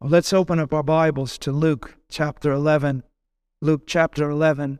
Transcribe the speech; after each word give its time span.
Well, 0.00 0.08
let's 0.08 0.32
open 0.32 0.58
up 0.58 0.72
our 0.72 0.82
Bibles 0.82 1.36
to 1.40 1.52
Luke 1.52 1.98
chapter 2.08 2.50
11. 2.52 3.02
Luke 3.60 3.82
chapter 3.86 4.30
11, 4.30 4.78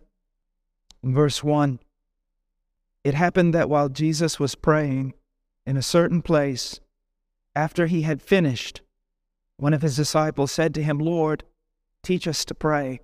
verse 1.05 1.45
1. 1.45 1.79
It 3.05 3.13
happened 3.13 3.53
that 3.53 3.69
while 3.69 3.91
Jesus 3.91 4.41
was 4.41 4.55
praying 4.55 5.13
in 5.67 5.77
a 5.77 5.83
certain 5.83 6.23
place, 6.23 6.81
after 7.55 7.87
he 7.87 8.01
had 8.01 8.23
finished, 8.23 8.81
one 9.59 9.75
of 9.75 9.83
his 9.83 9.95
disciples 9.95 10.53
said 10.53 10.73
to 10.73 10.83
him, 10.83 10.99
Lord, 10.99 11.45
teach 12.03 12.27
us 12.27 12.43
to 12.47 12.55
pray, 12.55 13.01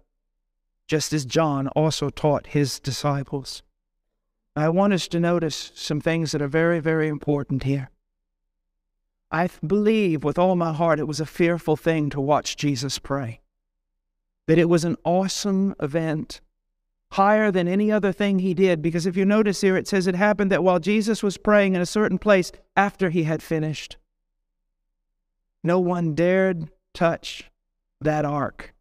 just 0.88 1.12
as 1.12 1.26
John 1.26 1.68
also 1.76 2.08
taught 2.08 2.46
his 2.46 2.80
disciples. 2.80 3.62
I 4.56 4.70
want 4.70 4.94
us 4.94 5.06
to 5.08 5.20
notice 5.20 5.70
some 5.74 6.00
things 6.00 6.32
that 6.32 6.40
are 6.40 6.48
very, 6.48 6.80
very 6.80 7.08
important 7.08 7.64
here. 7.64 7.90
I 9.36 9.50
believe 9.66 10.24
with 10.24 10.38
all 10.38 10.56
my 10.56 10.72
heart 10.72 10.98
it 10.98 11.06
was 11.06 11.20
a 11.20 11.26
fearful 11.26 11.76
thing 11.76 12.08
to 12.08 12.20
watch 12.22 12.56
Jesus 12.56 12.98
pray. 12.98 13.42
That 14.46 14.56
it 14.56 14.70
was 14.70 14.82
an 14.82 14.96
awesome 15.04 15.74
event, 15.78 16.40
higher 17.12 17.50
than 17.50 17.68
any 17.68 17.92
other 17.92 18.12
thing 18.12 18.38
he 18.38 18.54
did. 18.54 18.80
Because 18.80 19.04
if 19.04 19.14
you 19.14 19.26
notice 19.26 19.60
here, 19.60 19.76
it 19.76 19.86
says 19.86 20.06
it 20.06 20.14
happened 20.14 20.50
that 20.52 20.64
while 20.64 20.78
Jesus 20.78 21.22
was 21.22 21.36
praying 21.36 21.74
in 21.74 21.82
a 21.82 21.86
certain 21.86 22.16
place 22.16 22.50
after 22.78 23.10
he 23.10 23.24
had 23.24 23.42
finished, 23.42 23.98
no 25.62 25.80
one 25.80 26.14
dared 26.14 26.70
touch 26.94 27.50
that 28.00 28.24
ark. 28.24 28.72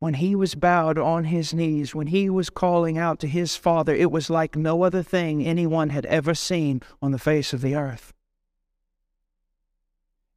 When 0.00 0.14
he 0.14 0.34
was 0.34 0.56
bowed 0.56 0.98
on 0.98 1.22
his 1.22 1.54
knees, 1.54 1.94
when 1.94 2.08
he 2.08 2.28
was 2.28 2.50
calling 2.50 2.98
out 2.98 3.20
to 3.20 3.28
his 3.28 3.54
Father, 3.54 3.94
it 3.94 4.10
was 4.10 4.28
like 4.28 4.56
no 4.56 4.82
other 4.82 5.04
thing 5.04 5.46
anyone 5.46 5.90
had 5.90 6.06
ever 6.06 6.34
seen 6.34 6.82
on 7.00 7.12
the 7.12 7.18
face 7.18 7.52
of 7.52 7.60
the 7.60 7.76
earth. 7.76 8.12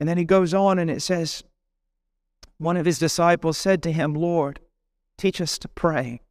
And 0.02 0.10
then 0.10 0.18
he 0.18 0.26
goes 0.26 0.52
on 0.52 0.80
and 0.80 0.90
it 0.90 1.04
says, 1.04 1.44
One 2.58 2.76
of 2.76 2.88
his 2.88 2.98
disciples 2.98 3.55
said 3.55 3.84
to 3.84 3.92
him, 3.92 4.16
Lord, 4.16 4.59
teach 5.16 5.40
us 5.40 5.59
to 5.59 5.68
pray. 5.68 6.22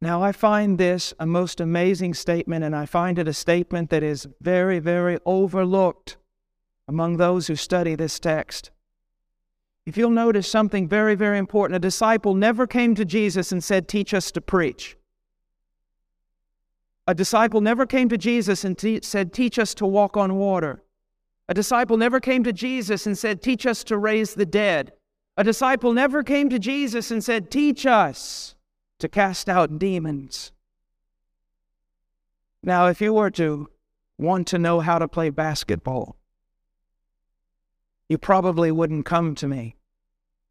Now, 0.00 0.22
I 0.22 0.32
find 0.32 0.78
this 0.78 1.12
a 1.20 1.26
most 1.26 1.60
amazing 1.60 2.14
statement, 2.14 2.64
and 2.64 2.74
I 2.74 2.86
find 2.86 3.18
it 3.18 3.28
a 3.28 3.34
statement 3.34 3.90
that 3.90 4.02
is 4.02 4.26
very, 4.40 4.78
very 4.78 5.18
overlooked 5.26 6.16
among 6.88 7.18
those 7.18 7.46
who 7.48 7.56
study 7.56 7.94
this 7.94 8.18
text. 8.18 8.70
If 9.84 9.98
you'll 9.98 10.08
notice 10.08 10.48
something 10.48 10.88
very, 10.88 11.14
very 11.14 11.36
important, 11.36 11.76
a 11.76 11.78
disciple 11.78 12.34
never 12.34 12.66
came 12.66 12.94
to 12.94 13.04
Jesus 13.04 13.52
and 13.52 13.62
said, 13.62 13.86
Teach 13.86 14.14
us 14.14 14.30
to 14.30 14.40
preach. 14.40 14.96
A 17.06 17.14
disciple 17.14 17.60
never 17.60 17.84
came 17.84 18.08
to 18.08 18.16
Jesus 18.16 18.64
and 18.64 18.78
te- 18.78 19.02
said, 19.02 19.34
Teach 19.34 19.58
us 19.58 19.74
to 19.74 19.84
walk 19.84 20.16
on 20.16 20.36
water. 20.36 20.80
A 21.48 21.54
disciple 21.54 21.96
never 21.96 22.20
came 22.20 22.42
to 22.44 22.52
Jesus 22.52 23.06
and 23.06 23.16
said, 23.16 23.42
Teach 23.42 23.66
us 23.66 23.84
to 23.84 23.98
raise 23.98 24.34
the 24.34 24.46
dead. 24.46 24.92
A 25.36 25.44
disciple 25.44 25.92
never 25.92 26.22
came 26.22 26.48
to 26.48 26.58
Jesus 26.58 27.10
and 27.10 27.22
said, 27.22 27.50
Teach 27.50 27.84
us 27.84 28.54
to 28.98 29.08
cast 29.08 29.48
out 29.48 29.78
demons. 29.78 30.52
Now, 32.62 32.86
if 32.86 33.00
you 33.00 33.12
were 33.12 33.30
to 33.32 33.68
want 34.16 34.46
to 34.48 34.58
know 34.58 34.80
how 34.80 34.98
to 34.98 35.08
play 35.08 35.28
basketball, 35.28 36.16
you 38.08 38.16
probably 38.16 38.70
wouldn't 38.70 39.04
come 39.04 39.34
to 39.34 39.48
me 39.48 39.76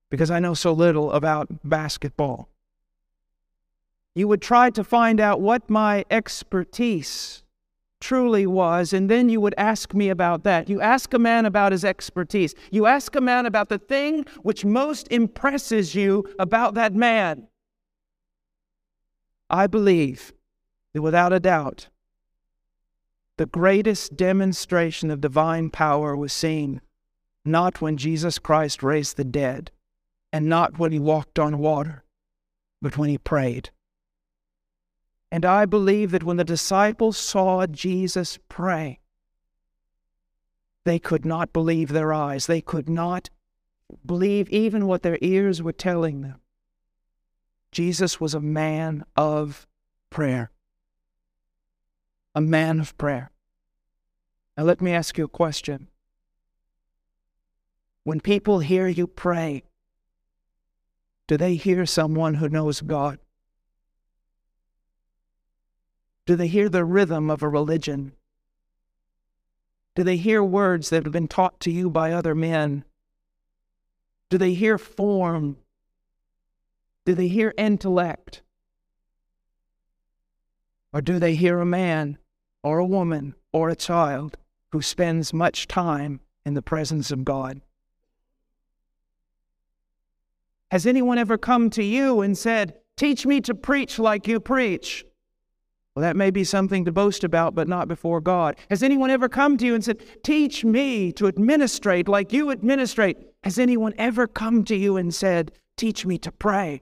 because 0.10 0.30
I 0.30 0.40
know 0.40 0.54
so 0.54 0.74
little 0.74 1.12
about 1.12 1.50
basketball. 1.64 2.50
You 4.16 4.28
would 4.28 4.42
try 4.42 4.70
to 4.72 4.84
find 4.84 5.20
out 5.20 5.42
what 5.42 5.70
my 5.70 6.06
expertise 6.12 7.43
truly 8.04 8.46
was, 8.46 8.92
and 8.92 9.10
then 9.10 9.30
you 9.30 9.40
would 9.40 9.56
ask 9.58 9.94
me 9.94 10.10
about 10.10 10.44
that. 10.44 10.68
You 10.68 10.82
ask 10.82 11.14
a 11.14 11.20
man 11.20 11.46
about 11.46 11.72
his 11.72 11.86
expertise. 11.86 12.54
You 12.70 12.86
ask 12.86 13.16
a 13.16 13.22
man 13.22 13.46
about 13.46 13.70
the 13.70 13.80
thing 13.80 14.26
which 14.42 14.66
most 14.66 15.08
impresses 15.10 15.96
you 15.96 16.26
about 16.38 16.74
that 16.74 16.94
man. 16.94 17.48
I 19.50 19.68
believe 19.68 20.34
that 20.94 21.02
without 21.02 21.32
a 21.32 21.40
doubt, 21.40 21.88
the 23.38 23.46
greatest 23.46 24.18
demonstration 24.18 25.10
of 25.10 25.22
divine 25.22 25.70
power 25.70 26.16
was 26.16 26.34
seen 26.34 26.82
not 27.46 27.82
when 27.82 27.98
Jesus 27.98 28.38
Christ 28.38 28.84
raised 28.84 29.18
the 29.18 29.24
dead, 29.24 29.72
and 30.32 30.48
not 30.48 30.80
when 30.80 30.92
he 30.92 31.00
walked 31.00 31.40
on 31.40 31.58
water, 31.58 32.04
but 32.82 32.98
when 32.98 33.10
he 33.10 33.18
prayed. 33.18 33.70
And 35.34 35.46
I 35.46 35.66
believe 35.66 36.12
that 36.12 36.22
when 36.22 36.38
the 36.38 36.44
disciples 36.44 37.18
saw 37.18 37.66
Jesus 37.66 38.38
pray, 38.50 39.00
they 40.84 41.00
could 41.00 41.26
not 41.26 41.52
believe 41.52 41.90
their 41.90 42.14
eyes. 42.14 42.46
They 42.46 42.62
could 42.62 42.88
not 42.88 43.32
believe 44.06 44.48
even 44.50 44.86
what 44.86 45.02
their 45.02 45.18
ears 45.22 45.60
were 45.60 45.74
telling 45.74 46.22
them. 46.22 46.40
Jesus 47.72 48.22
was 48.22 48.36
a 48.36 48.40
man 48.40 49.06
of 49.16 49.66
prayer. 50.12 50.52
A 52.36 52.42
man 52.42 52.80
of 52.80 52.96
prayer. 53.00 53.32
Now, 54.56 54.66
let 54.66 54.82
me 54.82 54.92
ask 54.92 55.18
you 55.18 55.24
a 55.24 55.28
question. 55.28 55.88
When 58.04 58.20
people 58.20 58.60
hear 58.60 58.88
you 58.88 59.08
pray, 59.08 59.64
do 61.28 61.38
they 61.38 61.56
hear 61.56 61.88
someone 61.88 62.36
who 62.36 62.50
knows 62.50 62.82
God? 62.82 63.18
Do 66.26 66.36
they 66.36 66.48
hear 66.48 66.70
the 66.70 66.86
rhythm 66.86 67.30
of 67.30 67.44
a 67.44 67.50
religion? 67.50 68.14
Do 69.96 70.04
they 70.04 70.18
hear 70.18 70.44
words 70.44 70.90
that 70.90 71.04
have 71.04 71.12
been 71.12 71.28
taught 71.28 71.60
to 71.62 71.72
you 71.72 71.90
by 71.90 72.12
other 72.12 72.34
men? 72.34 72.86
Do 74.30 74.38
they 74.38 74.54
hear 74.54 74.78
form? 74.78 75.58
Do 77.06 77.14
they 77.14 77.28
hear 77.28 77.54
intellect? 77.58 78.42
Or 80.94 81.02
do 81.02 81.20
they 81.20 81.36
hear 81.36 81.60
a 81.60 81.66
man 81.66 82.18
or 82.64 82.80
a 82.80 82.86
woman 82.86 83.36
or 83.52 83.70
a 83.70 83.76
child 83.76 84.38
who 84.72 84.82
spends 84.82 85.34
much 85.34 85.68
time 85.68 86.22
in 86.46 86.54
the 86.54 86.62
presence 86.62 87.12
of 87.12 87.26
God? 87.26 87.62
Has 90.72 90.88
anyone 90.88 91.18
ever 91.18 91.38
come 91.38 91.70
to 91.72 91.84
you 91.84 92.22
and 92.22 92.38
said, 92.38 92.76
Teach 92.96 93.26
me 93.26 93.42
to 93.42 93.54
preach 93.54 94.00
like 94.00 94.28
you 94.28 94.40
preach? 94.40 95.06
Well, 95.96 96.02
that 96.02 96.16
may 96.16 96.32
be 96.32 96.44
something 96.44 96.86
to 96.86 96.92
boast 96.92 97.24
about, 97.24 97.54
but 97.54 97.68
not 97.68 97.88
before 97.88 98.20
God. 98.20 98.56
Has 98.70 98.82
anyone 98.82 99.12
ever 99.12 99.30
come 99.30 99.58
to 99.58 99.66
you 99.66 99.76
and 99.76 99.84
said, 99.84 100.02
Teach 100.24 100.66
me 100.66 101.12
to 101.14 101.28
administrate 101.28 102.08
like 102.08 102.34
you 102.34 102.50
administrate? 102.50 103.18
Has 103.44 103.60
anyone 103.60 103.94
ever 103.98 104.28
come 104.28 104.64
to 104.66 104.76
you 104.76 104.98
and 104.98 105.14
said, 105.14 105.52
Teach 105.78 106.06
me 106.06 106.18
to 106.20 106.32
pray? 106.32 106.82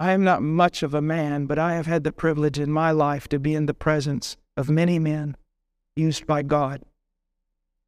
I 0.00 0.12
am 0.12 0.24
not 0.24 0.42
much 0.42 0.82
of 0.82 0.94
a 0.94 1.02
man, 1.02 1.46
but 1.46 1.58
I 1.58 1.74
have 1.74 1.86
had 1.86 2.02
the 2.02 2.12
privilege 2.12 2.58
in 2.58 2.72
my 2.72 2.90
life 2.90 3.28
to 3.28 3.38
be 3.38 3.54
in 3.54 3.66
the 3.66 3.74
presence 3.74 4.36
of 4.56 4.68
many 4.70 4.98
men 4.98 5.36
used 5.94 6.26
by 6.26 6.42
God. 6.42 6.82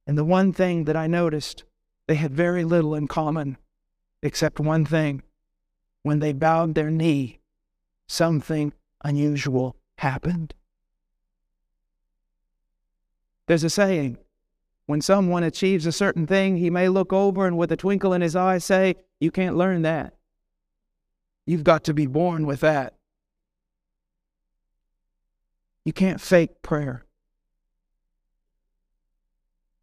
And 0.07 0.17
the 0.17 0.25
one 0.25 0.53
thing 0.53 0.85
that 0.85 0.97
I 0.97 1.07
noticed, 1.07 1.65
they 2.07 2.17
had 2.17 2.35
very 2.35 2.65
little 2.65 2.95
in 2.95 3.09
common 3.09 3.57
except 4.23 4.61
one 4.61 4.85
thing 4.85 5.23
when 6.03 6.19
they 6.19 6.33
bowed 6.33 6.75
their 6.75 6.91
knee, 6.91 7.41
something 8.07 8.73
unusual 9.05 9.77
happened. 9.99 10.55
There's 13.47 13.65
a 13.65 13.71
saying 13.71 14.19
when 14.87 15.01
someone 15.01 15.43
achieves 15.43 15.87
a 15.87 15.93
certain 15.93 16.27
thing, 16.27 16.57
he 16.57 16.71
may 16.71 16.89
look 16.89 17.12
over 17.12 17.47
and 17.47 17.57
with 17.57 17.73
a 17.73 17.77
twinkle 17.77 18.12
in 18.12 18.21
his 18.21 18.37
eye 18.37 18.59
say, 18.59 18.97
You 19.21 19.31
can't 19.31 19.57
learn 19.57 19.83
that. 19.83 20.15
You've 21.47 21.65
got 21.65 21.85
to 21.85 21.95
be 21.95 22.07
born 22.07 22.47
with 22.47 22.61
that. 22.61 22.95
You 25.85 25.93
can't 25.93 26.21
fake 26.21 26.62
prayer. 26.62 27.05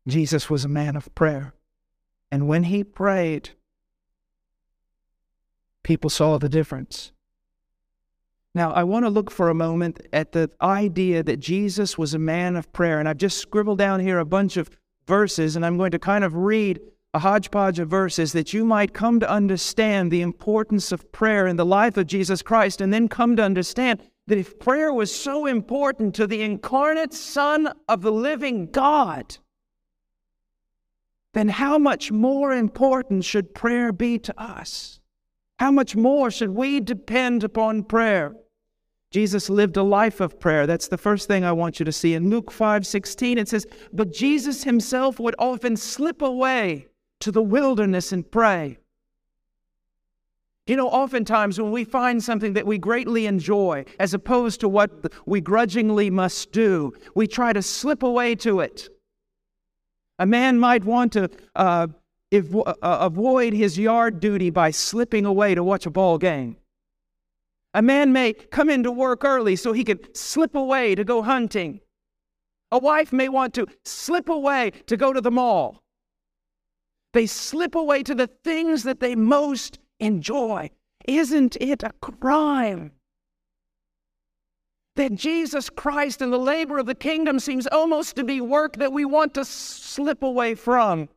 Jesus 0.08 0.50
was 0.50 0.66
a 0.66 0.70
man 0.70 0.96
of 0.96 1.14
prayer. 1.16 1.54
And 2.32 2.48
when 2.48 2.64
he 2.64 2.84
prayed, 2.84 3.52
people 5.84 6.10
saw 6.10 6.38
the 6.38 6.50
difference. 6.50 7.12
Now, 8.56 8.72
I 8.72 8.84
want 8.84 9.06
to 9.06 9.10
look 9.10 9.30
for 9.30 9.50
a 9.50 9.54
moment 9.54 10.00
at 10.12 10.32
the 10.32 10.50
idea 10.62 11.22
that 11.24 11.40
Jesus 11.40 11.98
was 11.98 12.14
a 12.14 12.20
man 12.20 12.56
of 12.56 12.72
prayer. 12.74 13.00
And 13.00 13.08
I've 13.08 13.18
just 13.18 13.38
scribbled 13.38 13.78
down 13.78 14.00
here 14.00 14.20
a 14.20 14.26
bunch 14.26 14.58
of 14.58 14.70
verses, 15.06 15.56
and 15.56 15.66
I'm 15.66 15.78
going 15.78 15.92
to 15.92 16.00
kind 16.00 16.24
of 16.24 16.36
read 16.36 16.80
a 17.14 17.20
hodgepodge 17.20 17.80
of 17.80 17.90
verses 17.90 18.34
that 18.34 18.54
you 18.54 18.64
might 18.64 18.94
come 18.94 19.20
to 19.20 19.30
understand 19.30 20.12
the 20.12 20.22
importance 20.22 20.92
of 20.92 21.12
prayer 21.12 21.48
in 21.48 21.56
the 21.56 21.66
life 21.66 21.98
of 21.98 22.08
Jesus 22.08 22.42
Christ, 22.42 22.82
and 22.82 22.94
then 22.94 23.08
come 23.08 23.36
to 23.36 23.44
understand 23.44 24.02
that 24.28 24.38
if 24.38 24.60
prayer 24.60 24.94
was 24.94 25.14
so 25.14 25.48
important 25.48 26.14
to 26.16 26.28
the 26.28 26.42
incarnate 26.42 27.14
Son 27.14 27.72
of 27.88 28.02
the 28.02 28.12
living 28.12 28.68
God, 28.68 29.38
then 31.34 31.50
how 31.50 31.80
much 31.80 32.12
more 32.12 32.54
important 32.54 33.26
should 33.26 33.56
prayer 33.56 33.92
be 33.92 34.20
to 34.20 34.40
us? 34.40 34.99
How 35.60 35.72
much 35.72 35.96
more 35.96 36.32
should 36.32 36.52
we 36.52 36.80
depend 36.80 37.44
upon 37.44 37.84
prayer? 37.84 38.34
Jesus 39.12 39.50
lived 39.50 39.76
a 39.76 39.84
life 39.84 40.22
of 40.22 40.40
prayer. 40.40 40.66
That's 40.66 40.88
the 40.88 40.98
first 40.98 41.28
thing 41.28 41.44
I 41.44 41.52
want 41.52 41.80
you 41.80 41.86
to 41.86 41.92
see. 41.92 42.14
In 42.14 42.30
Luke 42.30 42.50
5 42.50 42.88
16, 42.88 43.38
it 43.38 43.50
says, 43.50 43.66
But 43.92 44.14
Jesus 44.14 44.64
himself 44.64 45.20
would 45.20 45.36
often 45.38 45.76
slip 45.76 46.22
away 46.22 46.88
to 47.20 47.32
the 47.32 47.42
wilderness 47.42 48.12
and 48.12 48.30
pray. 48.30 48.78
You 50.66 50.76
know, 50.76 50.88
oftentimes 50.88 51.60
when 51.60 51.72
we 51.72 51.84
find 51.84 52.24
something 52.24 52.54
that 52.54 52.68
we 52.68 52.78
greatly 52.78 53.26
enjoy, 53.26 53.84
as 54.00 54.14
opposed 54.14 54.62
to 54.62 54.70
what 54.70 55.12
we 55.26 55.42
grudgingly 55.42 56.10
must 56.10 56.52
do, 56.52 56.94
we 57.16 57.28
try 57.28 57.52
to 57.52 57.62
slip 57.64 58.04
away 58.04 58.36
to 58.36 58.60
it. 58.62 58.88
A 60.20 60.26
man 60.26 60.60
might 60.60 60.86
want 60.86 61.14
to 61.14 61.30
uh, 61.56 61.88
uh, 62.32 62.74
avoid 62.82 63.54
his 63.54 63.78
yard 63.78 64.20
duty 64.20 64.50
by 64.50 64.72
slipping 64.72 65.26
away 65.26 65.56
to 65.56 65.64
watch 65.64 65.86
a 65.86 65.90
ball 65.90 66.18
game. 66.18 66.58
A 67.74 67.82
man 67.82 68.12
may 68.14 68.34
come 68.34 68.70
into 68.70 68.92
work 68.92 69.24
early 69.24 69.56
so 69.56 69.74
he 69.74 69.84
can 69.84 70.00
slip 70.14 70.56
away 70.56 70.96
to 70.96 71.04
go 71.04 71.22
hunting. 71.22 71.82
A 72.72 72.78
wife 72.78 73.12
may 73.12 73.30
want 73.30 73.54
to 73.56 73.68
slip 73.84 74.30
away 74.30 74.72
to 74.88 74.98
go 74.98 75.14
to 75.14 75.22
the 75.22 75.32
mall. 75.32 75.82
They 77.14 77.26
slip 77.26 77.76
away 77.76 78.04
to 78.04 78.14
the 78.14 78.28
things 78.44 78.84
that 78.84 79.00
they 79.00 79.16
most 79.16 79.80
enjoy. 80.00 80.70
Isn't 81.08 81.58
it 81.60 81.82
a 81.84 81.94
crime? 82.02 82.92
That 84.96 85.16
Jesus 85.16 85.70
Christ 85.70 86.22
and 86.22 86.32
the 86.32 86.38
labor 86.38 86.78
of 86.78 86.86
the 86.86 86.96
kingdom 86.96 87.40
seems 87.40 87.66
almost 87.68 88.16
to 88.18 88.24
be 88.24 88.42
work 88.42 88.76
that 88.78 88.94
we 88.94 89.06
want 89.06 89.34
to 89.36 89.46
slip 89.46 90.22
away 90.22 90.56
from. 90.56 91.10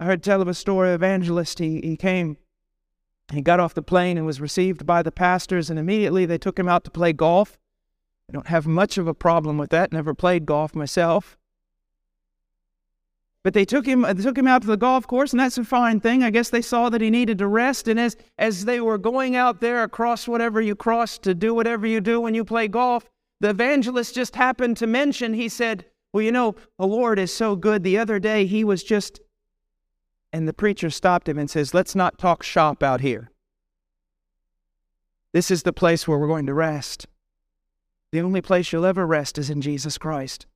I 0.00 0.06
heard 0.06 0.22
tell 0.22 0.40
of 0.40 0.48
a 0.48 0.54
story 0.54 0.88
of 0.88 0.94
evangelist. 0.94 1.58
He, 1.58 1.78
he 1.82 1.94
came, 1.94 2.38
he 3.34 3.42
got 3.42 3.60
off 3.60 3.74
the 3.74 3.82
plane 3.82 4.16
and 4.16 4.24
was 4.24 4.40
received 4.40 4.86
by 4.86 5.02
the 5.02 5.12
pastors, 5.12 5.68
and 5.68 5.78
immediately 5.78 6.24
they 6.24 6.38
took 6.38 6.58
him 6.58 6.70
out 6.70 6.84
to 6.84 6.90
play 6.90 7.12
golf. 7.12 7.58
I 8.26 8.32
don't 8.32 8.46
have 8.46 8.66
much 8.66 8.96
of 8.96 9.06
a 9.06 9.12
problem 9.12 9.58
with 9.58 9.68
that, 9.70 9.92
never 9.92 10.14
played 10.14 10.46
golf 10.46 10.74
myself. 10.74 11.36
But 13.42 13.52
they 13.52 13.66
took 13.66 13.84
him, 13.84 14.02
they 14.02 14.14
took 14.14 14.38
him 14.38 14.46
out 14.46 14.62
to 14.62 14.68
the 14.68 14.78
golf 14.78 15.06
course, 15.06 15.34
and 15.34 15.40
that's 15.40 15.58
a 15.58 15.64
fine 15.64 16.00
thing. 16.00 16.22
I 16.22 16.30
guess 16.30 16.48
they 16.48 16.62
saw 16.62 16.88
that 16.88 17.02
he 17.02 17.10
needed 17.10 17.36
to 17.38 17.46
rest. 17.46 17.86
And 17.86 18.00
as, 18.00 18.16
as 18.38 18.64
they 18.64 18.80
were 18.80 18.98
going 18.98 19.36
out 19.36 19.60
there 19.60 19.82
across 19.82 20.26
whatever 20.26 20.62
you 20.62 20.74
cross 20.74 21.18
to 21.18 21.34
do 21.34 21.54
whatever 21.54 21.86
you 21.86 22.00
do 22.00 22.20
when 22.20 22.34
you 22.34 22.44
play 22.44 22.68
golf, 22.68 23.04
the 23.40 23.50
evangelist 23.50 24.14
just 24.14 24.36
happened 24.36 24.78
to 24.78 24.86
mention, 24.86 25.34
he 25.34 25.48
said, 25.50 25.84
Well, 26.12 26.22
you 26.22 26.32
know, 26.32 26.54
the 26.78 26.86
Lord 26.86 27.18
is 27.18 27.32
so 27.32 27.54
good. 27.54 27.82
The 27.82 27.98
other 27.98 28.18
day 28.18 28.46
he 28.46 28.64
was 28.64 28.82
just. 28.82 29.20
And 30.32 30.46
the 30.46 30.52
preacher 30.52 30.90
stopped 30.90 31.28
him 31.28 31.38
and 31.38 31.50
says, 31.50 31.74
Let's 31.74 31.94
not 31.94 32.18
talk 32.18 32.42
shop 32.42 32.82
out 32.82 33.00
here. 33.00 33.30
This 35.32 35.50
is 35.50 35.62
the 35.62 35.72
place 35.72 36.06
where 36.06 36.18
we're 36.18 36.26
going 36.26 36.46
to 36.46 36.54
rest. 36.54 37.06
The 38.12 38.20
only 38.20 38.40
place 38.40 38.72
you'll 38.72 38.86
ever 38.86 39.06
rest 39.06 39.38
is 39.38 39.50
in 39.50 39.60
Jesus 39.60 39.98
Christ. 39.98 40.46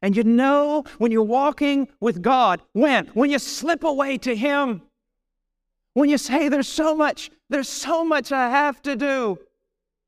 And 0.00 0.16
you 0.16 0.24
know 0.24 0.84
when 0.98 1.12
you're 1.12 1.22
walking 1.22 1.88
with 2.00 2.22
God, 2.22 2.60
when? 2.72 3.06
When 3.08 3.30
you 3.30 3.38
slip 3.38 3.84
away 3.84 4.18
to 4.18 4.34
Him. 4.34 4.82
When 5.94 6.08
you 6.08 6.18
say, 6.18 6.48
There's 6.48 6.68
so 6.68 6.96
much, 6.96 7.30
there's 7.48 7.68
so 7.68 8.04
much 8.04 8.32
I 8.32 8.50
have 8.50 8.82
to 8.82 8.96
do, 8.96 9.38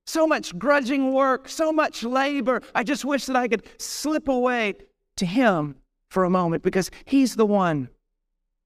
so 0.06 0.26
much 0.26 0.58
grudging 0.58 1.12
work, 1.12 1.48
so 1.48 1.72
much 1.72 2.02
labor. 2.02 2.62
I 2.74 2.82
just 2.82 3.04
wish 3.04 3.26
that 3.26 3.36
I 3.36 3.46
could 3.46 3.62
slip 3.78 4.28
away 4.28 4.74
to 5.16 5.26
Him 5.26 5.76
for 6.10 6.24
a 6.24 6.30
moment 6.30 6.64
because 6.64 6.90
He's 7.04 7.36
the 7.36 7.46
one 7.46 7.88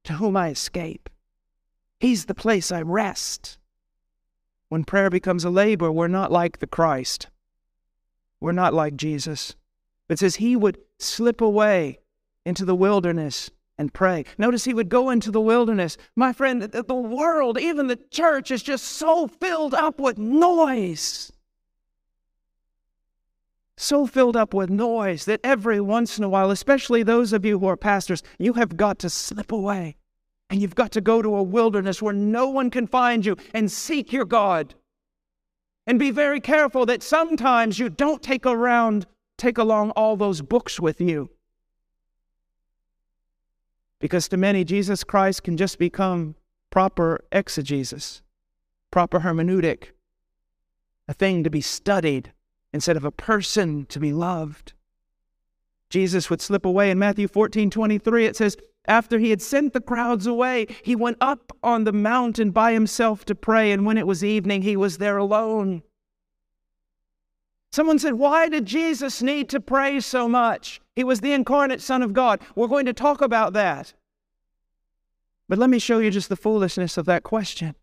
to 0.09 0.15
whom 0.15 0.39
I 0.39 0.49
escape. 0.49 1.11
He's 2.01 2.25
the 2.25 2.35
place 2.35 2.73
I 2.73 2.81
rest. 2.81 3.59
When 4.71 4.85
prayer 4.85 5.11
becomes 5.11 5.45
a 5.45 5.51
labor, 5.51 5.93
we're 5.93 6.09
not 6.09 6.33
like 6.33 6.61
the 6.61 6.67
Christ. 6.67 7.27
We're 8.41 8.53
not 8.53 8.73
like 8.73 8.97
Jesus. 8.97 9.55
It 10.09 10.19
says 10.19 10.37
he 10.37 10.57
would 10.57 10.79
slip 10.99 11.43
away 11.43 11.99
into 12.47 12.65
the 12.65 12.75
wilderness 12.75 13.51
and 13.77 13.93
pray. 13.93 14.25
Notice 14.39 14.65
he 14.65 14.73
would 14.73 14.89
go 14.89 15.11
into 15.11 15.31
the 15.31 15.43
wilderness. 15.43 15.99
My 16.17 16.33
friend, 16.33 16.63
the 16.63 16.95
world, 16.95 17.59
even 17.59 17.89
the 17.89 18.01
church, 18.11 18.51
is 18.51 18.63
just 18.63 18.85
so 18.85 19.27
filled 19.27 19.75
up 19.75 20.01
with 20.01 20.17
noise. 20.17 21.31
So 23.81 24.09
filled 24.09 24.37
up 24.37 24.55
with 24.55 24.71
noise 24.71 25.25
that 25.27 25.39
every 25.45 25.81
once 25.81 26.19
in 26.19 26.25
a 26.25 26.29
while, 26.29 26.51
especially 26.51 27.05
those 27.05 27.33
of 27.33 27.45
you 27.45 27.61
who 27.61 27.67
are 27.67 27.77
pastors, 27.77 28.25
you 28.37 28.55
have 28.55 28.77
got 28.77 28.99
to 28.99 29.09
slip 29.09 29.53
away. 29.53 29.97
And 30.51 30.61
you've 30.61 30.75
got 30.75 30.91
to 30.93 31.01
go 31.01 31.23
to 31.23 31.37
a 31.37 31.43
wilderness 31.45 32.03
where 32.03 32.13
no 32.13 32.49
one 32.49 32.71
can 32.71 32.89
find 32.89 33.25
you 33.25 33.37
and 33.55 33.71
seek 33.71 34.13
your 34.13 34.25
God. 34.25 34.75
And 35.87 35.97
be 35.97 36.11
very 36.11 36.41
careful 36.41 36.87
that 36.87 37.05
sometimes 37.05 37.79
you 37.79 37.89
don't 37.89 38.21
take 38.21 38.45
around 38.45 39.07
take 39.37 39.59
along 39.59 39.91
all 39.93 40.17
those 40.17 40.43
books 40.43 40.81
with 40.81 41.01
you. 41.01 41.31
Because 44.01 44.27
to 44.29 44.37
many, 44.37 44.65
Jesus 44.65 45.05
Christ 45.05 45.45
can 45.45 45.57
just 45.57 45.79
become 45.79 46.35
proper 46.71 47.25
exegesis, 47.31 48.23
proper 48.91 49.21
hermeneutic, 49.21 49.91
a 51.07 51.15
thing 51.15 51.45
to 51.45 51.51
be 51.51 51.61
studied 51.61 52.33
instead 52.73 52.97
of 52.97 53.05
a 53.05 53.11
person 53.11 53.87
to 53.87 53.99
be 53.99 54.13
loved. 54.13 54.73
Jesus 55.91 56.29
would 56.29 56.41
slip 56.41 56.67
away. 56.67 56.91
In 56.91 56.99
Matthew 56.99 57.29
14 57.29 57.71
23, 57.71 58.27
it 58.27 58.37
says, 58.37 58.57
After 58.87 59.19
he 59.19 59.31
had 59.31 59.41
sent 59.41 59.73
the 59.73 59.81
crowds 59.81 60.27
away, 60.27 60.67
he 60.83 60.95
went 60.95 61.17
up 61.21 61.53
on 61.63 61.85
the 61.85 61.93
mountain 61.93 62.51
by 62.51 62.73
himself 62.73 63.25
to 63.27 63.35
pray, 63.35 63.73
and 63.73 63.87
when 63.87 63.99
it 63.99 64.07
was 64.07 64.25
evening, 64.25 64.63
he 64.63 64.77
was 64.77 64.99
there 64.99 65.17
alone. 65.17 65.83
Someone 67.73 67.99
said, 67.99 68.15
Why 68.15 68.49
did 68.49 68.67
Jesus 68.67 69.23
need 69.23 69.49
to 69.51 69.61
pray 69.61 70.01
so 70.01 70.29
much? 70.29 70.81
He 70.97 71.05
was 71.05 71.21
the 71.21 71.33
incarnate 71.33 71.81
Son 71.81 72.03
of 72.03 72.13
God. 72.13 72.41
We're 72.55 72.67
going 72.67 72.87
to 72.87 72.93
talk 72.93 73.21
about 73.21 73.53
that. 73.55 73.95
But 75.49 75.59
let 75.59 75.71
me 75.71 75.79
show 75.79 75.99
you 75.99 76.11
just 76.11 76.29
the 76.29 76.37
foolishness 76.37 76.99
of 76.99 77.07
that 77.07 77.23
question. 77.23 77.75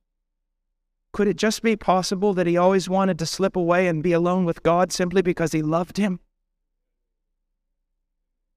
Could 1.16 1.30
it 1.30 1.38
just 1.38 1.62
be 1.62 1.78
possible 1.78 2.34
that 2.34 2.46
he 2.46 2.58
always 2.58 2.90
wanted 2.90 3.18
to 3.20 3.26
slip 3.26 3.56
away 3.56 3.88
and 3.88 4.04
be 4.04 4.12
alone 4.12 4.44
with 4.44 4.64
God 4.64 4.92
simply 4.92 5.22
because 5.22 5.54
he 5.54 5.62
loved 5.62 5.96
him? 5.96 6.20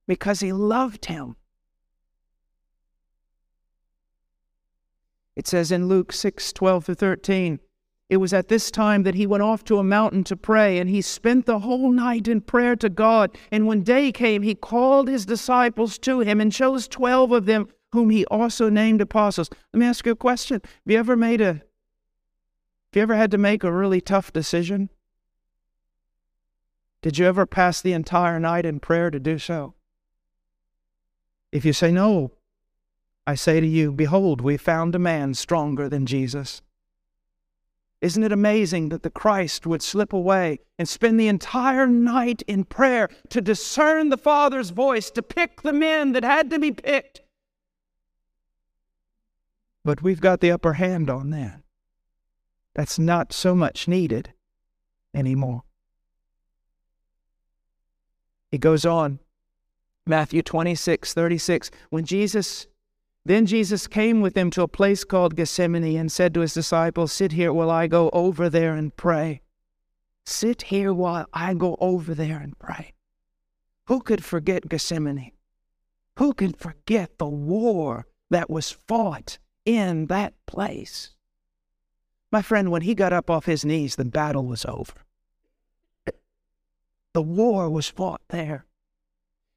Because 0.08 0.40
he 0.40 0.52
loved 0.52 1.04
him. 1.04 1.36
It 5.36 5.46
says 5.46 5.70
in 5.70 5.86
Luke 5.86 6.12
6 6.12 6.52
12 6.52 6.86
to 6.86 6.94
13, 6.96 7.60
it 8.10 8.16
was 8.16 8.32
at 8.32 8.48
this 8.48 8.72
time 8.72 9.04
that 9.04 9.14
he 9.14 9.24
went 9.24 9.44
off 9.44 9.62
to 9.66 9.78
a 9.78 9.84
mountain 9.84 10.24
to 10.24 10.36
pray, 10.36 10.78
and 10.78 10.90
he 10.90 11.00
spent 11.00 11.46
the 11.46 11.60
whole 11.60 11.92
night 11.92 12.26
in 12.26 12.40
prayer 12.40 12.74
to 12.74 12.88
God. 12.88 13.38
And 13.52 13.68
when 13.68 13.84
day 13.84 14.10
came, 14.10 14.42
he 14.42 14.56
called 14.56 15.06
his 15.06 15.24
disciples 15.24 15.96
to 15.98 16.18
him 16.18 16.40
and 16.40 16.50
chose 16.50 16.88
twelve 16.88 17.30
of 17.30 17.46
them, 17.46 17.68
whom 17.92 18.10
he 18.10 18.26
also 18.26 18.68
named 18.68 19.00
apostles. 19.00 19.48
Let 19.72 19.78
me 19.78 19.86
ask 19.86 20.04
you 20.04 20.10
a 20.10 20.16
question. 20.16 20.60
Have 20.64 20.72
you 20.86 20.98
ever 20.98 21.14
made 21.14 21.40
a 21.40 21.62
have 22.90 22.96
you 22.96 23.02
ever 23.02 23.16
had 23.16 23.30
to 23.32 23.38
make 23.38 23.62
a 23.62 23.72
really 23.72 24.00
tough 24.00 24.32
decision? 24.32 24.88
Did 27.02 27.18
you 27.18 27.26
ever 27.26 27.44
pass 27.44 27.82
the 27.82 27.92
entire 27.92 28.40
night 28.40 28.64
in 28.64 28.80
prayer 28.80 29.10
to 29.10 29.20
do 29.20 29.38
so? 29.38 29.74
If 31.52 31.66
you 31.66 31.74
say 31.74 31.92
no, 31.92 32.32
I 33.26 33.34
say 33.34 33.60
to 33.60 33.66
you, 33.66 33.92
Behold, 33.92 34.40
we 34.40 34.56
found 34.56 34.94
a 34.94 34.98
man 34.98 35.34
stronger 35.34 35.88
than 35.88 36.06
Jesus. 36.06 36.62
Isn't 38.00 38.22
it 38.22 38.32
amazing 38.32 38.88
that 38.88 39.02
the 39.02 39.10
Christ 39.10 39.66
would 39.66 39.82
slip 39.82 40.14
away 40.14 40.60
and 40.78 40.88
spend 40.88 41.20
the 41.20 41.28
entire 41.28 41.86
night 41.86 42.42
in 42.46 42.64
prayer 42.64 43.10
to 43.28 43.40
discern 43.42 44.08
the 44.08 44.16
Father's 44.16 44.70
voice, 44.70 45.10
to 45.10 45.22
pick 45.22 45.60
the 45.60 45.72
men 45.74 46.12
that 46.12 46.24
had 46.24 46.48
to 46.50 46.58
be 46.58 46.70
picked? 46.70 47.20
But 49.84 50.02
we've 50.02 50.20
got 50.20 50.40
the 50.40 50.52
upper 50.52 50.74
hand 50.74 51.10
on 51.10 51.30
that. 51.30 51.60
That's 52.78 52.96
not 52.96 53.32
so 53.32 53.56
much 53.56 53.88
needed 53.88 54.34
anymore. 55.12 55.64
He 58.52 58.58
goes 58.58 58.86
on, 58.86 59.18
Matthew 60.06 60.42
26, 60.42 61.12
36. 61.12 61.72
When 61.90 62.04
Jesus 62.04 62.68
then 63.24 63.46
Jesus 63.46 63.88
came 63.88 64.20
with 64.20 64.34
them 64.34 64.52
to 64.52 64.62
a 64.62 64.68
place 64.68 65.02
called 65.02 65.34
Gethsemane 65.34 65.98
and 65.98 66.12
said 66.12 66.32
to 66.34 66.40
his 66.40 66.54
disciples, 66.54 67.12
Sit 67.12 67.32
here 67.32 67.52
while 67.52 67.68
I 67.68 67.88
go 67.88 68.10
over 68.12 68.48
there 68.48 68.76
and 68.76 68.96
pray. 68.96 69.40
Sit 70.24 70.62
here 70.62 70.94
while 70.94 71.26
I 71.32 71.54
go 71.54 71.76
over 71.80 72.14
there 72.14 72.38
and 72.38 72.56
pray. 72.60 72.94
Who 73.88 74.00
could 74.00 74.24
forget 74.24 74.68
Gethsemane? 74.68 75.32
Who 76.18 76.32
can 76.32 76.52
forget 76.52 77.18
the 77.18 77.26
war 77.26 78.06
that 78.30 78.48
was 78.48 78.70
fought 78.70 79.40
in 79.64 80.06
that 80.06 80.34
place? 80.46 81.16
My 82.30 82.42
friend, 82.42 82.70
when 82.70 82.82
he 82.82 82.94
got 82.94 83.12
up 83.12 83.30
off 83.30 83.46
his 83.46 83.64
knees, 83.64 83.96
the 83.96 84.04
battle 84.04 84.44
was 84.44 84.64
over. 84.64 84.92
The 87.14 87.22
war 87.22 87.70
was 87.70 87.88
fought 87.88 88.20
there. 88.28 88.66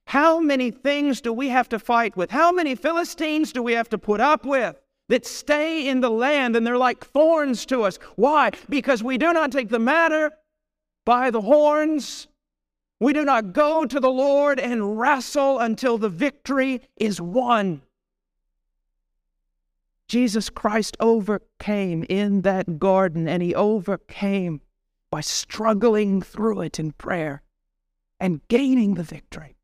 How 0.08 0.40
many 0.40 0.72
things 0.72 1.22
do 1.22 1.32
we 1.34 1.50
have 1.50 1.70
to 1.70 1.80
fight 1.80 2.16
with? 2.18 2.32
How 2.32 2.52
many 2.52 2.76
Philistines 2.76 3.52
do 3.52 3.62
we 3.62 3.74
have 3.74 3.90
to 3.90 3.98
put 3.98 4.20
up 4.20 4.46
with 4.46 4.82
that 5.12 5.26
stay 5.26 5.90
in 5.90 6.00
the 6.00 6.10
land 6.10 6.56
and 6.56 6.66
they're 6.66 6.78
like 6.78 7.06
thorns 7.06 7.66
to 7.66 7.84
us. 7.84 8.00
Why? 8.16 8.52
Because 8.70 9.04
we 9.04 9.18
do 9.18 9.34
not 9.34 9.52
take 9.52 9.68
the 9.68 9.78
matter 9.78 10.32
by 11.06 11.30
the 11.30 11.42
horns. 11.42 12.30
We 13.02 13.12
do 13.12 13.26
not 13.26 13.52
go 13.52 13.86
to 13.86 14.00
the 14.00 14.10
Lord 14.10 14.58
and 14.58 14.98
wrestle 14.98 15.60
until 15.60 15.98
the 15.98 16.08
victory 16.08 16.82
is 16.96 17.20
won. 17.20 17.82
Jesus 20.12 20.50
Christ 20.50 20.98
overcame 21.00 22.04
in 22.10 22.42
that 22.42 22.80
garden, 22.80 23.30
and 23.30 23.42
he 23.42 23.56
overcame 23.56 24.60
by 25.10 25.22
struggling 25.22 26.22
through 26.22 26.60
it 26.64 26.82
in 26.82 26.92
prayer 26.92 27.44
and 28.20 28.46
gaining 28.50 28.96
the 28.96 29.04
victory. 29.04 29.56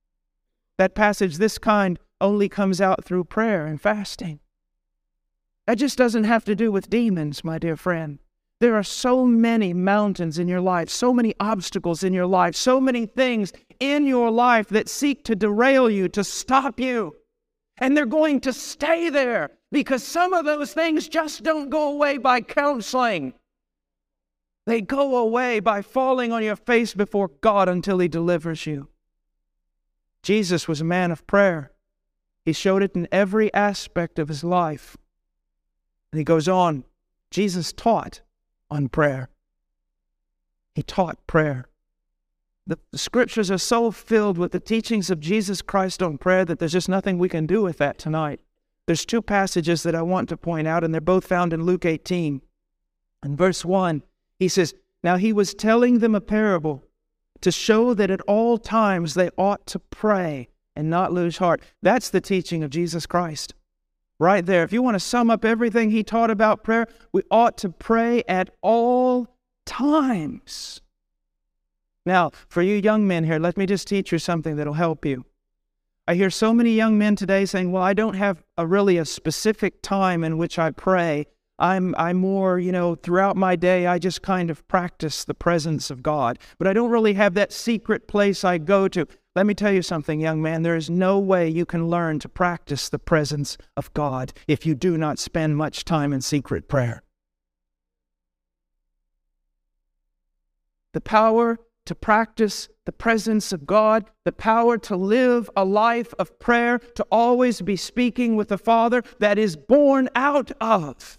That 0.77 0.95
passage, 0.95 1.35
this 1.35 1.57
kind, 1.57 1.99
only 2.21 2.47
comes 2.47 2.79
out 2.79 3.03
through 3.03 3.25
prayer 3.25 3.65
and 3.65 3.81
fasting. 3.81 4.39
That 5.65 5.79
just 5.79 5.97
doesn't 5.97 6.23
have 6.23 6.45
to 6.45 6.55
do 6.55 6.71
with 6.71 6.89
demons, 6.89 7.43
my 7.43 7.59
dear 7.59 7.75
friend. 7.75 8.19
There 8.61 8.77
are 8.77 8.83
so 8.83 9.25
many 9.25 9.73
mountains 9.73 10.39
in 10.39 10.47
your 10.47 10.61
life, 10.61 10.87
so 10.87 11.13
many 11.13 11.35
obstacles 11.41 12.05
in 12.05 12.13
your 12.13 12.25
life, 12.25 12.55
so 12.55 12.79
many 12.79 13.05
things 13.05 13.51
in 13.81 14.05
your 14.05 14.31
life 14.31 14.69
that 14.69 14.87
seek 14.87 15.25
to 15.25 15.35
derail 15.35 15.89
you, 15.89 16.07
to 16.07 16.23
stop 16.23 16.79
you. 16.79 17.17
And 17.79 17.97
they're 17.97 18.05
going 18.05 18.39
to 18.39 18.53
stay 18.53 19.09
there 19.09 19.56
because 19.71 20.03
some 20.03 20.33
of 20.33 20.45
those 20.45 20.73
things 20.73 21.07
just 21.07 21.43
don't 21.43 21.69
go 21.69 21.91
away 21.91 22.17
by 22.17 22.41
counseling. 22.41 23.33
They 24.65 24.81
go 24.81 25.17
away 25.17 25.59
by 25.59 25.81
falling 25.81 26.31
on 26.31 26.43
your 26.43 26.55
face 26.55 26.93
before 26.93 27.29
God 27.41 27.69
until 27.69 27.99
He 27.99 28.07
delivers 28.07 28.65
you. 28.65 28.89
Jesus 30.23 30.67
was 30.67 30.81
a 30.81 30.85
man 30.85 31.11
of 31.11 31.25
prayer. 31.25 31.71
He 32.43 32.53
showed 32.53 32.83
it 32.83 32.95
in 32.95 33.07
every 33.11 33.53
aspect 33.53 34.19
of 34.19 34.29
his 34.29 34.43
life. 34.43 34.95
And 36.11 36.19
he 36.19 36.23
goes 36.23 36.47
on, 36.47 36.85
Jesus 37.29 37.73
taught 37.73 38.21
on 38.69 38.89
prayer. 38.89 39.29
He 40.75 40.83
taught 40.83 41.25
prayer. 41.27 41.65
The, 42.65 42.77
scriptures 42.93 43.49
are 43.49 43.57
so 43.57 43.91
filled 43.91 44.37
with 44.37 44.51
the 44.51 44.59
teachings 44.59 45.09
of 45.09 45.19
Jesus 45.19 45.61
Christ 45.61 46.03
on 46.03 46.17
prayer 46.17 46.45
that 46.45 46.59
there's 46.59 46.73
just 46.73 46.89
nothing 46.89 47.17
we 47.17 47.29
can 47.29 47.45
do 47.45 47.61
with 47.61 47.77
that 47.79 47.97
tonight. 47.97 48.41
There's 48.87 49.05
two 49.05 49.21
passages 49.21 49.83
that 49.83 49.95
I 49.95 50.01
want 50.01 50.29
to 50.29 50.37
point 50.37 50.67
out, 50.67 50.83
and 50.83 50.93
they're 50.93 51.01
both 51.01 51.27
found 51.27 51.53
in 51.53 51.63
Luke 51.63 51.85
18. 51.85 52.41
In 53.23 53.35
verse 53.35 53.63
1, 53.63 54.01
he 54.39 54.47
says, 54.47 54.73
Now 55.03 55.17
he 55.17 55.33
was 55.33 55.53
telling 55.53 55.99
them 55.99 56.15
a 56.15 56.21
parable 56.21 56.83
to 57.41 57.51
show 57.51 57.93
that 57.93 58.09
at 58.09 58.21
all 58.21 58.57
times 58.57 59.13
they 59.13 59.29
ought 59.37 59.65
to 59.67 59.79
pray 59.79 60.47
and 60.75 60.89
not 60.89 61.11
lose 61.11 61.37
heart. 61.37 61.61
That's 61.81 62.09
the 62.09 62.21
teaching 62.21 62.63
of 62.63 62.69
Jesus 62.69 63.05
Christ 63.05 63.53
right 64.19 64.45
there. 64.45 64.63
If 64.63 64.71
you 64.71 64.81
want 64.81 64.95
to 64.95 64.99
sum 64.99 65.29
up 65.29 65.43
everything 65.45 65.91
he 65.91 66.03
taught 66.03 66.31
about 66.31 66.63
prayer, 66.63 66.87
we 67.11 67.23
ought 67.29 67.57
to 67.59 67.69
pray 67.69 68.23
at 68.27 68.49
all 68.61 69.27
times. 69.65 70.81
Now, 72.05 72.31
for 72.47 72.61
you 72.61 72.75
young 72.75 73.05
men 73.05 73.25
here, 73.25 73.39
let 73.39 73.57
me 73.57 73.65
just 73.65 73.87
teach 73.87 74.11
you 74.11 74.19
something 74.19 74.55
that'll 74.55 74.73
help 74.73 75.05
you. 75.05 75.25
I 76.09 76.15
hear 76.15 76.29
so 76.29 76.53
many 76.53 76.71
young 76.71 76.97
men 76.97 77.17
today 77.17 77.43
saying, 77.45 77.71
"Well, 77.71 77.83
I 77.83 77.93
don't 77.93 78.13
have 78.13 78.41
a 78.57 78.65
really 78.65 78.97
a 78.97 79.03
specific 79.03 79.81
time 79.81 80.23
in 80.23 80.37
which 80.37 80.57
I 80.57 80.71
pray. 80.71 81.27
I'm 81.59 81.93
I'm 81.97 82.17
more, 82.17 82.59
you 82.59 82.71
know, 82.71 82.95
throughout 82.95 83.35
my 83.35 83.57
day 83.57 83.87
I 83.87 83.99
just 83.99 84.21
kind 84.21 84.49
of 84.49 84.65
practice 84.69 85.25
the 85.25 85.33
presence 85.33 85.89
of 85.89 86.01
God, 86.01 86.39
but 86.57 86.67
I 86.67 86.71
don't 86.71 86.91
really 86.91 87.15
have 87.15 87.33
that 87.33 87.51
secret 87.51 88.07
place 88.07 88.45
I 88.45 88.57
go 88.57 88.87
to." 88.87 89.05
Let 89.35 89.45
me 89.45 89.53
tell 89.53 89.71
you 89.71 89.81
something, 89.81 90.21
young 90.21 90.41
man. 90.41 90.63
There 90.63 90.77
is 90.77 90.89
no 90.89 91.19
way 91.19 91.49
you 91.49 91.65
can 91.65 91.89
learn 91.89 92.19
to 92.19 92.29
practice 92.29 92.87
the 92.87 92.99
presence 92.99 93.57
of 93.75 93.93
God 93.93 94.31
if 94.47 94.65
you 94.65 94.75
do 94.75 94.97
not 94.97 95.19
spend 95.19 95.57
much 95.57 95.83
time 95.83 96.13
in 96.13 96.21
secret 96.21 96.69
prayer. 96.69 97.03
The 100.93 101.01
power 101.01 101.59
to 101.87 101.95
practice 101.95 102.69
the 102.85 102.91
presence 102.91 103.51
of 103.51 103.65
God, 103.65 104.05
the 104.23 104.31
power 104.31 104.77
to 104.77 104.95
live 104.95 105.49
a 105.55 105.65
life 105.65 106.13
of 106.19 106.37
prayer, 106.39 106.79
to 106.95 107.05
always 107.11 107.61
be 107.61 107.75
speaking 107.75 108.35
with 108.35 108.49
the 108.49 108.57
Father, 108.57 109.03
that 109.19 109.37
is 109.37 109.55
born 109.55 110.09
out 110.15 110.51
of 110.61 111.17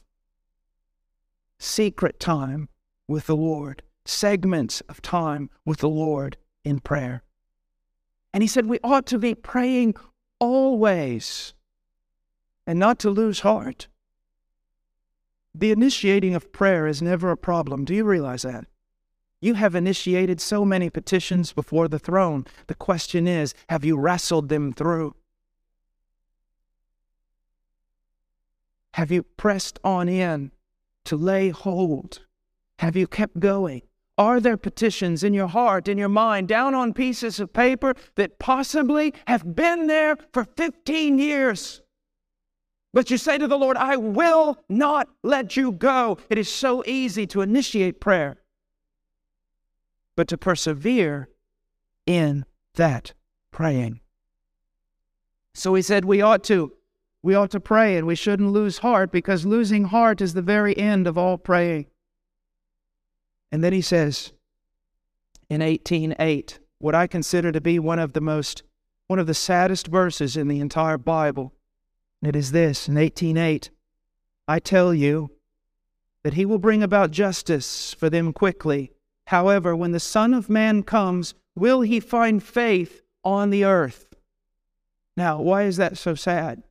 secret 1.58 2.20
time 2.20 2.68
with 3.08 3.26
the 3.26 3.36
Lord, 3.36 3.82
segments 4.04 4.80
of 4.82 5.02
time 5.02 5.50
with 5.64 5.78
the 5.78 5.88
Lord 5.88 6.36
in 6.64 6.80
prayer. 6.80 7.22
And 8.32 8.42
he 8.42 8.46
said 8.46 8.66
we 8.66 8.78
ought 8.84 9.06
to 9.06 9.18
be 9.18 9.34
praying 9.34 9.94
always 10.38 11.54
and 12.66 12.78
not 12.78 12.98
to 13.00 13.10
lose 13.10 13.40
heart. 13.40 13.88
The 15.54 15.72
initiating 15.72 16.34
of 16.34 16.52
prayer 16.52 16.86
is 16.86 17.00
never 17.00 17.30
a 17.30 17.36
problem. 17.36 17.84
Do 17.86 17.94
you 17.94 18.04
realize 18.04 18.42
that? 18.42 18.66
You 19.40 19.54
have 19.54 19.74
initiated 19.74 20.40
so 20.40 20.64
many 20.64 20.90
petitions 20.90 21.52
before 21.52 21.88
the 21.88 21.98
throne. 21.98 22.44
The 22.66 22.74
question 22.74 23.26
is 23.26 23.54
have 23.68 23.84
you 23.84 23.96
wrestled 23.96 24.48
them 24.48 24.72
through? 24.72 25.14
Have 28.94 29.12
you 29.12 29.22
pressed 29.22 29.78
on 29.84 30.08
in 30.08 30.50
to 31.04 31.16
lay 31.16 31.50
hold? 31.50 32.26
Have 32.80 32.96
you 32.96 33.06
kept 33.06 33.38
going? 33.38 33.82
Are 34.16 34.40
there 34.40 34.56
petitions 34.56 35.22
in 35.22 35.32
your 35.32 35.46
heart, 35.46 35.86
in 35.86 35.96
your 35.96 36.08
mind, 36.08 36.48
down 36.48 36.74
on 36.74 36.92
pieces 36.92 37.38
of 37.38 37.52
paper 37.52 37.94
that 38.16 38.40
possibly 38.40 39.14
have 39.28 39.54
been 39.54 39.86
there 39.86 40.16
for 40.32 40.42
15 40.42 41.20
years? 41.20 41.80
But 42.92 43.10
you 43.10 43.18
say 43.18 43.38
to 43.38 43.46
the 43.46 43.56
Lord, 43.56 43.76
I 43.76 43.96
will 43.96 44.58
not 44.68 45.08
let 45.22 45.56
you 45.56 45.70
go. 45.70 46.18
It 46.28 46.38
is 46.38 46.52
so 46.52 46.82
easy 46.84 47.28
to 47.28 47.42
initiate 47.42 48.00
prayer, 48.00 48.38
but 50.18 50.26
to 50.26 50.36
persevere 50.36 51.28
in 52.04 52.44
that 52.74 53.14
praying. 53.52 54.00
So 55.54 55.74
he 55.74 55.82
said 55.82 56.04
we 56.04 56.20
ought 56.20 56.42
to 56.44 56.72
we 57.22 57.36
ought 57.36 57.52
to 57.52 57.60
pray 57.60 57.96
and 57.96 58.04
we 58.04 58.16
shouldn't 58.16 58.50
lose 58.50 58.78
heart 58.78 59.12
because 59.12 59.46
losing 59.46 59.84
heart 59.84 60.20
is 60.20 60.34
the 60.34 60.42
very 60.42 60.76
end 60.76 61.06
of 61.06 61.16
all 61.16 61.38
praying. 61.38 61.86
And 63.52 63.62
then 63.62 63.72
he 63.72 63.80
says 63.80 64.32
in 65.48 65.60
18:8, 65.60 66.58
what 66.78 66.96
I 66.96 67.06
consider 67.06 67.52
to 67.52 67.60
be 67.60 67.78
one 67.78 68.00
of 68.00 68.12
the 68.12 68.20
most 68.20 68.64
one 69.06 69.20
of 69.20 69.28
the 69.28 69.34
saddest 69.34 69.86
verses 69.86 70.36
in 70.36 70.48
the 70.48 70.58
entire 70.58 70.98
Bible. 70.98 71.54
And 72.20 72.28
it 72.28 72.34
is 72.34 72.50
this 72.50 72.88
in 72.88 72.96
18:8, 72.96 73.70
I 74.48 74.58
tell 74.58 74.92
you 74.92 75.30
that 76.24 76.34
he 76.34 76.44
will 76.44 76.58
bring 76.58 76.82
about 76.82 77.12
justice 77.12 77.94
for 77.94 78.10
them 78.10 78.32
quickly. 78.32 78.90
However, 79.28 79.76
when 79.76 79.92
the 79.92 80.00
Son 80.00 80.32
of 80.32 80.48
Man 80.48 80.82
comes, 80.82 81.34
will 81.54 81.82
he 81.82 82.00
find 82.00 82.42
faith 82.42 83.02
on 83.22 83.50
the 83.50 83.62
earth? 83.62 84.14
Now, 85.18 85.42
why 85.42 85.64
is 85.64 85.76
that 85.76 85.98
so 85.98 86.14
sad? 86.14 86.62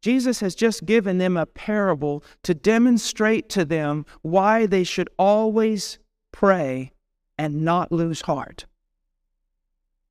Jesus 0.00 0.40
has 0.40 0.54
just 0.54 0.86
given 0.86 1.18
them 1.18 1.36
a 1.36 1.44
parable 1.44 2.24
to 2.42 2.54
demonstrate 2.54 3.50
to 3.50 3.66
them 3.66 4.06
why 4.22 4.64
they 4.64 4.82
should 4.82 5.10
always 5.18 5.98
pray 6.32 6.92
and 7.36 7.66
not 7.66 7.92
lose 7.92 8.22
heart. 8.22 8.64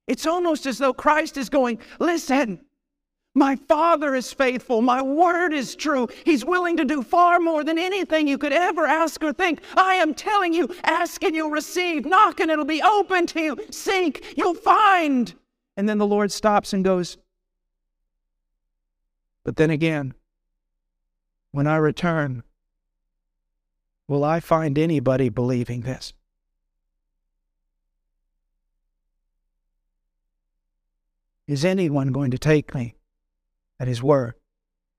It's 0.05 0.27
almost 0.27 0.67
as 0.67 0.77
though 0.77 0.93
Christ 0.93 1.37
is 1.37 1.49
going, 1.49 1.79
Listen, 1.99 2.63
my 3.35 3.55
Father 3.55 4.13
is 4.13 4.31
faithful. 4.31 4.81
My 4.81 5.01
word 5.01 5.53
is 5.53 5.75
true. 5.75 6.07
He's 6.23 6.45
willing 6.45 6.77
to 6.77 6.85
do 6.85 7.01
far 7.01 7.39
more 7.39 7.63
than 7.63 7.79
anything 7.79 8.27
you 8.27 8.37
could 8.37 8.53
ever 8.53 8.85
ask 8.85 9.23
or 9.23 9.33
think. 9.33 9.61
I 9.75 9.95
am 9.95 10.13
telling 10.13 10.53
you, 10.53 10.73
ask 10.83 11.23
and 11.23 11.35
you'll 11.35 11.49
receive. 11.49 12.05
Knock 12.05 12.39
and 12.39 12.51
it'll 12.51 12.65
be 12.65 12.81
open 12.81 13.25
to 13.27 13.41
you. 13.41 13.57
Seek, 13.71 14.35
you'll 14.37 14.53
find. 14.53 15.33
And 15.75 15.89
then 15.89 15.97
the 15.97 16.05
Lord 16.05 16.31
stops 16.31 16.73
and 16.73 16.83
goes, 16.83 17.17
but 19.43 19.55
then 19.55 19.71
again, 19.71 20.13
when 21.51 21.65
I 21.65 21.77
return, 21.77 22.43
will 24.07 24.23
I 24.23 24.39
find 24.39 24.77
anybody 24.77 25.29
believing 25.29 25.81
this? 25.81 26.13
Is 31.47 31.65
anyone 31.65 32.11
going 32.11 32.31
to 32.31 32.37
take 32.37 32.73
me 32.73 32.95
at 33.83 33.87
his 33.89 34.01
word, 34.01 34.33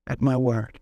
at 0.05 0.21
my 0.21 0.37
word? 0.37 0.79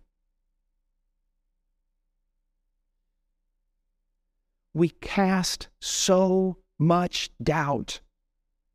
We 4.74 4.90
cast 4.90 5.68
so 5.80 6.58
much 6.78 7.30
doubt, 7.42 8.02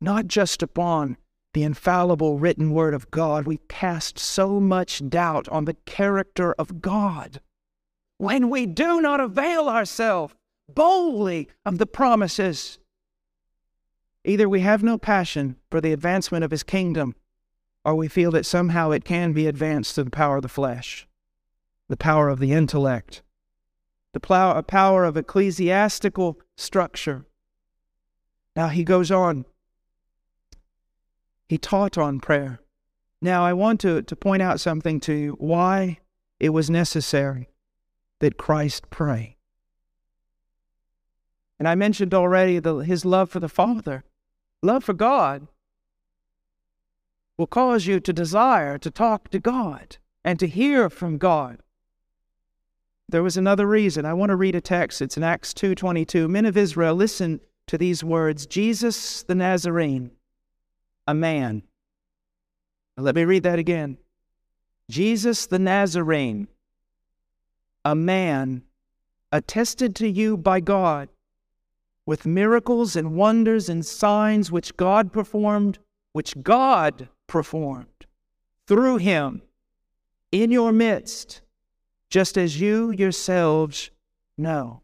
not 0.00 0.26
just 0.26 0.64
upon 0.64 1.16
the 1.54 1.62
infallible 1.62 2.40
written 2.40 2.72
word 2.72 2.92
of 2.92 3.12
God, 3.12 3.46
we 3.46 3.60
cast 3.68 4.18
so 4.18 4.58
much 4.58 5.08
doubt 5.08 5.48
on 5.48 5.64
the 5.64 5.76
character 5.86 6.52
of 6.54 6.80
God 6.80 7.40
when 8.18 8.50
we 8.50 8.66
do 8.66 9.00
not 9.00 9.20
avail 9.20 9.68
ourselves 9.68 10.34
boldly 10.68 11.48
of 11.64 11.78
the 11.78 11.86
promises. 11.86 12.80
Either 14.24 14.48
we 14.48 14.62
have 14.62 14.82
no 14.82 14.98
passion 14.98 15.54
for 15.70 15.80
the 15.80 15.92
advancement 15.92 16.42
of 16.42 16.50
his 16.50 16.64
kingdom, 16.64 17.14
or 17.84 17.94
we 17.94 18.08
feel 18.08 18.30
that 18.30 18.46
somehow 18.46 18.90
it 18.90 19.04
can 19.04 19.32
be 19.32 19.46
advanced 19.46 19.94
to 19.94 20.04
the 20.04 20.10
power 20.10 20.36
of 20.36 20.42
the 20.42 20.48
flesh. 20.48 21.06
the 21.90 21.96
power 21.96 22.28
of 22.28 22.38
the 22.38 22.52
intellect, 22.52 23.20
the 24.12 24.20
power 24.20 25.04
of 25.04 25.16
ecclesiastical 25.16 26.38
structure. 26.56 27.26
Now 28.54 28.68
he 28.68 28.84
goes 28.84 29.10
on. 29.10 29.44
He 31.48 31.58
taught 31.58 31.98
on 31.98 32.20
prayer. 32.20 32.60
Now 33.20 33.44
I 33.44 33.52
want 33.54 33.80
to, 33.80 34.02
to 34.02 34.16
point 34.16 34.40
out 34.40 34.60
something 34.60 35.00
to 35.00 35.12
you 35.12 35.32
why 35.32 35.98
it 36.38 36.50
was 36.50 36.70
necessary 36.70 37.50
that 38.20 38.36
Christ 38.36 38.88
pray. 38.88 39.36
And 41.58 41.66
I 41.66 41.74
mentioned 41.74 42.14
already 42.14 42.60
the, 42.60 42.76
his 42.76 43.04
love 43.04 43.30
for 43.30 43.40
the 43.40 43.48
Father. 43.48 44.04
Love 44.62 44.84
for 44.84 44.94
God 44.94 45.48
will 47.40 47.46
cause 47.46 47.86
you 47.86 47.98
to 47.98 48.12
desire 48.12 48.76
to 48.76 48.90
talk 48.90 49.30
to 49.30 49.38
God 49.38 49.96
and 50.22 50.38
to 50.38 50.46
hear 50.46 50.90
from 50.90 51.16
God. 51.16 51.62
There 53.08 53.22
was 53.22 53.38
another 53.38 53.66
reason. 53.66 54.04
I 54.04 54.12
want 54.12 54.28
to 54.28 54.36
read 54.36 54.54
a 54.54 54.60
text. 54.60 55.00
It's 55.00 55.16
in 55.16 55.22
Acts 55.22 55.54
2:22. 55.54 56.28
Men 56.28 56.44
of 56.44 56.58
Israel, 56.58 56.94
listen 56.94 57.40
to 57.66 57.78
these 57.78 58.04
words. 58.04 58.44
Jesus 58.44 59.22
the 59.22 59.34
Nazarene, 59.34 60.10
a 61.08 61.14
man. 61.14 61.62
Let 62.98 63.14
me 63.14 63.24
read 63.24 63.44
that 63.44 63.58
again. 63.58 63.96
Jesus 64.90 65.46
the 65.46 65.58
Nazarene, 65.58 66.46
a 67.86 67.94
man 67.94 68.64
attested 69.32 69.96
to 69.96 70.06
you 70.06 70.36
by 70.36 70.60
God 70.60 71.08
with 72.04 72.26
miracles 72.26 72.96
and 72.96 73.16
wonders 73.16 73.70
and 73.70 73.86
signs 73.86 74.52
which 74.52 74.76
God 74.76 75.10
performed, 75.10 75.78
which 76.12 76.42
God 76.42 77.08
performed 77.30 78.06
through 78.66 78.96
him 78.96 79.40
in 80.32 80.50
your 80.50 80.72
midst, 80.72 81.40
just 82.10 82.36
as 82.36 82.60
you 82.60 82.90
yourselves 82.90 83.92
know. 84.36 84.82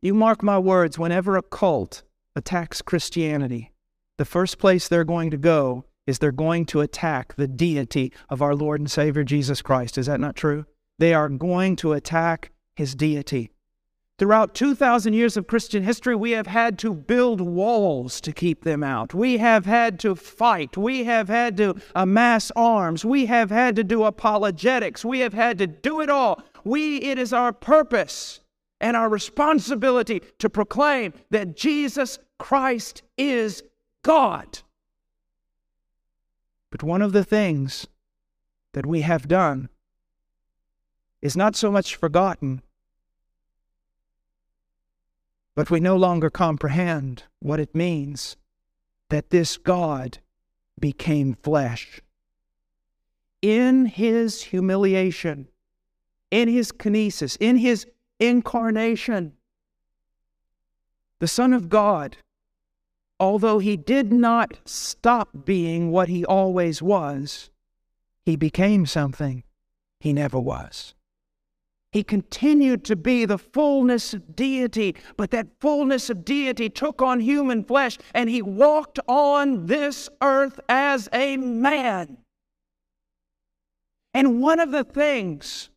You 0.00 0.14
mark 0.14 0.42
my 0.42 0.58
words, 0.58 0.98
whenever 0.98 1.36
a 1.36 1.42
cult 1.42 2.02
attacks 2.34 2.82
Christianity, 2.82 3.70
the 4.18 4.24
first 4.24 4.58
place 4.58 4.88
they're 4.88 5.04
going 5.04 5.30
to 5.30 5.36
go 5.36 5.84
is 6.08 6.18
they're 6.18 6.32
going 6.32 6.66
to 6.66 6.80
attack 6.80 7.36
the 7.36 7.46
deity 7.46 8.12
of 8.28 8.42
our 8.42 8.56
Lord 8.56 8.80
and 8.80 8.90
Savior 8.90 9.22
Jesus 9.22 9.62
Christ. 9.62 9.96
Is 9.96 10.06
that 10.06 10.18
not 10.18 10.34
true? 10.34 10.66
They 10.98 11.14
are 11.14 11.28
going 11.28 11.76
to 11.76 11.92
attack 11.92 12.50
his 12.74 12.96
deity. 12.96 13.51
Throughout 14.22 14.54
2,000 14.54 15.14
years 15.14 15.36
of 15.36 15.48
Christian 15.48 15.82
history, 15.82 16.14
we 16.14 16.30
have 16.30 16.46
had 16.46 16.78
to 16.78 16.94
build 16.94 17.40
walls 17.40 18.20
to 18.20 18.30
keep 18.30 18.62
them 18.62 18.84
out. 18.84 19.12
We 19.12 19.38
have 19.38 19.66
had 19.66 19.98
to 19.98 20.14
fight. 20.14 20.76
We 20.76 21.02
have 21.02 21.26
had 21.26 21.56
to 21.56 21.74
amass 21.96 22.52
arms. 22.54 23.04
We 23.04 23.26
have 23.26 23.50
had 23.50 23.74
to 23.74 23.82
do 23.82 24.04
apologetics. 24.04 25.04
We 25.04 25.18
have 25.18 25.34
had 25.34 25.58
to 25.58 25.66
do 25.66 26.00
it 26.00 26.08
all. 26.08 26.40
We, 26.62 26.98
it 26.98 27.18
is 27.18 27.32
our 27.32 27.52
purpose 27.52 28.38
and 28.80 28.96
our 28.96 29.08
responsibility 29.08 30.22
to 30.38 30.48
proclaim 30.48 31.14
that 31.30 31.56
Jesus 31.56 32.20
Christ 32.38 33.02
is 33.18 33.64
God. 34.04 34.60
But 36.70 36.84
one 36.84 37.02
of 37.02 37.12
the 37.12 37.24
things 37.24 37.88
that 38.72 38.86
we 38.86 39.00
have 39.00 39.26
done 39.26 39.68
is 41.20 41.36
not 41.36 41.56
so 41.56 41.72
much 41.72 41.96
forgotten, 41.96 42.62
but 45.54 45.70
we 45.70 45.80
no 45.80 45.96
longer 45.96 46.30
comprehend 46.30 47.24
what 47.40 47.60
it 47.60 47.74
means 47.74 48.36
that 49.10 49.30
this 49.30 49.56
God 49.56 50.18
became 50.80 51.34
flesh. 51.34 52.00
In 53.40 53.86
his 53.86 54.42
humiliation, 54.42 55.48
in 56.30 56.48
his 56.48 56.72
kenosis, 56.72 57.36
in 57.40 57.56
his 57.56 57.86
incarnation, 58.18 59.34
the 61.18 61.28
Son 61.28 61.52
of 61.52 61.68
God 61.68 62.16
although 63.22 63.60
he 63.60 63.76
did 63.76 64.12
not 64.12 64.58
stop 64.64 65.28
being 65.44 65.92
what 65.92 66.08
he 66.08 66.24
always 66.24 66.82
was, 66.82 67.50
he 68.24 68.34
became 68.34 68.84
something 68.84 69.44
he 70.00 70.12
never 70.12 70.40
was. 70.40 70.92
He 71.92 72.02
continued 72.02 72.84
to 72.86 72.96
be 72.96 73.24
the 73.24 73.38
fullness 73.38 74.14
of 74.14 74.34
deity, 74.34 74.96
but 75.16 75.30
that 75.30 75.46
fullness 75.60 76.10
of 76.10 76.24
deity 76.24 76.68
took 76.70 77.02
on 77.02 77.20
human 77.20 77.64
flesh, 77.64 77.98
and 78.14 78.28
he 78.28 78.42
walked 78.42 78.98
on 79.06 79.66
this 79.66 80.08
earth 80.22 80.58
as 80.68 81.08
a 81.12 81.36
man. 81.36 82.16
And 84.14 84.40
one 84.40 84.58
of 84.58 84.70
the 84.70 84.84
things, 84.84 85.70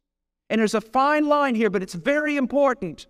and 0.49 0.59
there's 0.59 0.73
a 0.73 0.81
fine 0.81 1.27
line 1.27 1.55
here, 1.55 1.69
but 1.69 1.83
it's 1.83 1.93
very 1.93 2.37
important. 2.37 3.07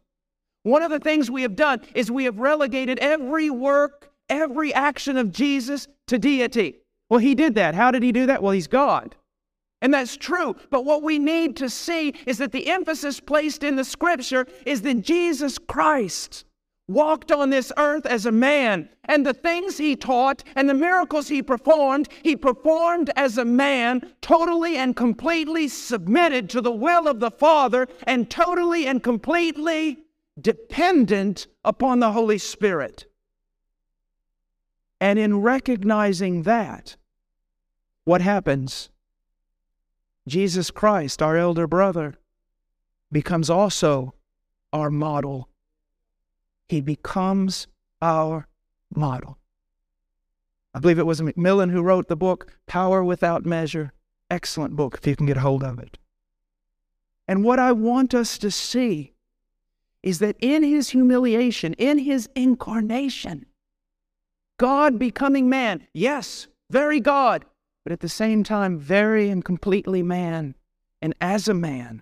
One 0.64 0.82
of 0.82 0.90
the 0.90 1.00
things 1.00 1.30
we 1.30 1.44
have 1.44 1.56
done 1.56 1.82
is 1.94 2.10
we 2.10 2.26
have 2.26 2.40
relegated 2.40 2.98
every 3.00 3.50
work 3.50 4.12
every 4.30 4.74
action 4.74 5.18
of 5.18 5.32
Jesus 5.32 5.88
to 6.08 6.18
deity. 6.18 6.76
Well, 7.10 7.20
he 7.20 7.36
did 7.36 7.56
that. 7.56 7.76
How 7.76 7.92
did 7.92 8.04
he 8.04 8.12
do 8.12 8.26
that? 8.26 8.42
Well, 8.42 8.52
he's 8.52 8.68
God. 8.68 9.16
And 9.82 9.94
that's 9.94 10.18
true. 10.18 10.56
But 10.70 10.86
what 10.86 11.04
we 11.04 11.20
need 11.20 11.56
to 11.58 11.70
see 11.70 12.14
is 12.26 12.38
that 12.40 12.52
the 12.52 12.68
emphasis 12.68 13.20
placed 13.20 13.64
in 13.64 13.76
the 13.76 13.84
scripture 13.84 14.48
is 14.66 14.82
that 14.82 15.02
Jesus 15.02 15.58
Christ 15.58 16.46
walked 16.88 17.32
on 17.32 17.50
this 17.50 17.72
earth 17.78 18.06
as 18.06 18.26
a 18.26 18.32
man. 18.32 18.90
And 19.06 19.26
the 19.26 19.34
things 19.34 19.78
he 19.78 19.96
taught 19.96 20.44
and 20.56 20.70
the 20.70 20.74
miracles 20.74 21.28
he 21.28 21.42
performed, 21.42 22.10
he 22.24 22.36
performed 22.36 23.12
as 23.16 23.38
a 23.38 23.46
man, 23.46 24.14
totally 24.22 24.78
and 24.78 24.96
completely 24.96 25.68
submitted 25.68 26.50
to 26.52 26.62
the 26.62 26.72
will 26.72 27.08
of 27.08 27.20
the 27.20 27.32
Father 27.32 27.88
and 28.04 28.30
totally 28.30 28.88
and 28.88 29.04
completely 29.04 30.00
dependent 30.40 31.48
upon 31.64 32.00
the 32.00 32.12
Holy 32.12 32.38
Spirit. 32.38 33.06
And 35.02 35.20
in 35.20 35.42
recognizing 35.42 36.44
that, 36.44 36.96
what 38.06 38.22
happens? 38.22 38.90
Jesus 40.28 40.72
Christ, 40.72 41.22
our 41.22 41.38
elder 41.38 41.68
brother, 41.68 42.16
becomes 43.12 43.50
also 43.50 44.14
our 44.74 44.90
model. 44.90 45.50
He 46.68 46.82
becomes 46.82 47.68
our 48.02 48.48
model. 48.94 49.38
I 50.74 50.80
believe 50.80 51.00
it 51.00 51.06
was 51.06 51.22
Macmillan 51.22 51.70
who 51.70 51.82
wrote 51.82 52.08
the 52.08 52.16
book 52.16 52.52
Power 52.66 53.04
Without 53.04 53.46
Measure. 53.46 53.94
Excellent 54.30 54.76
book 54.76 54.98
if 54.98 55.08
you 55.08 55.16
can 55.16 55.28
get 55.28 55.38
hold 55.38 55.64
of 55.64 55.80
it. 55.80 55.98
And 57.28 57.44
what 57.44 57.60
I 57.60 57.72
want 57.72 58.14
us 58.14 58.38
to 58.40 58.52
see 58.52 59.14
is 60.04 60.20
that 60.20 60.36
in 60.40 60.64
his 60.64 60.90
humiliation, 60.90 61.74
in 61.76 62.00
his 62.00 62.30
incarnation, 62.36 63.46
God 64.58 65.00
becoming 65.00 65.50
man. 65.50 65.88
Yes, 65.94 66.48
very 66.70 67.00
God, 67.00 67.46
but 67.86 67.92
at 67.92 68.00
the 68.00 68.10
same 68.10 68.44
time, 68.44 68.80
very 68.80 69.30
and 69.30 69.46
completely 69.46 70.02
man. 70.02 70.56
And 71.04 71.14
as 71.22 71.48
a 71.48 71.54
man, 71.54 72.02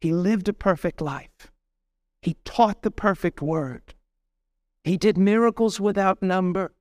he 0.00 0.12
lived 0.12 0.48
a 0.48 0.52
perfect 0.52 1.00
life. 1.00 1.50
He 2.22 2.36
taught 2.44 2.82
the 2.82 2.92
perfect 2.92 3.42
word. 3.42 3.94
He 4.84 4.96
did 4.96 5.18
miracles 5.18 5.80
without 5.80 6.22
number. 6.22 6.72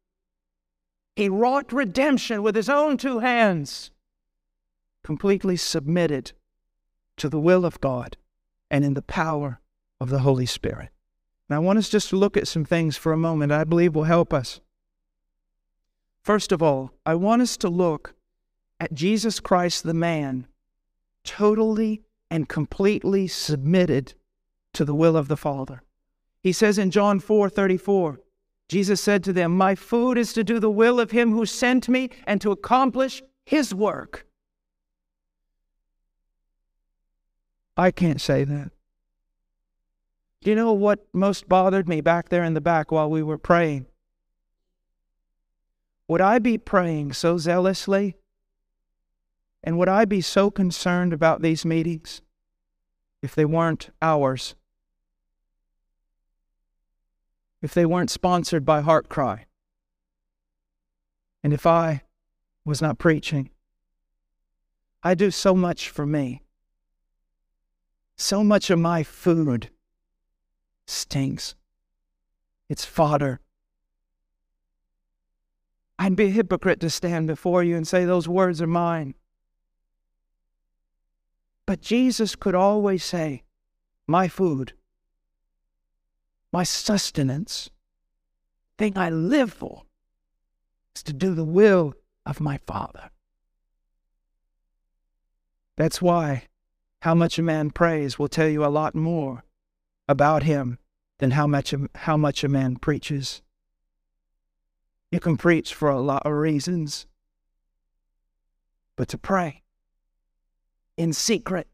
He 1.15 1.27
wrought 1.29 1.73
redemption 1.73 2.43
with 2.43 2.55
his 2.55 2.69
own 2.69 2.97
two 2.97 3.19
hands, 3.19 3.89
completely 5.03 5.57
submitted 5.57 6.33
to 7.17 7.29
the 7.29 7.39
will 7.39 7.65
of 7.65 7.81
God 7.81 8.17
and 8.69 8.85
in 8.85 8.93
the 8.93 9.01
power 9.01 9.61
of 9.99 10.11
the 10.11 10.19
Holy 10.19 10.45
Spirit. 10.45 10.89
Now, 11.49 11.55
I 11.55 11.59
want 11.59 11.79
us 11.79 11.89
just 11.89 12.09
to 12.09 12.17
look 12.17 12.37
at 12.37 12.47
some 12.47 12.65
things 12.65 12.97
for 12.97 13.11
a 13.11 13.17
moment 13.17 13.51
I 13.51 13.63
believe 13.63 13.95
will 13.95 14.03
help 14.03 14.31
us. 14.31 14.61
First 16.21 16.51
of 16.51 16.61
all, 16.61 16.91
I 17.03 17.15
want 17.15 17.41
us 17.41 17.57
to 17.57 17.69
look 17.69 18.13
at 18.79 18.93
Jesus 18.93 19.39
Christ, 19.39 19.83
the 19.83 19.93
man, 19.93 20.47
totally 21.23 22.03
and 22.29 22.47
completely 22.47 23.27
submitted 23.27 24.13
to 24.73 24.85
the 24.85 24.95
will 24.95 25.17
of 25.17 25.27
the 25.27 25.37
Father. 25.37 25.81
He 26.41 26.51
says 26.51 26.77
in 26.77 26.91
John 26.91 27.19
4 27.19 27.49
34, 27.49 28.19
Jesus 28.69 29.01
said 29.01 29.23
to 29.23 29.33
them, 29.33 29.57
My 29.57 29.75
food 29.75 30.17
is 30.17 30.33
to 30.33 30.43
do 30.43 30.59
the 30.59 30.69
will 30.69 30.99
of 30.99 31.11
him 31.11 31.31
who 31.31 31.45
sent 31.45 31.87
me 31.87 32.09
and 32.25 32.39
to 32.41 32.51
accomplish 32.51 33.23
his 33.45 33.73
work. 33.73 34.25
I 37.75 37.91
can't 37.91 38.19
say 38.19 38.43
that. 38.43 38.71
Do 40.41 40.49
you 40.49 40.55
know 40.55 40.73
what 40.73 41.07
most 41.13 41.47
bothered 41.47 41.87
me 41.87 42.01
back 42.01 42.29
there 42.29 42.43
in 42.43 42.53
the 42.53 42.61
back 42.61 42.91
while 42.91 43.09
we 43.09 43.23
were 43.23 43.37
praying? 43.37 43.85
Would 46.07 46.21
I 46.21 46.39
be 46.39 46.57
praying 46.57 47.13
so 47.13 47.37
zealously? 47.37 48.15
And 49.63 49.77
would 49.77 49.89
I 49.89 50.05
be 50.05 50.21
so 50.21 50.49
concerned 50.49 51.13
about 51.13 51.41
these 51.41 51.65
meetings 51.65 52.21
if 53.21 53.35
they 53.35 53.45
weren't 53.45 53.89
ours? 54.01 54.55
If 57.61 57.73
they 57.73 57.85
weren't 57.85 58.11
sponsored 58.11 58.65
by 58.65 58.81
HeartCry? 58.81 59.41
And 61.43 61.53
if 61.53 61.65
I 61.65 62.03
was 62.65 62.81
not 62.81 62.99
preaching? 62.99 63.49
I 65.03 65.15
do 65.15 65.31
so 65.31 65.55
much 65.55 65.89
for 65.89 66.05
me. 66.05 66.43
So 68.15 68.43
much 68.43 68.69
of 68.69 68.79
my 68.79 69.03
food 69.03 69.69
stinks. 70.85 71.55
It's 72.69 72.83
fodder. 72.85 73.39
I'd 75.99 76.15
be 76.15 76.25
a 76.25 76.31
hypocrite 76.31 76.79
to 76.81 76.89
stand 76.89 77.27
before 77.27 77.63
you 77.63 77.75
and 77.75 77.87
say, 77.87 78.05
Those 78.05 78.27
words 78.27 78.61
are 78.61 78.67
mine. 78.67 79.15
But 81.67 81.81
Jesus 81.81 82.35
could 82.35 82.55
always 82.55 83.03
say, 83.03 83.43
My 84.07 84.29
food, 84.29 84.73
my 86.51 86.63
sustenance, 86.63 87.69
thing 88.77 88.97
I 88.97 89.09
live 89.09 89.53
for, 89.53 89.83
is 90.95 91.03
to 91.03 91.13
do 91.13 91.35
the 91.35 91.43
will 91.43 91.93
of 92.25 92.39
my 92.39 92.57
Father. 92.57 93.09
That's 95.75 96.01
why 96.01 96.47
how 97.01 97.13
much 97.13 97.37
a 97.37 97.43
man 97.43 97.69
prays 97.69 98.17
will 98.17 98.29
tell 98.29 98.47
you 98.47 98.65
a 98.65 98.67
lot 98.67 98.95
more 98.95 99.43
about 100.07 100.43
him 100.43 100.79
than 101.19 101.31
how 101.31 101.47
much 101.47 101.73
a, 101.73 101.89
how 101.95 102.15
much 102.15 102.45
a 102.45 102.49
man 102.49 102.77
preaches. 102.77 103.41
You 105.11 105.19
can 105.19 105.35
preach 105.35 105.73
for 105.73 105.89
a 105.89 105.99
lot 105.99 106.25
of 106.25 106.31
reasons, 106.31 107.07
but 108.95 109.09
to 109.09 109.17
pray 109.17 109.63
in 110.97 111.13
secret 111.13 111.67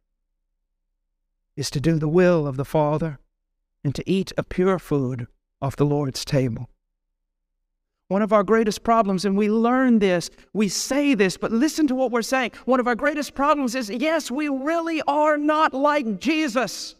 is 1.55 1.69
to 1.71 1.79
do 1.79 1.97
the 1.97 2.07
will 2.07 2.45
of 2.45 2.57
the 2.57 2.65
Father 2.65 3.19
and 3.83 3.95
to 3.95 4.09
eat 4.09 4.31
a 4.37 4.43
pure 4.43 4.79
food 4.79 5.27
off 5.61 5.75
the 5.75 5.85
Lord's 5.85 6.25
table. 6.25 6.69
One 8.09 8.21
of 8.21 8.33
our 8.33 8.43
greatest 8.43 8.83
problems, 8.83 9.25
and 9.25 9.37
we 9.37 9.49
learn 9.49 9.99
this, 9.99 10.29
we 10.53 10.67
say 10.67 11.15
this, 11.15 11.37
but 11.37 11.51
listen 11.51 11.87
to 11.87 11.95
what 11.95 12.11
we're 12.11 12.21
saying. 12.21 12.51
One 12.65 12.79
of 12.79 12.87
our 12.87 12.95
greatest 12.95 13.33
problems 13.33 13.75
is 13.75 13.89
yes, 13.89 14.29
we 14.29 14.49
really 14.49 15.01
are 15.07 15.37
not 15.37 15.73
like 15.73 16.19
Jesus. 16.19 16.95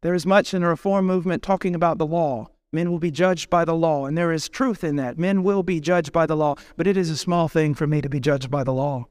There 0.00 0.14
is 0.14 0.26
much 0.26 0.54
in 0.54 0.62
the 0.62 0.68
reform 0.68 1.06
movement 1.06 1.42
talking 1.42 1.74
about 1.74 1.98
the 1.98 2.06
law. 2.06 2.48
Men 2.72 2.90
will 2.90 2.98
be 2.98 3.10
judged 3.10 3.48
by 3.48 3.64
the 3.64 3.74
law, 3.74 4.04
and 4.06 4.16
there 4.16 4.32
is 4.32 4.48
truth 4.48 4.84
in 4.84 4.96
that. 4.96 5.18
Men 5.18 5.42
will 5.42 5.62
be 5.62 5.80
judged 5.80 6.12
by 6.12 6.26
the 6.26 6.36
law, 6.36 6.54
but 6.76 6.86
it 6.86 6.96
is 6.96 7.08
a 7.08 7.16
small 7.16 7.48
thing 7.48 7.74
for 7.74 7.86
me 7.86 8.02
to 8.02 8.08
be 8.08 8.20
judged 8.20 8.50
by 8.50 8.62
the 8.62 8.74
law. 8.74 9.06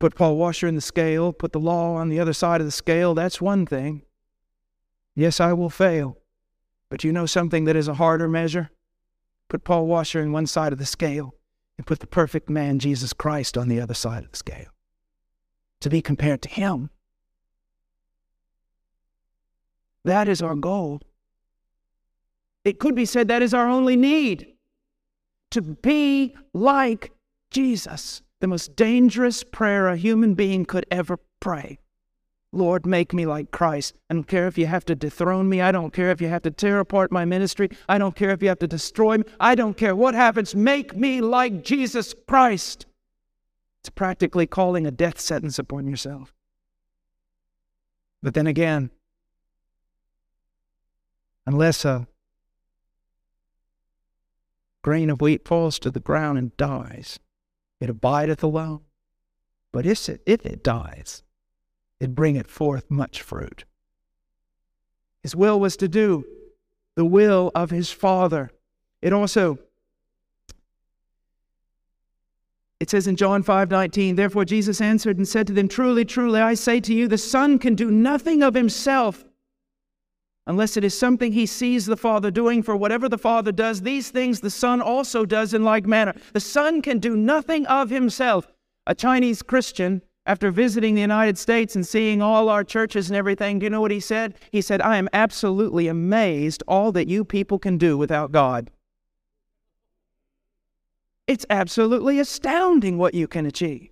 Put 0.00 0.14
Paul 0.14 0.36
Washer 0.36 0.66
in 0.66 0.74
the 0.74 0.80
scale, 0.80 1.32
put 1.32 1.52
the 1.52 1.60
law 1.60 1.94
on 1.94 2.08
the 2.08 2.18
other 2.18 2.32
side 2.32 2.60
of 2.60 2.66
the 2.66 2.72
scale, 2.72 3.14
that's 3.14 3.40
one 3.40 3.66
thing. 3.66 4.02
Yes, 5.14 5.40
I 5.40 5.52
will 5.52 5.70
fail. 5.70 6.16
But 6.88 7.04
you 7.04 7.12
know 7.12 7.26
something 7.26 7.64
that 7.66 7.76
is 7.76 7.86
a 7.86 7.94
harder 7.94 8.26
measure? 8.26 8.70
Put 9.48 9.62
Paul 9.62 9.86
Washer 9.86 10.20
in 10.20 10.32
one 10.32 10.46
side 10.46 10.72
of 10.72 10.78
the 10.78 10.86
scale 10.86 11.34
and 11.76 11.86
put 11.86 12.00
the 12.00 12.06
perfect 12.06 12.50
man, 12.50 12.78
Jesus 12.78 13.12
Christ, 13.12 13.56
on 13.56 13.68
the 13.68 13.80
other 13.80 13.94
side 13.94 14.24
of 14.24 14.30
the 14.30 14.36
scale. 14.36 14.70
To 15.80 15.90
be 15.90 16.02
compared 16.02 16.42
to 16.42 16.48
him. 16.48 16.90
That 20.04 20.28
is 20.28 20.42
our 20.42 20.54
goal. 20.54 21.00
It 22.64 22.78
could 22.78 22.94
be 22.94 23.06
said 23.06 23.28
that 23.28 23.42
is 23.42 23.54
our 23.54 23.68
only 23.68 23.96
need 23.96 24.54
to 25.50 25.62
be 25.62 26.34
like 26.52 27.12
Jesus, 27.50 28.22
the 28.40 28.46
most 28.46 28.76
dangerous 28.76 29.42
prayer 29.42 29.88
a 29.88 29.96
human 29.96 30.34
being 30.34 30.64
could 30.64 30.86
ever 30.90 31.18
pray. 31.40 31.78
Lord, 32.52 32.84
make 32.84 33.12
me 33.12 33.26
like 33.26 33.52
Christ. 33.52 33.94
I 34.08 34.14
don't 34.14 34.24
care 34.24 34.48
if 34.48 34.58
you 34.58 34.66
have 34.66 34.84
to 34.86 34.94
dethrone 34.96 35.48
me. 35.48 35.60
I 35.60 35.70
don't 35.70 35.92
care 35.92 36.10
if 36.10 36.20
you 36.20 36.28
have 36.28 36.42
to 36.42 36.50
tear 36.50 36.80
apart 36.80 37.12
my 37.12 37.24
ministry. 37.24 37.70
I 37.88 37.96
don't 37.98 38.16
care 38.16 38.30
if 38.30 38.42
you 38.42 38.48
have 38.48 38.58
to 38.58 38.66
destroy 38.66 39.18
me. 39.18 39.24
I 39.38 39.54
don't 39.54 39.76
care 39.76 39.94
what 39.94 40.14
happens. 40.14 40.54
Make 40.54 40.96
me 40.96 41.20
like 41.20 41.62
Jesus 41.62 42.14
Christ. 42.26 42.86
It's 43.80 43.90
practically 43.90 44.46
calling 44.46 44.84
a 44.86 44.90
death 44.90 45.20
sentence 45.20 45.58
upon 45.58 45.86
yourself. 45.86 46.34
But 48.22 48.34
then 48.34 48.48
again, 48.48 48.90
unless 51.46 51.84
a 51.84 52.06
grain 54.82 55.10
of 55.10 55.20
wheat 55.20 55.46
falls 55.46 55.78
to 55.78 55.90
the 55.90 56.00
ground 56.00 56.38
and 56.38 56.56
dies, 56.56 57.18
it 57.80 57.90
abideth 57.90 58.42
alone. 58.42 58.80
But 59.72 59.86
if 59.86 60.08
it, 60.08 60.22
if 60.26 60.44
it 60.44 60.62
dies, 60.62 61.22
it 62.00 62.14
bringeth 62.14 62.46
forth 62.46 62.90
much 62.90 63.22
fruit. 63.22 63.64
His 65.22 65.36
will 65.36 65.60
was 65.60 65.76
to 65.76 65.88
do 65.88 66.24
the 66.96 67.04
will 67.04 67.52
of 67.54 67.70
his 67.70 67.90
Father. 67.90 68.50
It 69.02 69.12
also 69.12 69.58
it 72.80 72.88
says 72.88 73.06
in 73.06 73.16
John 73.16 73.44
5:19, 73.44 74.16
therefore 74.16 74.46
Jesus 74.46 74.80
answered 74.80 75.18
and 75.18 75.28
said 75.28 75.46
to 75.46 75.52
them, 75.52 75.68
Truly, 75.68 76.04
truly, 76.04 76.40
I 76.40 76.54
say 76.54 76.80
to 76.80 76.94
you, 76.94 77.06
the 77.06 77.18
Son 77.18 77.58
can 77.58 77.74
do 77.74 77.90
nothing 77.90 78.42
of 78.42 78.54
himself 78.54 79.24
unless 80.50 80.76
it 80.76 80.82
is 80.82 80.98
something 80.98 81.32
he 81.32 81.46
sees 81.46 81.86
the 81.86 81.96
Father 81.96 82.30
doing. 82.30 82.60
For 82.60 82.76
whatever 82.76 83.08
the 83.08 83.16
Father 83.16 83.52
does, 83.52 83.80
these 83.80 84.10
things 84.10 84.40
the 84.40 84.50
Son 84.50 84.82
also 84.82 85.24
does 85.24 85.54
in 85.54 85.62
like 85.62 85.86
manner. 85.86 86.12
The 86.32 86.40
Son 86.40 86.82
can 86.82 86.98
do 86.98 87.16
nothing 87.16 87.64
of 87.66 87.88
himself. 87.88 88.52
A 88.86 88.94
Chinese 88.94 89.42
Christian 89.42 90.02
after 90.26 90.50
visiting 90.50 90.96
the 90.96 91.00
United 91.00 91.38
States 91.38 91.76
and 91.76 91.86
seeing 91.86 92.20
all 92.20 92.48
our 92.48 92.64
churches 92.64 93.08
and 93.08 93.16
everything, 93.16 93.60
do 93.60 93.64
you 93.64 93.70
know 93.70 93.80
what 93.80 93.92
he 93.92 94.00
said? 94.00 94.34
He 94.50 94.60
said, 94.60 94.82
I 94.82 94.96
am 94.96 95.08
absolutely 95.12 95.86
amazed 95.86 96.64
all 96.66 96.90
that 96.92 97.06
you 97.06 97.24
people 97.24 97.60
can 97.60 97.78
do 97.78 97.96
without 97.96 98.32
God. 98.32 98.70
It's 101.28 101.46
absolutely 101.48 102.18
astounding 102.18 102.98
what 102.98 103.14
you 103.14 103.28
can 103.28 103.46
achieve. 103.46 103.90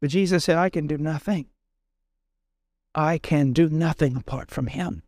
But 0.00 0.10
Jesus 0.10 0.44
said, 0.44 0.58
I 0.58 0.68
can 0.68 0.88
do 0.88 0.98
nothing. 0.98 1.46
I 2.94 3.18
can 3.18 3.52
do 3.52 3.68
nothing 3.68 4.16
apart 4.16 4.50
from 4.50 4.68
Him. 4.68 5.02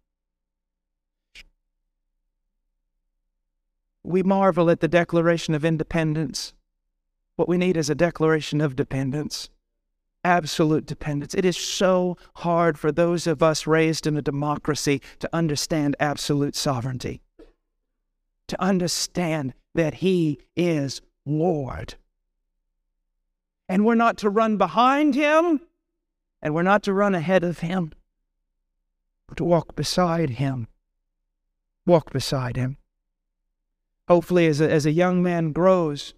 We 4.02 4.22
marvel 4.22 4.70
at 4.70 4.80
the 4.80 4.88
Declaration 4.88 5.54
of 5.54 5.64
Independence 5.64 6.54
what 7.40 7.48
we 7.48 7.56
need 7.56 7.78
is 7.78 7.88
a 7.88 7.94
declaration 7.94 8.60
of 8.60 8.76
dependence, 8.76 9.48
absolute 10.22 10.84
dependence. 10.84 11.32
It 11.32 11.46
is 11.46 11.56
so 11.56 12.18
hard 12.34 12.78
for 12.78 12.92
those 12.92 13.26
of 13.26 13.42
us 13.42 13.66
raised 13.66 14.06
in 14.06 14.14
a 14.14 14.20
democracy 14.20 15.00
to 15.20 15.30
understand 15.32 15.96
absolute 15.98 16.54
sovereignty, 16.54 17.22
to 18.46 18.62
understand 18.62 19.54
that 19.74 19.94
He 19.94 20.38
is 20.54 21.00
Lord. 21.24 21.94
And 23.70 23.86
we're 23.86 23.94
not 23.94 24.18
to 24.18 24.28
run 24.28 24.58
behind 24.58 25.14
Him, 25.14 25.62
and 26.42 26.55
we're 26.55 26.62
not 26.62 26.83
to 26.85 26.92
run 26.92 27.14
ahead 27.14 27.44
of 27.44 27.61
Him, 27.61 27.92
but 29.26 29.37
to 29.38 29.44
walk 29.44 29.76
beside 29.76 30.31
Him. 30.31 30.68
Walk 31.87 32.12
beside 32.12 32.57
Him. 32.57 32.76
Hopefully, 34.09 34.46
as 34.46 34.61
a, 34.61 34.70
as 34.70 34.87
a 34.87 34.90
young 34.90 35.22
man 35.22 35.53
grows, 35.53 36.14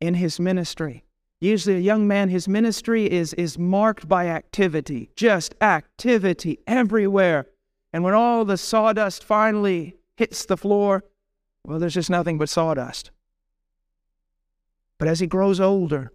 in 0.00 0.14
his 0.14 0.38
ministry. 0.38 1.04
Usually, 1.40 1.76
a 1.76 1.80
young 1.80 2.06
man, 2.06 2.28
his 2.28 2.48
ministry 2.48 3.10
is, 3.10 3.32
is 3.34 3.58
marked 3.58 4.08
by 4.08 4.26
activity, 4.26 5.10
just 5.14 5.54
activity 5.60 6.58
everywhere. 6.66 7.46
And 7.92 8.02
when 8.02 8.14
all 8.14 8.44
the 8.44 8.56
sawdust 8.56 9.22
finally 9.22 9.96
hits 10.16 10.44
the 10.46 10.56
floor, 10.56 11.04
well, 11.64 11.78
there's 11.78 11.94
just 11.94 12.10
nothing 12.10 12.38
but 12.38 12.48
sawdust. 12.48 13.12
But 14.98 15.06
as 15.06 15.20
he 15.20 15.28
grows 15.28 15.60
older, 15.60 16.12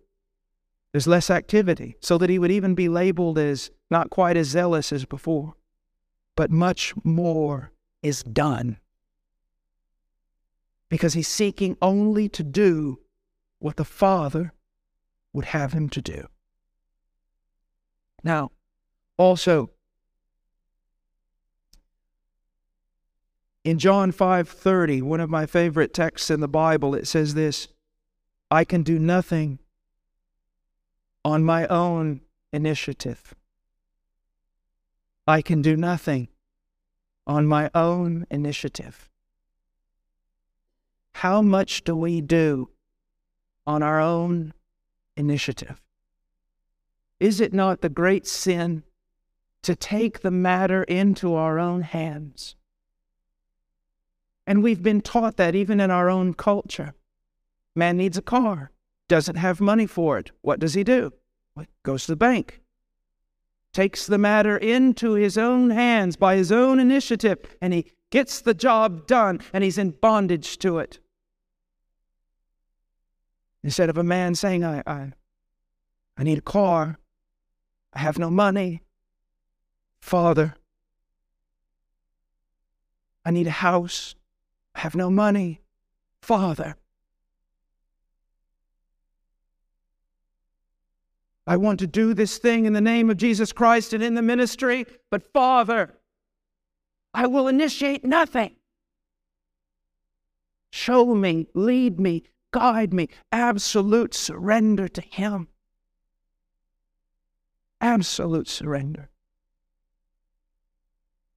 there's 0.93 1.07
less 1.07 1.31
activity, 1.31 1.97
so 1.99 2.19
that 2.19 2.29
he 2.29 2.37
would 2.37 2.51
even 2.51 2.75
be 2.75 2.87
labeled 2.87 3.39
as 3.39 3.71
not 3.89 4.11
quite 4.11 4.37
as 4.37 4.47
zealous 4.47 4.93
as 4.93 5.05
before. 5.05 5.55
But 6.35 6.51
much 6.51 6.93
more 7.03 7.71
is 8.03 8.21
done. 8.23 8.77
Because 10.89 11.15
he's 11.15 11.27
seeking 11.27 11.77
only 11.81 12.29
to 12.29 12.43
do 12.43 12.99
what 13.57 13.75
the 13.77 13.83
Father 13.83 14.53
would 15.33 15.45
have 15.45 15.73
him 15.73 15.89
to 15.89 16.01
do. 16.01 16.27
Now, 18.23 18.51
also, 19.17 19.71
in 23.63 23.79
John 23.79 24.11
5:30, 24.11 25.01
one 25.01 25.19
of 25.19 25.29
my 25.29 25.47
favorite 25.47 25.91
texts 25.91 26.29
in 26.29 26.39
the 26.39 26.47
Bible, 26.47 26.93
it 26.93 27.07
says 27.07 27.33
this, 27.33 27.67
I 28.51 28.63
can 28.63 28.83
do 28.83 28.99
nothing 28.99 29.57
on 31.25 31.43
my 31.43 31.65
own 31.67 32.21
initiative. 32.51 33.33
I 35.25 35.41
can 35.41 35.61
do 35.61 35.77
nothing 35.77 36.27
on 37.25 37.47
my 37.47 37.69
own 37.73 38.25
initiative. 38.29 39.09
How 41.13 41.41
much 41.41 41.83
do 41.83 41.95
we 41.95 42.19
do 42.19 42.69
on 43.65 43.81
our 43.81 44.01
own 44.01 44.53
initiative? 45.15 45.81
Is 47.19 47.39
it 47.39 47.53
not 47.53 47.79
the 47.79 47.89
great 47.89 48.27
sin 48.27 48.83
to 49.61 49.75
take 49.75 50.19
the 50.19 50.31
matter 50.31 50.83
into 50.83 51.35
our 51.35 51.57
own 51.57 51.83
hands? 51.83 52.55
And 54.45 54.61
we've 54.61 54.83
been 54.83 54.99
taught 54.99 55.37
that 55.37 55.55
even 55.55 55.79
in 55.79 55.89
our 55.89 56.09
own 56.09 56.33
culture. 56.33 56.93
Man 57.73 57.95
needs 57.95 58.17
a 58.17 58.21
car, 58.21 58.71
doesn't 59.13 59.35
have 59.35 59.61
money 59.61 59.85
for 59.85 60.17
it. 60.17 60.31
What 60.41 60.59
does 60.59 60.73
he 60.73 60.83
do? 60.83 61.13
Well, 61.53 61.67
goes 61.83 62.05
to 62.05 62.13
the 62.13 62.15
bank, 62.15 62.61
takes 63.71 64.07
the 64.07 64.17
matter 64.17 64.57
into 64.57 65.13
his 65.13 65.37
own 65.37 65.69
hands 65.69 66.15
by 66.15 66.35
his 66.35 66.51
own 66.51 66.79
initiative, 66.79 67.37
and 67.61 67.75
he 67.75 67.91
gets 68.09 68.41
the 68.41 68.55
job 68.55 69.05
done, 69.05 69.39
and 69.53 69.63
he's 69.63 69.77
in 69.77 69.91
bondage 69.91 70.57
to 70.57 70.79
it. 70.79 70.97
Instead 73.63 73.91
of 73.91 73.99
a 73.99 74.03
man 74.03 74.33
saying, 74.33 74.63
I, 74.63 74.81
I, 74.87 75.13
I 76.17 76.23
need 76.23 76.39
a 76.39 76.41
car, 76.41 76.97
I 77.93 77.99
have 77.99 78.17
no 78.17 78.31
money, 78.31 78.81
Father, 80.01 80.55
I 83.23 83.29
need 83.29 83.45
a 83.45 83.51
house, 83.51 84.15
I 84.73 84.79
have 84.79 84.95
no 84.95 85.11
money, 85.11 85.61
Father. 86.19 86.77
I 91.45 91.57
want 91.57 91.79
to 91.79 91.87
do 91.87 92.13
this 92.13 92.37
thing 92.37 92.65
in 92.65 92.73
the 92.73 92.81
name 92.81 93.09
of 93.09 93.17
Jesus 93.17 93.51
Christ 93.51 93.93
and 93.93 94.03
in 94.03 94.15
the 94.15 94.21
ministry, 94.21 94.85
but 95.09 95.31
Father, 95.33 95.95
I 97.13 97.27
will 97.27 97.47
initiate 97.47 98.05
nothing. 98.05 98.55
Show 100.71 101.13
me, 101.13 101.47
lead 101.53 101.99
me, 101.99 102.23
guide 102.51 102.93
me. 102.93 103.09
Absolute 103.31 104.13
surrender 104.13 104.87
to 104.87 105.01
Him. 105.01 105.49
Absolute 107.81 108.47
surrender. 108.47 109.09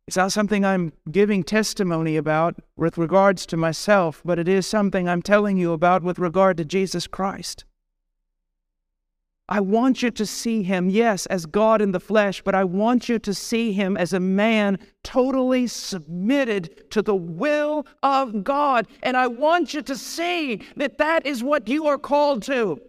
It's 0.07 0.17
not 0.17 0.31
something 0.31 0.65
I'm 0.65 0.93
giving 1.11 1.43
testimony 1.43 2.17
about 2.17 2.61
with 2.77 2.97
regards 2.97 3.45
to 3.47 3.57
myself, 3.57 4.23
but 4.25 4.39
it 4.39 4.47
is 4.47 4.65
something 4.65 5.09
I'm 5.09 5.23
telling 5.23 5.57
you 5.57 5.73
about 5.73 6.05
with 6.05 6.21
regard 6.21 6.57
to 6.59 6.65
Jesus 6.65 7.09
Christ. 7.09 7.65
I 9.49 9.61
want 9.61 10.03
you 10.03 10.11
to 10.11 10.27
see 10.27 10.65
him, 10.65 10.91
yes, 10.91 11.27
as 11.27 11.47
God 11.47 11.81
in 11.81 11.93
the 11.93 12.01
flesh, 12.01 12.43
but 12.43 12.57
I 12.57 12.65
want 12.65 13.09
you 13.09 13.21
to 13.21 13.33
see 13.33 13.73
him 13.73 13.97
as 13.97 14.13
a 14.13 14.19
man 14.19 14.79
totally 15.05 15.69
submitted 15.69 16.91
to 16.91 17.01
the 17.01 17.15
will 17.15 17.87
of 18.03 18.43
God. 18.43 18.89
And 19.05 19.17
I 19.17 19.29
want 19.29 19.73
you 19.73 19.83
to 19.83 19.97
see 19.97 20.63
that 20.77 20.99
that 20.99 21.25
is 21.27 21.45
what 21.45 21.69
you 21.69 21.87
are 21.87 21.99
called 21.99 22.43
to. 22.45 22.81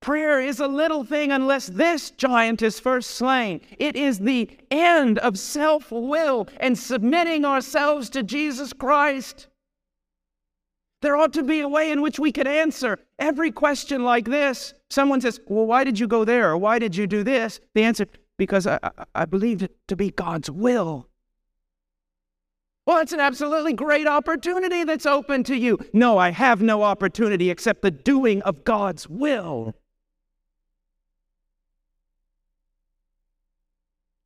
Prayer 0.00 0.40
is 0.40 0.58
a 0.58 0.66
little 0.66 1.04
thing 1.04 1.30
unless 1.30 1.66
this 1.66 2.10
giant 2.10 2.62
is 2.62 2.80
first 2.80 3.10
slain. 3.10 3.60
It 3.78 3.94
is 3.94 4.18
the 4.18 4.50
end 4.70 5.18
of 5.18 5.38
self 5.38 5.92
will 5.92 6.48
and 6.58 6.76
submitting 6.78 7.44
ourselves 7.44 8.08
to 8.10 8.22
Jesus 8.22 8.72
Christ. 8.72 9.48
There 11.02 11.16
ought 11.16 11.32
to 11.34 11.42
be 11.42 11.60
a 11.60 11.68
way 11.68 11.90
in 11.90 12.00
which 12.00 12.18
we 12.18 12.32
could 12.32 12.48
answer 12.48 12.98
every 13.22 13.52
question 13.52 14.02
like 14.02 14.26
this. 14.26 14.74
Someone 14.90 15.20
says, 15.20 15.40
Well, 15.46 15.66
why 15.66 15.84
did 15.84 15.98
you 15.98 16.06
go 16.06 16.24
there? 16.24 16.50
Or 16.50 16.58
why 16.58 16.78
did 16.78 16.94
you 16.96 17.06
do 17.06 17.22
this? 17.22 17.60
The 17.74 17.84
answer, 17.84 18.06
because 18.36 18.66
I, 18.66 18.78
I, 18.82 18.90
I 19.14 19.24
believed 19.24 19.62
it 19.62 19.74
to 19.88 19.96
be 19.96 20.10
God's 20.10 20.50
will. 20.50 21.08
Well, 22.84 22.98
it's 22.98 23.12
an 23.12 23.20
absolutely 23.20 23.74
great 23.74 24.08
opportunity 24.08 24.82
that's 24.82 25.06
open 25.06 25.44
to 25.44 25.56
you. 25.56 25.78
No, 25.92 26.18
I 26.18 26.30
have 26.30 26.60
no 26.60 26.82
opportunity 26.82 27.48
except 27.48 27.82
the 27.82 27.92
doing 27.92 28.42
of 28.42 28.64
God's 28.64 29.08
will. 29.08 29.74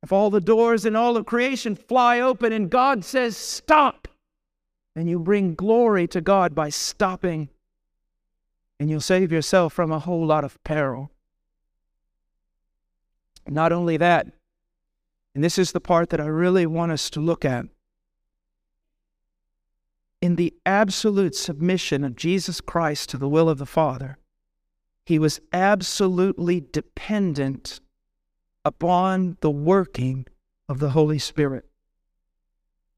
If 0.01 0.11
all 0.11 0.31
the 0.31 0.41
doors 0.41 0.85
in 0.85 0.95
all 0.95 1.17
of 1.17 1.27
creation 1.27 1.75
fly 1.75 2.19
open 2.19 2.51
and 2.51 2.69
God 2.69 3.05
says, 3.05 3.37
Stop, 3.37 4.07
and 4.95 5.07
you 5.07 5.19
bring 5.19 5.53
glory 5.53 6.07
to 6.07 6.21
God 6.21 6.55
by 6.55 6.69
stopping, 6.69 7.49
and 8.79 8.89
you'll 8.89 9.01
save 9.01 9.31
yourself 9.31 9.73
from 9.73 9.91
a 9.91 9.99
whole 9.99 10.25
lot 10.25 10.43
of 10.43 10.61
peril. 10.63 11.11
Not 13.47 13.71
only 13.71 13.97
that, 13.97 14.27
and 15.33 15.43
this 15.43 15.57
is 15.57 15.71
the 15.71 15.79
part 15.79 16.09
that 16.09 16.19
I 16.19 16.25
really 16.25 16.65
want 16.65 16.91
us 16.91 17.09
to 17.11 17.19
look 17.19 17.45
at. 17.45 17.65
In 20.21 20.35
the 20.35 20.53
absolute 20.65 21.35
submission 21.35 22.03
of 22.03 22.15
Jesus 22.15 22.59
Christ 22.59 23.09
to 23.09 23.17
the 23.17 23.29
will 23.29 23.49
of 23.49 23.59
the 23.59 23.65
Father, 23.65 24.17
he 25.05 25.19
was 25.19 25.39
absolutely 25.53 26.59
dependent 26.59 27.79
upon 28.65 29.37
the 29.41 29.51
working 29.51 30.25
of 30.67 30.79
the 30.79 30.89
Holy 30.89 31.19
Spirit. 31.19 31.65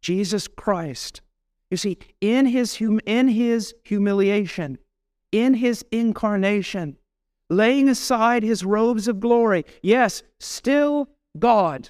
Jesus 0.02 0.48
Christ 0.48 1.22
you 1.70 1.78
see, 1.78 1.98
in 2.20 2.48
his, 2.48 2.78
hum- 2.78 3.02
in 3.06 3.28
his 3.28 3.76
humiliation, 3.84 4.80
in 5.32 5.54
his 5.56 5.86
incarnation, 5.92 6.98
laying 7.50 7.89
aside 7.89 8.44
his 8.44 8.63
robes 8.63 9.08
of 9.08 9.20
glory, 9.20 9.65
yes, 9.82 10.24
still 10.39 11.10
God, 11.38 11.89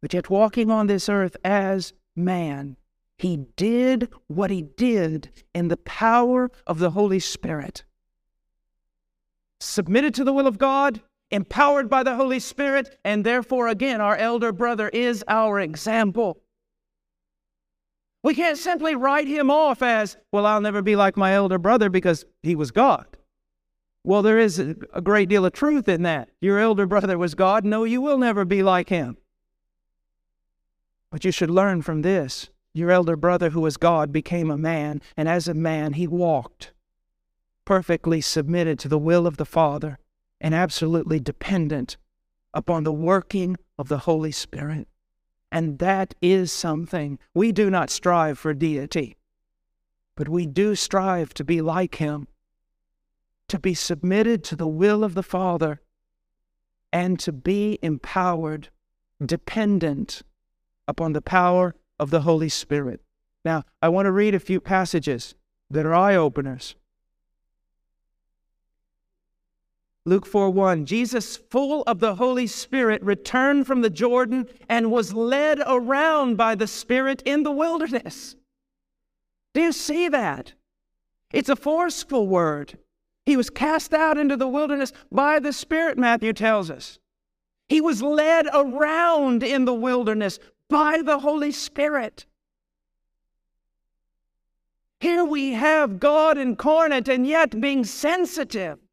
but 0.00 0.12
yet 0.12 0.28
walking 0.28 0.70
on 0.70 0.86
this 0.86 1.08
earth 1.08 1.36
as 1.44 1.92
man, 2.14 2.76
he 3.16 3.46
did 3.56 4.12
what 4.26 4.50
he 4.50 4.62
did 4.62 5.30
in 5.54 5.68
the 5.68 5.78
power 5.78 6.50
of 6.66 6.78
the 6.78 6.90
Holy 6.90 7.20
Spirit. 7.20 7.84
Submitted 9.60 10.14
to 10.14 10.24
the 10.24 10.32
will 10.32 10.46
of 10.46 10.58
God, 10.58 11.00
empowered 11.30 11.88
by 11.88 12.02
the 12.02 12.16
Holy 12.16 12.38
Spirit, 12.38 12.98
and 13.04 13.24
therefore, 13.24 13.68
again, 13.68 14.00
our 14.00 14.16
elder 14.16 14.52
brother 14.52 14.90
is 14.90 15.24
our 15.26 15.58
example. 15.58 16.38
We 18.24 18.34
can't 18.34 18.56
simply 18.56 18.94
write 18.94 19.28
him 19.28 19.50
off 19.50 19.82
as, 19.82 20.16
well, 20.32 20.46
I'll 20.46 20.62
never 20.62 20.80
be 20.80 20.96
like 20.96 21.14
my 21.14 21.34
elder 21.34 21.58
brother 21.58 21.90
because 21.90 22.24
he 22.42 22.56
was 22.56 22.70
God. 22.70 23.06
Well, 24.02 24.22
there 24.22 24.38
is 24.38 24.58
a 24.58 24.74
great 25.02 25.28
deal 25.28 25.44
of 25.44 25.52
truth 25.52 25.90
in 25.90 26.04
that. 26.04 26.30
Your 26.40 26.58
elder 26.58 26.86
brother 26.86 27.18
was 27.18 27.34
God. 27.34 27.66
No, 27.66 27.84
you 27.84 28.00
will 28.00 28.16
never 28.16 28.46
be 28.46 28.62
like 28.62 28.88
him. 28.88 29.18
But 31.10 31.26
you 31.26 31.30
should 31.30 31.50
learn 31.50 31.82
from 31.82 32.00
this. 32.00 32.48
Your 32.72 32.90
elder 32.90 33.14
brother, 33.14 33.50
who 33.50 33.60
was 33.60 33.76
God, 33.76 34.10
became 34.10 34.50
a 34.50 34.56
man, 34.56 35.02
and 35.18 35.28
as 35.28 35.46
a 35.46 35.54
man, 35.54 35.92
he 35.92 36.06
walked 36.06 36.72
perfectly 37.66 38.22
submitted 38.22 38.78
to 38.78 38.88
the 38.88 38.98
will 38.98 39.26
of 39.26 39.36
the 39.36 39.44
Father 39.44 39.98
and 40.40 40.54
absolutely 40.54 41.20
dependent 41.20 41.98
upon 42.54 42.84
the 42.84 42.92
working 42.92 43.58
of 43.78 43.88
the 43.88 43.98
Holy 43.98 44.32
Spirit. 44.32 44.88
And 45.54 45.78
that 45.78 46.16
is 46.20 46.50
something. 46.50 47.20
We 47.32 47.52
do 47.52 47.70
not 47.70 47.88
strive 47.88 48.40
for 48.40 48.52
deity, 48.54 49.16
but 50.16 50.28
we 50.28 50.46
do 50.46 50.74
strive 50.74 51.32
to 51.34 51.44
be 51.44 51.60
like 51.60 51.94
Him, 51.94 52.26
to 53.46 53.60
be 53.60 53.72
submitted 53.72 54.42
to 54.44 54.56
the 54.56 54.66
will 54.66 55.04
of 55.04 55.14
the 55.14 55.22
Father, 55.22 55.80
and 56.92 57.20
to 57.20 57.30
be 57.30 57.78
empowered, 57.82 58.70
dependent 59.24 60.22
upon 60.88 61.12
the 61.12 61.22
power 61.22 61.76
of 62.00 62.10
the 62.10 62.22
Holy 62.22 62.48
Spirit. 62.48 63.00
Now, 63.44 63.62
I 63.80 63.90
want 63.90 64.06
to 64.06 64.12
read 64.12 64.34
a 64.34 64.40
few 64.40 64.60
passages 64.60 65.36
that 65.70 65.86
are 65.86 65.94
eye 65.94 66.16
openers. 66.16 66.74
Luke 70.06 70.26
4 70.26 70.50
1, 70.50 70.84
Jesus, 70.84 71.38
full 71.38 71.82
of 71.86 71.98
the 71.98 72.16
Holy 72.16 72.46
Spirit, 72.46 73.02
returned 73.02 73.66
from 73.66 73.80
the 73.80 73.88
Jordan 73.88 74.46
and 74.68 74.92
was 74.92 75.14
led 75.14 75.62
around 75.66 76.36
by 76.36 76.54
the 76.54 76.66
Spirit 76.66 77.22
in 77.24 77.42
the 77.42 77.50
wilderness. 77.50 78.36
Do 79.54 79.62
you 79.62 79.72
see 79.72 80.08
that? 80.08 80.52
It's 81.32 81.48
a 81.48 81.56
forceful 81.56 82.28
word. 82.28 82.76
He 83.24 83.36
was 83.36 83.48
cast 83.48 83.94
out 83.94 84.18
into 84.18 84.36
the 84.36 84.48
wilderness 84.48 84.92
by 85.10 85.38
the 85.38 85.54
Spirit, 85.54 85.96
Matthew 85.96 86.34
tells 86.34 86.70
us. 86.70 86.98
He 87.66 87.80
was 87.80 88.02
led 88.02 88.46
around 88.52 89.42
in 89.42 89.64
the 89.64 89.72
wilderness 89.72 90.38
by 90.68 91.00
the 91.00 91.20
Holy 91.20 91.50
Spirit. 91.50 92.26
Here 95.00 95.24
we 95.24 95.52
have 95.52 95.98
God 95.98 96.36
incarnate 96.36 97.08
and 97.08 97.26
yet 97.26 97.58
being 97.58 97.84
sensitive 97.84 98.83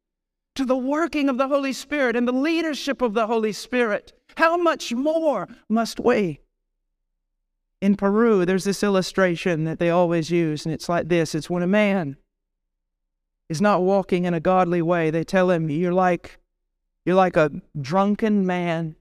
to 0.56 0.66
the 0.66 0.78
working 0.78 1.30
of 1.30 1.38
the 1.38 1.48
Holy 1.48 1.74
Spirit 1.74 2.16
and 2.16 2.28
the 2.28 2.34
leadership 2.34 3.02
of 3.02 3.14
the 3.14 3.28
Holy 3.28 3.54
Spirit, 3.54 4.14
how 4.36 4.58
much 4.58 4.94
more 4.94 5.48
must 5.70 6.00
we? 6.00 6.40
In 7.82 7.96
Peru, 7.96 8.46
there's 8.46 8.64
this 8.64 8.84
illustration 8.84 9.64
that 9.64 9.80
they 9.80 9.90
always 9.90 10.30
use, 10.30 10.66
and 10.66 10.74
it's 10.74 10.90
like 10.90 11.08
this 11.08 11.34
it's 11.34 11.50
when 11.50 11.64
a 11.64 11.68
man 11.68 12.18
is 13.50 13.62
not 13.62 13.82
walking 13.82 14.26
in 14.26 14.34
a 14.34 14.40
godly 14.40 14.82
way, 14.82 15.10
they 15.10 15.24
tell 15.24 15.50
him, 15.50 15.70
You're 15.70 15.94
like, 15.94 16.40
you're 17.06 17.16
like 17.16 17.36
a 17.36 17.52
drunken 17.80 18.46
man 18.46 18.96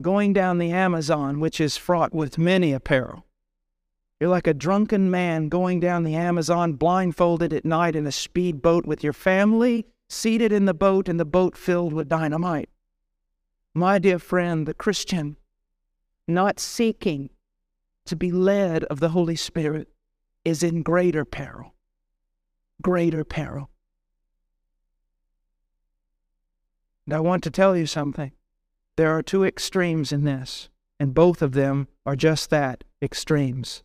going 0.00 0.32
down 0.32 0.58
the 0.58 0.70
Amazon, 0.70 1.40
which 1.40 1.60
is 1.60 1.76
fraught 1.76 2.14
with 2.14 2.38
many 2.38 2.72
a 2.72 2.80
peril. 2.80 3.24
You're 4.20 4.30
like 4.30 4.46
a 4.46 4.54
drunken 4.54 5.10
man 5.10 5.48
going 5.48 5.80
down 5.80 6.04
the 6.04 6.14
Amazon 6.14 6.74
blindfolded 6.74 7.52
at 7.52 7.64
night 7.64 7.96
in 7.96 8.06
a 8.06 8.12
speedboat 8.12 8.86
with 8.86 9.02
your 9.04 9.12
family 9.12 9.86
seated 10.08 10.52
in 10.52 10.64
the 10.64 10.74
boat 10.74 11.08
and 11.08 11.20
the 11.20 11.24
boat 11.24 11.56
filled 11.56 11.92
with 11.92 12.08
dynamite. 12.08 12.70
My 13.74 13.98
dear 13.98 14.18
friend, 14.18 14.66
the 14.66 14.74
Christian, 14.74 15.36
not 16.26 16.58
seeking 16.58 17.30
to 18.06 18.16
be 18.16 18.32
led 18.32 18.84
of 18.84 19.00
the 19.00 19.10
Holy 19.10 19.36
Spirit, 19.36 19.88
is 20.44 20.62
in 20.62 20.82
greater 20.82 21.24
peril. 21.24 21.74
greater 22.80 23.24
peril. 23.24 23.70
And 27.04 27.14
I 27.14 27.20
want 27.20 27.42
to 27.44 27.50
tell 27.50 27.76
you 27.76 27.86
something. 27.86 28.32
There 28.96 29.10
are 29.10 29.22
two 29.22 29.44
extremes 29.44 30.12
in 30.12 30.24
this, 30.24 30.68
and 31.00 31.14
both 31.14 31.42
of 31.42 31.52
them 31.52 31.88
are 32.04 32.16
just 32.16 32.50
that 32.50 32.84
extremes. 33.02 33.82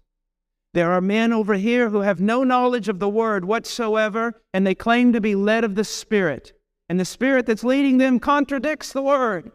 There 0.74 0.92
are 0.92 1.02
men 1.02 1.32
over 1.32 1.54
here 1.54 1.90
who 1.90 2.02
have 2.02 2.20
no 2.20 2.44
knowledge 2.44 2.90
of 2.90 3.00
the 3.00 3.10
Word 3.10 3.46
whatsoever, 3.46 4.42
and 4.54 4.66
they 4.66 4.74
claim 4.74 5.14
to 5.14 5.22
be 5.22 5.36
led 5.36 5.64
of 5.64 5.76
the 5.76 5.84
Spirit. 5.84 6.54
And 6.90 7.00
the 7.00 7.06
Spirit 7.06 7.46
that's 7.46 7.64
leading 7.64 8.00
them 8.00 8.20
contradicts 8.20 8.92
the 8.92 9.04
Word. 9.04 9.52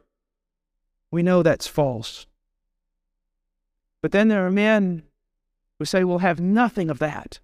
We 1.11 1.23
know 1.23 1.43
that's 1.43 1.67
false. 1.67 2.27
But 4.01 4.13
then 4.13 4.29
there 4.29 4.47
are 4.47 4.51
men 4.51 5.03
who 5.79 5.85
say 5.85 6.05
we'll 6.05 6.19
have 6.19 6.41
nothing 6.41 6.89
of 6.89 7.01
that. 7.01 7.41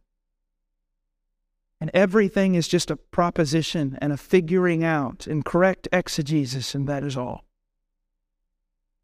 And 1.80 1.90
everything 1.92 2.54
is 2.54 2.68
just 2.68 2.92
a 2.92 2.96
proposition 2.96 3.98
and 4.00 4.12
a 4.12 4.16
figuring 4.16 4.84
out 4.84 5.26
and 5.26 5.44
correct 5.44 5.88
exegesis, 5.92 6.76
and 6.76 6.88
that 6.88 7.02
is 7.02 7.16
all. 7.16 7.44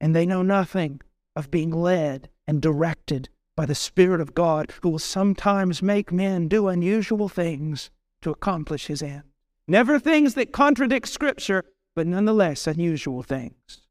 And 0.00 0.14
they 0.14 0.26
know 0.26 0.42
nothing 0.42 1.00
of 1.34 1.50
being 1.50 1.70
led 1.70 2.28
and 2.46 2.62
directed 2.62 3.28
by 3.60 3.66
the 3.66 3.74
Spirit 3.74 4.22
of 4.22 4.34
God, 4.34 4.72
who 4.80 4.88
will 4.88 4.98
sometimes 4.98 5.82
make 5.82 6.10
men 6.10 6.48
do 6.48 6.68
unusual 6.68 7.28
things 7.28 7.90
to 8.22 8.30
accomplish 8.30 8.86
his 8.86 9.02
end. 9.02 9.24
Never 9.68 9.98
things 9.98 10.32
that 10.32 10.50
contradict 10.50 11.06
Scripture, 11.06 11.66
but 11.94 12.06
nonetheless 12.06 12.66
unusual 12.66 13.22
things. 13.22 13.82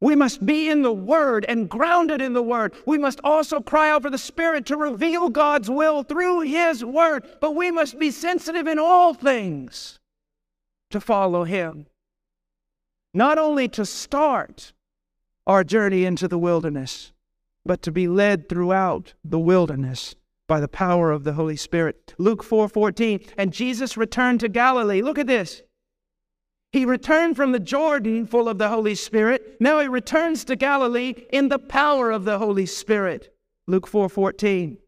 We 0.00 0.16
must 0.16 0.44
be 0.44 0.68
in 0.68 0.82
the 0.82 0.92
Word 0.92 1.46
and 1.48 1.70
grounded 1.70 2.20
in 2.20 2.32
the 2.32 2.42
Word. 2.42 2.74
We 2.84 2.98
must 2.98 3.20
also 3.22 3.60
cry 3.60 3.88
out 3.88 4.02
for 4.02 4.10
the 4.10 4.18
Spirit 4.18 4.66
to 4.66 4.76
reveal 4.76 5.28
God's 5.28 5.70
will 5.70 6.02
through 6.02 6.40
His 6.40 6.84
Word. 6.84 7.24
But 7.40 7.54
we 7.54 7.70
must 7.70 8.00
be 8.00 8.10
sensitive 8.10 8.66
in 8.66 8.80
all 8.80 9.14
things 9.14 10.00
to 10.90 11.00
follow 11.00 11.44
Him. 11.44 11.86
Not 13.14 13.38
only 13.38 13.68
to 13.68 13.86
start 13.86 14.72
our 15.46 15.62
journey 15.62 16.04
into 16.04 16.26
the 16.26 16.36
wilderness, 16.36 17.12
but 17.64 17.82
to 17.82 17.92
be 17.92 18.08
led 18.08 18.48
throughout 18.48 19.14
the 19.24 19.38
wilderness 19.38 20.14
by 20.48 20.60
the 20.60 20.68
power 20.68 21.12
of 21.12 21.24
the 21.24 21.34
Holy 21.34 21.56
Spirit. 21.56 22.14
Luke 22.18 22.42
4:14, 22.42 23.20
and 23.36 23.52
Jesus 23.52 23.96
returned 23.96 24.40
to 24.40 24.48
Galilee. 24.48 25.02
Look 25.02 25.18
at 25.18 25.26
this. 25.26 25.62
He 26.72 26.84
returned 26.84 27.36
from 27.36 27.52
the 27.52 27.60
Jordan 27.60 28.26
full 28.26 28.48
of 28.48 28.58
the 28.58 28.68
Holy 28.68 28.94
Spirit. 28.94 29.56
Now 29.60 29.80
he 29.80 29.88
returns 29.88 30.44
to 30.44 30.56
Galilee 30.56 31.14
in 31.32 31.48
the 31.48 31.58
power 31.58 32.10
of 32.10 32.24
the 32.24 32.38
Holy 32.38 32.66
Spirit. 32.66 33.34
Luke 33.66 33.86
4:14. 33.86 34.78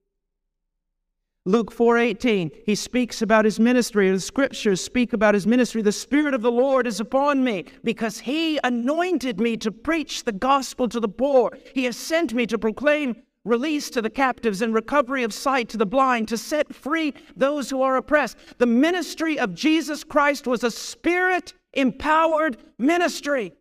Luke 1.44 1.72
4:18, 1.72 2.52
he 2.64 2.76
speaks 2.76 3.20
about 3.20 3.44
his 3.44 3.58
ministry. 3.58 4.08
The 4.10 4.20
scriptures 4.20 4.80
speak 4.80 5.12
about 5.12 5.34
his 5.34 5.46
ministry. 5.46 5.82
The 5.82 5.90
spirit 5.90 6.34
of 6.34 6.42
the 6.42 6.52
Lord 6.52 6.86
is 6.86 7.00
upon 7.00 7.42
me 7.42 7.64
because 7.82 8.20
he 8.20 8.60
anointed 8.62 9.40
me 9.40 9.56
to 9.56 9.72
preach 9.72 10.22
the 10.22 10.32
gospel 10.32 10.88
to 10.88 11.00
the 11.00 11.08
poor. 11.08 11.50
He 11.74 11.84
has 11.84 11.96
sent 11.96 12.32
me 12.32 12.46
to 12.46 12.58
proclaim 12.58 13.16
release 13.44 13.90
to 13.90 14.00
the 14.00 14.10
captives 14.10 14.62
and 14.62 14.72
recovery 14.72 15.24
of 15.24 15.34
sight 15.34 15.68
to 15.70 15.76
the 15.76 15.84
blind, 15.84 16.28
to 16.28 16.38
set 16.38 16.72
free 16.72 17.12
those 17.34 17.70
who 17.70 17.82
are 17.82 17.96
oppressed. 17.96 18.36
The 18.58 18.66
ministry 18.66 19.36
of 19.36 19.52
Jesus 19.52 20.04
Christ 20.04 20.46
was 20.46 20.62
a 20.62 20.70
spirit 20.70 21.54
empowered 21.72 22.56
ministry, 22.78 23.52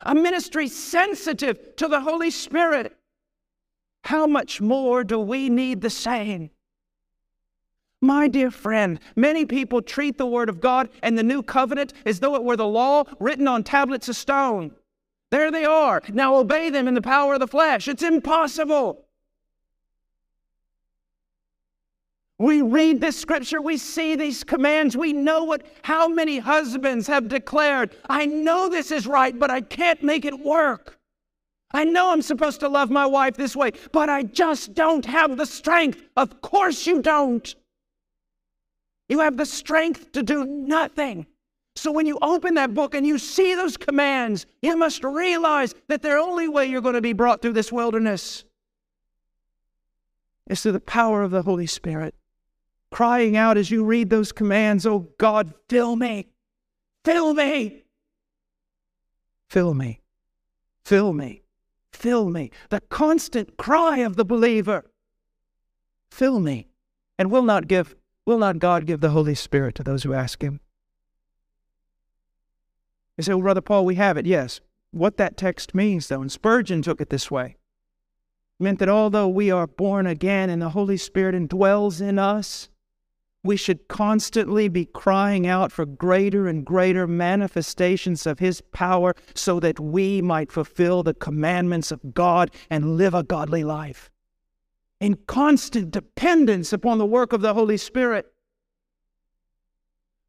a 0.00 0.14
ministry 0.14 0.68
sensitive 0.68 1.76
to 1.76 1.88
the 1.88 2.00
Holy 2.00 2.30
Spirit. 2.30 2.95
How 4.06 4.26
much 4.28 4.60
more 4.60 5.02
do 5.02 5.18
we 5.18 5.48
need 5.48 5.80
the 5.80 5.90
same? 5.90 6.50
My 8.00 8.28
dear 8.28 8.52
friend, 8.52 9.00
many 9.16 9.44
people 9.44 9.82
treat 9.82 10.16
the 10.16 10.26
Word 10.26 10.48
of 10.48 10.60
God 10.60 10.90
and 11.02 11.18
the 11.18 11.24
New 11.24 11.42
Covenant 11.42 11.92
as 12.04 12.20
though 12.20 12.36
it 12.36 12.44
were 12.44 12.56
the 12.56 12.68
law 12.68 13.02
written 13.18 13.48
on 13.48 13.64
tablets 13.64 14.08
of 14.08 14.14
stone. 14.14 14.70
There 15.30 15.50
they 15.50 15.64
are. 15.64 16.00
Now 16.12 16.36
obey 16.36 16.70
them 16.70 16.86
in 16.86 16.94
the 16.94 17.02
power 17.02 17.34
of 17.34 17.40
the 17.40 17.48
flesh. 17.48 17.88
It's 17.88 18.04
impossible. 18.04 19.04
We 22.38 22.62
read 22.62 23.00
this 23.00 23.18
scripture, 23.18 23.60
we 23.60 23.76
see 23.76 24.14
these 24.14 24.44
commands, 24.44 24.96
we 24.96 25.14
know 25.14 25.42
what 25.42 25.62
how 25.82 26.06
many 26.06 26.38
husbands 26.38 27.08
have 27.08 27.28
declared, 27.28 27.96
I 28.08 28.26
know 28.26 28.68
this 28.68 28.92
is 28.92 29.06
right, 29.06 29.36
but 29.36 29.50
I 29.50 29.62
can't 29.62 30.02
make 30.02 30.24
it 30.26 30.38
work. 30.38 30.95
I 31.72 31.84
know 31.84 32.12
I'm 32.12 32.22
supposed 32.22 32.60
to 32.60 32.68
love 32.68 32.90
my 32.90 33.06
wife 33.06 33.36
this 33.36 33.56
way, 33.56 33.72
but 33.92 34.08
I 34.08 34.22
just 34.22 34.74
don't 34.74 35.04
have 35.04 35.36
the 35.36 35.46
strength. 35.46 36.00
Of 36.16 36.40
course 36.40 36.86
you 36.86 37.02
don't. 37.02 37.54
You 39.08 39.20
have 39.20 39.36
the 39.36 39.46
strength 39.46 40.12
to 40.12 40.22
do 40.22 40.44
nothing. 40.44 41.26
So 41.74 41.92
when 41.92 42.06
you 42.06 42.18
open 42.22 42.54
that 42.54 42.72
book 42.72 42.94
and 42.94 43.06
you 43.06 43.18
see 43.18 43.54
those 43.54 43.76
commands, 43.76 44.46
you 44.62 44.76
must 44.76 45.04
realize 45.04 45.74
that 45.88 46.02
the 46.02 46.12
only 46.12 46.48
way 46.48 46.66
you're 46.66 46.80
going 46.80 46.94
to 46.94 47.02
be 47.02 47.12
brought 47.12 47.42
through 47.42 47.52
this 47.52 47.70
wilderness 47.70 48.44
is 50.48 50.62
through 50.62 50.72
the 50.72 50.80
power 50.80 51.22
of 51.22 51.30
the 51.30 51.42
Holy 51.42 51.66
Spirit 51.66 52.14
crying 52.90 53.36
out 53.36 53.56
as 53.56 53.70
you 53.70 53.84
read 53.84 54.10
those 54.10 54.32
commands, 54.32 54.86
Oh 54.86 55.08
God, 55.18 55.52
fill 55.68 55.96
me, 55.96 56.28
fill 57.04 57.34
me, 57.34 57.84
fill 59.48 59.74
me, 59.74 60.00
fill 60.84 61.12
me, 61.12 61.42
fill 61.96 62.28
me. 62.28 62.50
The 62.68 62.80
constant 62.82 63.56
cry 63.56 63.98
of 63.98 64.16
the 64.16 64.24
believer, 64.24 64.84
fill 66.10 66.40
me. 66.40 66.68
And 67.18 67.30
will 67.30 67.42
not 67.42 67.66
give, 67.66 67.96
will 68.26 68.38
not 68.38 68.58
God 68.58 68.86
give 68.86 69.00
the 69.00 69.10
Holy 69.10 69.34
Spirit 69.34 69.74
to 69.76 69.82
those 69.82 70.02
who 70.02 70.12
ask 70.12 70.42
Him? 70.42 70.60
You 73.16 73.24
say, 73.24 73.32
well, 73.32 73.42
Brother 73.42 73.62
Paul, 73.62 73.86
we 73.86 73.94
have 73.94 74.18
it. 74.18 74.26
Yes. 74.26 74.60
What 74.90 75.16
that 75.16 75.36
text 75.36 75.74
means, 75.74 76.08
though, 76.08 76.20
and 76.20 76.30
Spurgeon 76.30 76.82
took 76.82 77.00
it 77.00 77.10
this 77.10 77.30
way, 77.30 77.56
meant 78.60 78.78
that 78.78 78.88
although 78.88 79.28
we 79.28 79.50
are 79.50 79.66
born 79.66 80.06
again 80.06 80.50
and 80.50 80.60
the 80.60 80.70
Holy 80.70 80.96
Spirit 80.96 81.34
indwells 81.34 82.00
in 82.00 82.18
us, 82.18 82.68
we 83.46 83.56
should 83.56 83.88
constantly 83.88 84.68
be 84.68 84.84
crying 84.84 85.46
out 85.46 85.72
for 85.72 85.86
greater 85.86 86.48
and 86.48 86.64
greater 86.64 87.06
manifestations 87.06 88.26
of 88.26 88.38
His 88.38 88.60
power 88.60 89.14
so 89.34 89.60
that 89.60 89.80
we 89.80 90.20
might 90.20 90.52
fulfill 90.52 91.02
the 91.02 91.14
commandments 91.14 91.90
of 91.90 92.14
God 92.14 92.50
and 92.68 92.96
live 92.96 93.14
a 93.14 93.22
godly 93.22 93.64
life. 93.64 94.10
In 95.00 95.14
constant 95.26 95.90
dependence 95.90 96.72
upon 96.72 96.98
the 96.98 97.06
work 97.06 97.32
of 97.32 97.42
the 97.42 97.54
Holy 97.54 97.76
Spirit. 97.76 98.32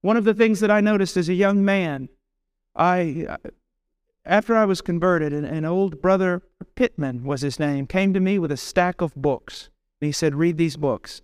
One 0.01 0.17
of 0.17 0.25
the 0.25 0.33
things 0.33 0.59
that 0.59 0.71
I 0.71 0.81
noticed 0.81 1.17
as 1.17 1.29
a 1.29 1.33
young 1.33 1.65
man, 1.65 2.09
I, 2.75 3.25
uh, 3.27 3.37
after 4.25 4.55
I 4.55 4.65
was 4.65 4.81
converted, 4.81 5.33
an, 5.33 5.45
an 5.45 5.65
old 5.65 6.01
brother, 6.01 6.43
Pittman 6.75 7.23
was 7.23 7.41
his 7.41 7.59
name, 7.59 7.87
came 7.87 8.13
to 8.13 8.19
me 8.19 8.37
with 8.37 8.51
a 8.51 8.57
stack 8.57 9.01
of 9.01 9.15
books. 9.15 9.69
And 9.99 10.05
he 10.07 10.11
said, 10.11 10.35
Read 10.35 10.57
these 10.57 10.77
books. 10.77 11.21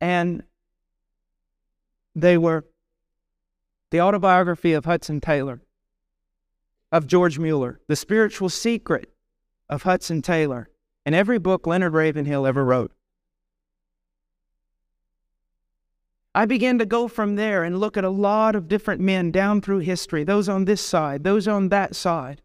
And 0.00 0.42
they 2.14 2.36
were 2.36 2.64
the 3.90 4.00
autobiography 4.00 4.72
of 4.72 4.84
Hudson 4.84 5.20
Taylor, 5.20 5.62
of 6.90 7.06
George 7.06 7.38
Mueller, 7.38 7.80
The 7.88 7.96
Spiritual 7.96 8.48
Secret 8.48 9.12
of 9.68 9.82
Hudson 9.82 10.22
Taylor, 10.22 10.68
and 11.04 11.14
every 11.14 11.38
book 11.38 11.66
Leonard 11.66 11.92
Ravenhill 11.92 12.46
ever 12.46 12.64
wrote. 12.64 12.92
I 16.34 16.46
began 16.46 16.78
to 16.78 16.86
go 16.86 17.08
from 17.08 17.36
there 17.36 17.62
and 17.62 17.78
look 17.78 17.98
at 17.98 18.04
a 18.04 18.10
lot 18.10 18.56
of 18.56 18.68
different 18.68 19.02
men 19.02 19.30
down 19.30 19.60
through 19.60 19.80
history, 19.80 20.24
those 20.24 20.48
on 20.48 20.64
this 20.64 20.80
side, 20.80 21.24
those 21.24 21.46
on 21.46 21.68
that 21.68 21.94
side 21.94 22.40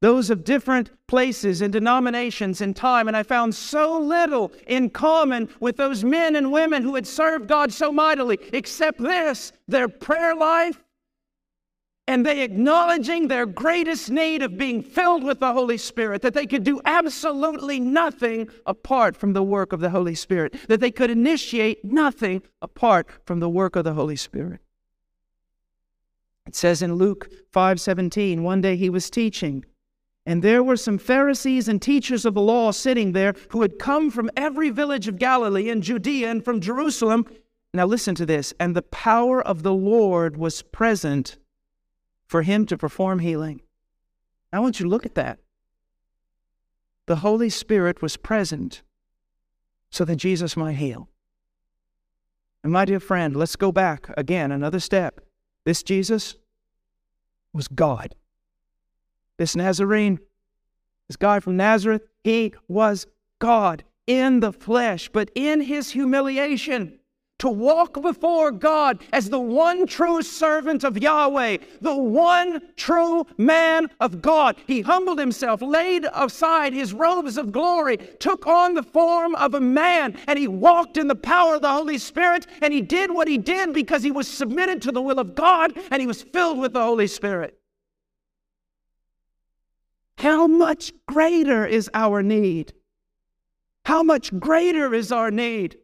those 0.00 0.30
of 0.30 0.44
different 0.44 0.90
places 1.06 1.60
and 1.60 1.72
denominations 1.72 2.60
and 2.60 2.76
time, 2.76 3.08
and 3.08 3.16
I 3.16 3.22
found 3.22 3.54
so 3.54 3.98
little 3.98 4.52
in 4.66 4.90
common 4.90 5.48
with 5.60 5.76
those 5.76 6.04
men 6.04 6.36
and 6.36 6.52
women 6.52 6.82
who 6.82 6.94
had 6.94 7.06
served 7.06 7.48
God 7.48 7.72
so 7.72 7.90
mightily, 7.90 8.38
except 8.52 8.98
this 8.98 9.52
their 9.66 9.88
prayer 9.88 10.34
life 10.34 10.84
and 12.08 12.24
they 12.24 12.40
acknowledging 12.40 13.28
their 13.28 13.44
greatest 13.44 14.10
need 14.10 14.40
of 14.40 14.56
being 14.56 14.82
filled 14.82 15.22
with 15.22 15.40
the 15.40 15.52
Holy 15.52 15.76
Spirit, 15.76 16.22
that 16.22 16.32
they 16.32 16.46
could 16.46 16.64
do 16.64 16.80
absolutely 16.86 17.78
nothing 17.78 18.48
apart 18.64 19.14
from 19.14 19.34
the 19.34 19.42
work 19.42 19.74
of 19.74 19.80
the 19.80 19.90
Holy 19.90 20.14
Spirit, 20.14 20.54
that 20.68 20.80
they 20.80 20.90
could 20.90 21.10
initiate 21.10 21.84
nothing 21.84 22.42
apart 22.62 23.06
from 23.26 23.40
the 23.40 23.48
work 23.48 23.76
of 23.76 23.84
the 23.84 23.92
Holy 23.92 24.16
Spirit. 24.16 24.60
It 26.46 26.56
says 26.56 26.80
in 26.80 26.94
Luke 26.94 27.28
5:17, 27.52 28.42
one 28.42 28.62
day 28.62 28.76
he 28.76 28.88
was 28.88 29.10
teaching 29.10 29.66
and 30.28 30.42
there 30.42 30.62
were 30.62 30.76
some 30.76 30.98
Pharisees 30.98 31.68
and 31.68 31.80
teachers 31.80 32.26
of 32.26 32.34
the 32.34 32.42
law 32.42 32.70
sitting 32.70 33.12
there 33.12 33.32
who 33.48 33.62
had 33.62 33.78
come 33.78 34.10
from 34.10 34.30
every 34.36 34.68
village 34.68 35.08
of 35.08 35.18
Galilee 35.18 35.70
and 35.70 35.82
Judea 35.82 36.30
and 36.30 36.44
from 36.44 36.60
Jerusalem. 36.60 37.24
Now 37.72 37.86
listen 37.86 38.14
to 38.16 38.26
this. 38.26 38.52
And 38.60 38.76
the 38.76 38.82
power 38.82 39.40
of 39.40 39.62
the 39.62 39.72
Lord 39.72 40.36
was 40.36 40.60
present 40.60 41.38
for 42.26 42.42
him 42.42 42.66
to 42.66 42.76
perform 42.76 43.20
healing. 43.20 43.62
I 44.52 44.60
want 44.60 44.78
you 44.78 44.84
to 44.84 44.90
look 44.90 45.06
at 45.06 45.14
that. 45.14 45.38
The 47.06 47.16
Holy 47.16 47.48
Spirit 47.48 48.02
was 48.02 48.18
present 48.18 48.82
so 49.88 50.04
that 50.04 50.16
Jesus 50.16 50.58
might 50.58 50.76
heal. 50.76 51.08
And 52.62 52.70
my 52.70 52.84
dear 52.84 53.00
friend, 53.00 53.34
let's 53.34 53.56
go 53.56 53.72
back 53.72 54.10
again, 54.14 54.52
another 54.52 54.78
step. 54.78 55.22
This 55.64 55.82
Jesus 55.82 56.36
was 57.54 57.66
God. 57.66 58.14
This 59.38 59.56
Nazarene, 59.56 60.18
this 61.08 61.16
guy 61.16 61.40
from 61.40 61.56
Nazareth, 61.56 62.02
he 62.22 62.52
was 62.66 63.06
God 63.38 63.84
in 64.06 64.40
the 64.40 64.52
flesh, 64.52 65.08
but 65.12 65.30
in 65.34 65.60
his 65.60 65.90
humiliation, 65.90 66.98
to 67.38 67.48
walk 67.48 68.02
before 68.02 68.50
God 68.50 69.00
as 69.12 69.30
the 69.30 69.38
one 69.38 69.86
true 69.86 70.22
servant 70.22 70.82
of 70.82 70.98
Yahweh, 70.98 71.58
the 71.80 71.94
one 71.94 72.60
true 72.74 73.24
man 73.36 73.88
of 74.00 74.20
God. 74.20 74.56
He 74.66 74.80
humbled 74.80 75.20
himself, 75.20 75.62
laid 75.62 76.06
aside 76.12 76.72
his 76.72 76.92
robes 76.92 77.36
of 77.36 77.52
glory, 77.52 77.98
took 78.18 78.46
on 78.48 78.74
the 78.74 78.82
form 78.82 79.36
of 79.36 79.54
a 79.54 79.60
man, 79.60 80.18
and 80.26 80.36
he 80.38 80.48
walked 80.48 80.96
in 80.96 81.06
the 81.06 81.14
power 81.14 81.54
of 81.54 81.62
the 81.62 81.72
Holy 81.72 81.98
Spirit. 81.98 82.46
And 82.60 82.72
he 82.72 82.80
did 82.80 83.12
what 83.12 83.28
he 83.28 83.38
did 83.38 83.72
because 83.72 84.02
he 84.02 84.10
was 84.10 84.26
submitted 84.26 84.82
to 84.82 84.92
the 84.92 85.02
will 85.02 85.20
of 85.20 85.36
God 85.36 85.78
and 85.92 86.00
he 86.00 86.08
was 86.08 86.22
filled 86.22 86.58
with 86.58 86.72
the 86.72 86.82
Holy 86.82 87.06
Spirit. 87.06 87.56
How 90.18 90.48
much 90.48 90.92
greater 91.06 91.64
is 91.64 91.88
our 91.94 92.24
need? 92.24 92.72
How 93.84 94.02
much 94.02 94.36
greater 94.36 94.92
is 94.92 95.12
our 95.12 95.30
need? 95.30 95.78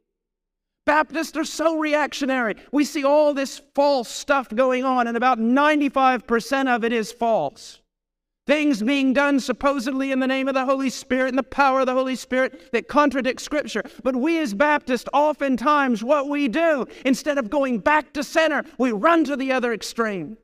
Baptists 0.84 1.36
are 1.36 1.44
so 1.44 1.78
reactionary. 1.78 2.56
We 2.72 2.84
see 2.84 3.04
all 3.04 3.32
this 3.32 3.62
false 3.76 4.08
stuff 4.08 4.48
going 4.52 4.82
on, 4.84 5.06
and 5.06 5.16
about 5.16 5.38
95% 5.38 6.66
of 6.66 6.82
it 6.82 6.92
is 6.92 7.12
false. 7.12 7.80
Things 8.44 8.82
being 8.82 9.12
done 9.12 9.38
supposedly 9.38 10.10
in 10.10 10.18
the 10.18 10.26
name 10.26 10.48
of 10.48 10.54
the 10.54 10.66
Holy 10.66 10.90
Spirit 10.90 11.28
and 11.28 11.38
the 11.38 11.44
power 11.44 11.80
of 11.80 11.86
the 11.86 11.94
Holy 11.94 12.16
Spirit 12.16 12.72
that 12.72 12.88
contradict 12.88 13.40
Scripture. 13.40 13.84
But 14.02 14.16
we 14.16 14.40
as 14.40 14.52
Baptists, 14.52 15.08
oftentimes, 15.12 16.02
what 16.02 16.28
we 16.28 16.48
do, 16.48 16.86
instead 17.06 17.38
of 17.38 17.50
going 17.50 17.78
back 17.78 18.12
to 18.14 18.24
center, 18.24 18.64
we 18.78 18.90
run 18.90 19.22
to 19.24 19.36
the 19.36 19.52
other 19.52 19.72
extreme. 19.72 20.38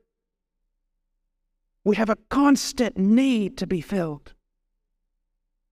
We 1.83 1.95
have 1.95 2.09
a 2.09 2.17
constant 2.29 2.97
need 2.97 3.57
to 3.57 3.67
be 3.67 3.81
filled 3.81 4.33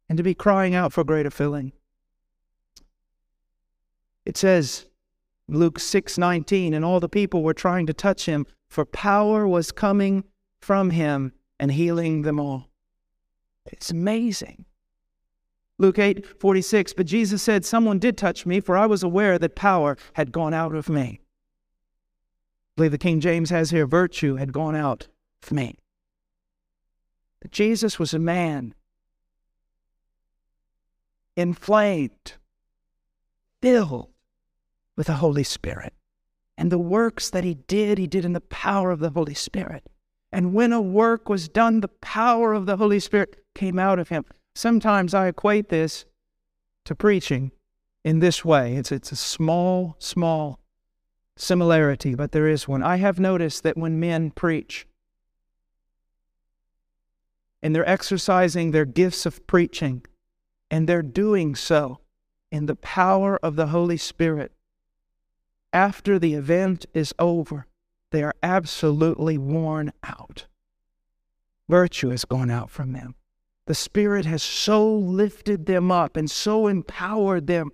and 0.07 0.17
to 0.17 0.23
be 0.23 0.33
crying 0.33 0.73
out 0.73 0.91
for 0.91 1.03
greater 1.03 1.29
filling. 1.29 1.71
It 4.25 4.37
says, 4.37 4.87
Luke 5.47 5.79
6:19, 5.79 6.73
and 6.73 6.83
all 6.83 6.99
the 6.99 7.09
people 7.09 7.43
were 7.43 7.53
trying 7.53 7.85
to 7.87 7.93
touch 7.93 8.25
him, 8.25 8.45
for 8.67 8.85
power 8.85 9.47
was 9.47 9.71
coming 9.71 10.23
from 10.61 10.91
him 10.91 11.33
and 11.59 11.71
healing 11.71 12.23
them 12.23 12.39
all. 12.39 12.69
It's 13.65 13.91
amazing. 13.91 14.65
Luke 15.77 15.97
8:46, 15.97 16.93
but 16.95 17.05
Jesus 17.05 17.41
said, 17.41 17.65
Someone 17.65 17.99
did 17.99 18.17
touch 18.17 18.45
me, 18.45 18.59
for 18.59 18.77
I 18.77 18.85
was 18.85 19.01
aware 19.01 19.39
that 19.39 19.55
power 19.55 19.97
had 20.13 20.31
gone 20.31 20.53
out 20.53 20.75
of 20.75 20.89
me. 20.89 21.21
I 21.21 22.73
believe 22.75 22.91
the 22.91 22.97
King 22.97 23.19
James 23.19 23.49
has 23.49 23.71
here, 23.71 23.87
virtue 23.87 24.35
had 24.35 24.53
gone 24.53 24.75
out 24.75 25.07
of 25.43 25.51
me. 25.51 25.77
That 27.41 27.51
Jesus 27.51 27.97
was 27.97 28.13
a 28.13 28.19
man 28.19 28.73
inflamed, 31.35 32.33
filled 33.61 34.09
with 34.95 35.07
the 35.07 35.13
Holy 35.13 35.43
Spirit. 35.43 35.93
And 36.57 36.71
the 36.71 36.77
works 36.77 37.29
that 37.29 37.45
he 37.45 37.53
did, 37.53 37.97
he 37.97 38.07
did 38.07 38.25
in 38.25 38.33
the 38.33 38.41
power 38.41 38.91
of 38.91 38.99
the 38.99 39.11
Holy 39.11 39.33
Spirit. 39.33 39.85
And 40.31 40.53
when 40.53 40.73
a 40.73 40.81
work 40.81 41.29
was 41.29 41.47
done, 41.47 41.79
the 41.79 41.87
power 41.87 42.53
of 42.53 42.65
the 42.65 42.75
Holy 42.75 42.99
Spirit 42.99 43.43
came 43.55 43.79
out 43.79 43.99
of 43.99 44.09
him. 44.09 44.25
Sometimes 44.53 45.13
I 45.13 45.27
equate 45.27 45.69
this 45.69 46.05
to 46.83 46.93
preaching 46.93 47.51
in 48.03 48.19
this 48.19 48.43
way. 48.43 48.75
It's, 48.75 48.91
it's 48.91 49.11
a 49.11 49.15
small, 49.15 49.95
small 49.99 50.59
similarity, 51.37 52.15
but 52.15 52.33
there 52.33 52.47
is 52.47 52.67
one. 52.67 52.83
I 52.83 52.97
have 52.97 53.19
noticed 53.19 53.63
that 53.63 53.77
when 53.77 53.99
men 53.99 54.31
preach 54.31 54.85
and 57.61 57.75
they're 57.75 57.87
exercising 57.87 58.71
their 58.71 58.85
gifts 58.85 59.25
of 59.25 59.45
preaching, 59.47 60.05
and 60.71 60.87
they're 60.87 61.01
doing 61.01 61.55
so 61.55 61.99
in 62.51 62.65
the 62.65 62.75
power 62.75 63.37
of 63.43 63.55
the 63.55 63.67
Holy 63.67 63.97
Spirit, 63.97 64.51
after 65.71 66.17
the 66.17 66.33
event 66.33 66.85
is 66.93 67.13
over, 67.19 67.67
they 68.11 68.23
are 68.23 68.35
absolutely 68.41 69.37
worn 69.37 69.91
out. 70.03 70.47
Virtue 71.67 72.09
has 72.09 72.25
gone 72.25 72.49
out 72.49 72.71
from 72.71 72.93
them. 72.93 73.15
The 73.67 73.75
Spirit 73.75 74.25
has 74.25 74.41
so 74.41 74.91
lifted 74.91 75.67
them 75.67 75.91
up 75.91 76.17
and 76.17 76.29
so 76.29 76.65
empowered 76.65 77.45
them 77.45 77.69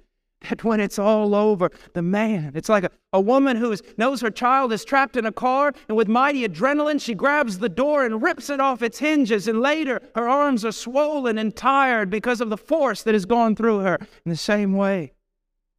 that 0.49 0.63
when 0.63 0.79
it's 0.79 0.99
all 0.99 1.35
over, 1.35 1.69
the 1.93 2.01
man, 2.01 2.51
it's 2.55 2.69
like 2.69 2.83
a, 2.83 2.89
a 3.13 3.21
woman 3.21 3.57
who 3.57 3.71
is, 3.71 3.81
knows 3.97 4.21
her 4.21 4.29
child 4.29 4.73
is 4.73 4.85
trapped 4.85 5.15
in 5.15 5.25
a 5.25 5.31
car, 5.31 5.73
and 5.87 5.97
with 5.97 6.07
mighty 6.07 6.47
adrenaline, 6.47 7.01
she 7.01 7.13
grabs 7.13 7.59
the 7.59 7.69
door 7.69 8.05
and 8.05 8.21
rips 8.21 8.49
it 8.49 8.59
off 8.59 8.81
its 8.81 8.99
hinges. 8.99 9.47
And 9.47 9.61
later, 9.61 10.01
her 10.15 10.27
arms 10.27 10.65
are 10.65 10.71
swollen 10.71 11.37
and 11.37 11.55
tired 11.55 12.09
because 12.09 12.41
of 12.41 12.49
the 12.49 12.57
force 12.57 13.03
that 13.03 13.13
has 13.13 13.25
gone 13.25 13.55
through 13.55 13.79
her. 13.79 13.95
In 14.25 14.31
the 14.31 14.37
same 14.37 14.73
way, 14.73 15.13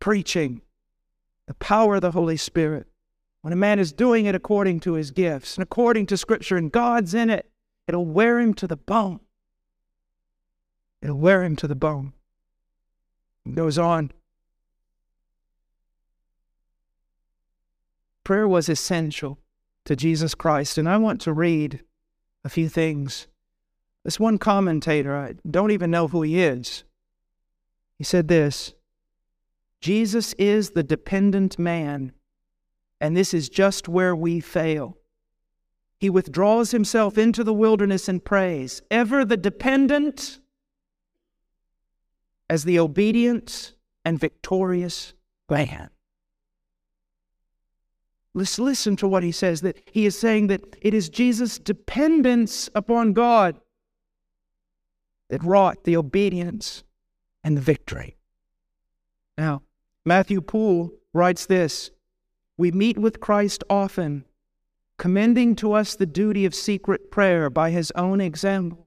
preaching 0.01 0.63
the 1.47 1.55
power 1.55 1.97
of 1.97 2.03
the 2.03 2.11
Holy 2.11 2.37
Spirit. 2.37 2.87
When 3.43 3.53
a 3.53 3.57
man 3.57 3.79
is 3.79 3.93
doing 3.93 4.27
it 4.27 4.35
according 4.35 4.81
to 4.81 4.95
his 4.95 5.13
gifts 5.13 5.57
and 5.57 5.63
according 5.63 6.07
to 6.07 6.17
Scripture, 6.17 6.57
and 6.57 6.73
God's 6.73 7.15
in 7.15 7.31
it, 7.31 7.49
it'll 7.87 8.05
wear 8.05 8.41
him 8.41 8.55
to 8.55 8.67
the 8.67 8.77
bone. 8.77 9.21
It'll 11.01 11.19
wear 11.19 11.45
him 11.45 11.55
to 11.57 11.69
the 11.69 11.77
bone. 11.77 12.13
It 13.45 13.55
goes 13.55 13.79
on. 13.79 14.11
Prayer 18.27 18.49
was 18.49 18.69
essential 18.69 19.39
to 19.85 19.95
Jesus 19.95 20.35
Christ, 20.35 20.79
and 20.79 20.89
I 20.89 20.97
want 20.97 21.21
to 21.21 21.33
read 21.33 21.85
a 22.43 22.49
few 22.49 22.69
things. 22.69 23.29
This 24.03 24.19
one 24.19 24.37
commentator, 24.37 25.17
I 25.17 25.35
don't 25.49 25.71
even 25.71 25.93
know 25.93 26.09
who 26.09 26.23
he 26.23 26.43
is, 26.43 26.83
he 27.97 28.03
said 28.03 28.27
this 28.27 28.75
Jesus 29.81 30.33
is 30.41 30.71
the 30.71 30.83
dependent 30.83 31.57
man, 31.57 32.11
and 33.01 33.17
this 33.17 33.33
is 33.33 33.49
just 33.49 33.89
where 33.89 34.17
we 34.17 34.41
fail. 34.41 34.99
He 35.97 36.11
withdraws 36.11 36.73
himself 36.73 37.17
into 37.17 37.45
the 37.45 37.55
wilderness 37.55 38.09
and 38.09 38.25
prays, 38.25 38.83
ever 38.91 39.25
the 39.25 39.37
dependent 39.37 40.41
as 42.51 42.65
the 42.65 42.81
obedient 42.81 43.77
and 44.05 44.19
victorious 44.19 45.15
man. 45.49 45.91
Let's 48.37 48.59
listen 48.59 48.97
to 48.97 49.09
what 49.09 49.23
he 49.23 49.33
says 49.33 49.63
that 49.63 49.79
he 49.91 50.05
is 50.05 50.19
saying 50.19 50.49
that 50.49 50.77
it 50.83 50.93
is 50.93 51.09
Jesus' 51.09 51.59
dependence 51.59 52.69
upon 52.75 53.15
God 53.15 53.59
that 55.31 55.43
wrought 55.43 55.85
the 55.85 55.97
obedience 55.97 56.85
and 57.43 57.57
the 57.57 57.63
victory. 57.63 58.19
Now, 59.39 59.63
Matthew 60.05 60.43
Poole 60.43 60.93
writes 61.15 61.47
this 61.47 61.91
We 62.59 62.71
meet 62.73 62.99
with 62.99 63.21
Christ 63.21 63.65
often, 63.71 64.27
commending 64.99 65.57
to 65.57 65.73
us 65.73 65.97
the 65.97 66.05
duty 66.05 66.45
of 66.45 66.55
secret 66.55 67.11
prayer 67.11 67.49
by 67.49 67.71
his 67.71 67.91
own 67.93 68.21
example. 68.21 68.87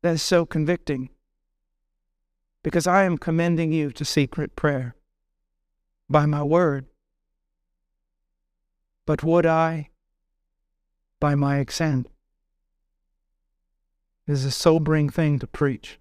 That 0.00 0.14
is 0.14 0.22
so 0.22 0.46
convicting 0.46 1.10
because 2.62 2.86
I 2.86 3.04
am 3.04 3.18
commending 3.18 3.70
you 3.70 3.92
to 3.92 4.04
secret 4.06 4.56
prayer 4.56 4.96
by 6.08 6.24
my 6.24 6.42
word. 6.42 6.86
But 9.06 9.22
would 9.22 9.46
I 9.46 9.90
by 11.18 11.34
my? 11.34 11.58
It 11.60 12.06
is 14.26 14.44
a 14.44 14.50
sobering 14.50 15.08
thing 15.08 15.38
to 15.40 15.46
preach. 15.46 15.98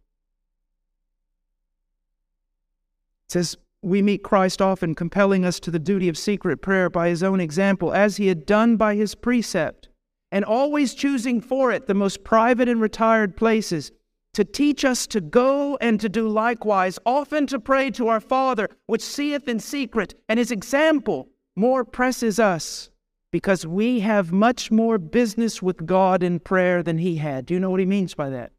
says, 3.31 3.57
We 3.81 4.01
meet 4.01 4.23
Christ 4.23 4.61
often 4.61 4.93
compelling 4.93 5.45
us 5.45 5.59
to 5.61 5.71
the 5.71 5.79
duty 5.79 6.09
of 6.09 6.17
secret 6.17 6.61
prayer 6.61 6.89
by 6.89 7.09
his 7.09 7.23
own 7.23 7.39
example, 7.39 7.93
as 7.93 8.17
he 8.17 8.27
had 8.27 8.45
done 8.45 8.77
by 8.77 8.95
his 8.95 9.15
precept, 9.15 9.87
and 10.31 10.45
always 10.45 10.93
choosing 10.93 11.41
for 11.41 11.71
it 11.71 11.87
the 11.87 11.93
most 11.93 12.23
private 12.23 12.69
and 12.69 12.81
retired 12.81 13.35
places, 13.35 13.91
to 14.33 14.45
teach 14.45 14.85
us 14.85 15.07
to 15.07 15.19
go 15.19 15.77
and 15.81 15.99
to 15.99 16.09
do 16.09 16.27
likewise, 16.27 16.99
often 17.05 17.47
to 17.47 17.59
pray 17.59 17.89
to 17.91 18.07
our 18.07 18.21
Father, 18.21 18.69
which 18.85 19.01
seeth 19.01 19.47
in 19.47 19.59
secret, 19.59 20.13
and 20.29 20.37
his 20.37 20.51
example 20.51 21.29
more 21.55 21.83
presses 21.83 22.39
us, 22.39 22.89
because 23.31 23.65
we 23.65 24.01
have 24.01 24.31
much 24.31 24.71
more 24.71 24.97
business 24.97 25.61
with 25.61 25.85
God 25.85 26.21
in 26.21 26.39
prayer 26.39 26.83
than 26.83 26.97
he 26.97 27.17
had. 27.17 27.45
Do 27.45 27.53
you 27.53 27.59
know 27.59 27.69
what 27.69 27.79
he 27.79 27.85
means 27.85 28.13
by 28.13 28.29
that? 28.29 28.51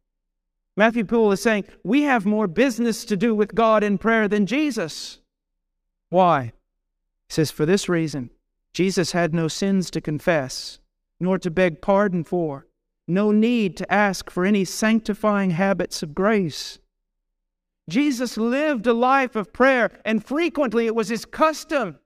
Matthew 0.75 1.05
Poole 1.05 1.31
is 1.31 1.41
saying 1.41 1.65
we 1.83 2.01
have 2.03 2.25
more 2.25 2.47
business 2.47 3.05
to 3.05 3.15
do 3.15 3.35
with 3.35 3.53
God 3.53 3.83
in 3.83 3.99
prayer 3.99 4.27
than 4.27 4.47
Jesus. 4.47 5.19
Why? 6.09 6.53
He 7.29 7.33
says, 7.33 7.51
For 7.51 7.65
this 7.65 7.87
reason, 7.87 8.31
Jesus 8.73 9.11
had 9.11 9.35
no 9.35 9.47
sins 9.47 9.91
to 9.91 10.01
confess, 10.01 10.79
nor 11.19 11.37
to 11.37 11.51
beg 11.51 11.81
pardon 11.81 12.23
for, 12.23 12.65
no 13.07 13.31
need 13.31 13.77
to 13.77 13.93
ask 13.93 14.31
for 14.31 14.45
any 14.45 14.65
sanctifying 14.65 15.51
habits 15.51 16.01
of 16.01 16.15
grace. 16.15 16.79
Jesus 17.89 18.37
lived 18.37 18.87
a 18.87 18.93
life 18.93 19.35
of 19.35 19.53
prayer, 19.53 19.91
and 20.05 20.25
frequently 20.25 20.87
it 20.87 20.95
was 20.95 21.09
his 21.09 21.25
custom 21.25 21.99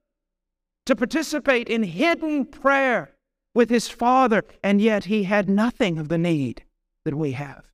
to 0.88 0.96
participate 0.96 1.70
in 1.70 1.84
hidden 1.84 2.46
prayer 2.46 3.12
with 3.54 3.70
his 3.70 3.88
Father, 3.88 4.44
and 4.64 4.82
yet 4.82 5.06
he 5.06 5.24
had 5.24 5.50
nothing 5.50 5.98
of 5.98 6.10
the 6.10 6.18
need 6.18 6.64
that 7.04 7.16
we 7.16 7.34
have. 7.34 7.66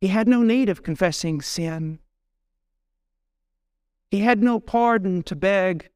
He 0.00 0.08
had 0.08 0.28
no 0.28 0.42
need 0.42 0.68
of 0.68 0.82
confessing 0.82 1.42
sin. 1.42 1.98
He 4.10 4.20
had 4.20 4.42
no 4.42 4.60
pardon 4.60 5.22
to 5.24 5.34
beg. 5.34 5.90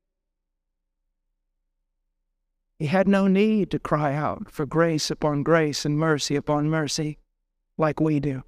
He 2.78 2.86
had 2.86 3.07
no 3.07 3.28
need 3.28 3.70
to 3.70 3.78
cry 3.78 4.14
out 4.14 4.51
for 4.51 4.66
grace 4.66 5.11
upon 5.11 5.45
grace 5.45 5.84
and 5.84 5.97
mercy 5.97 6.34
upon 6.34 6.68
mercy 6.68 7.18
like 7.78 8.01
we 8.01 8.18
do. 8.18 8.43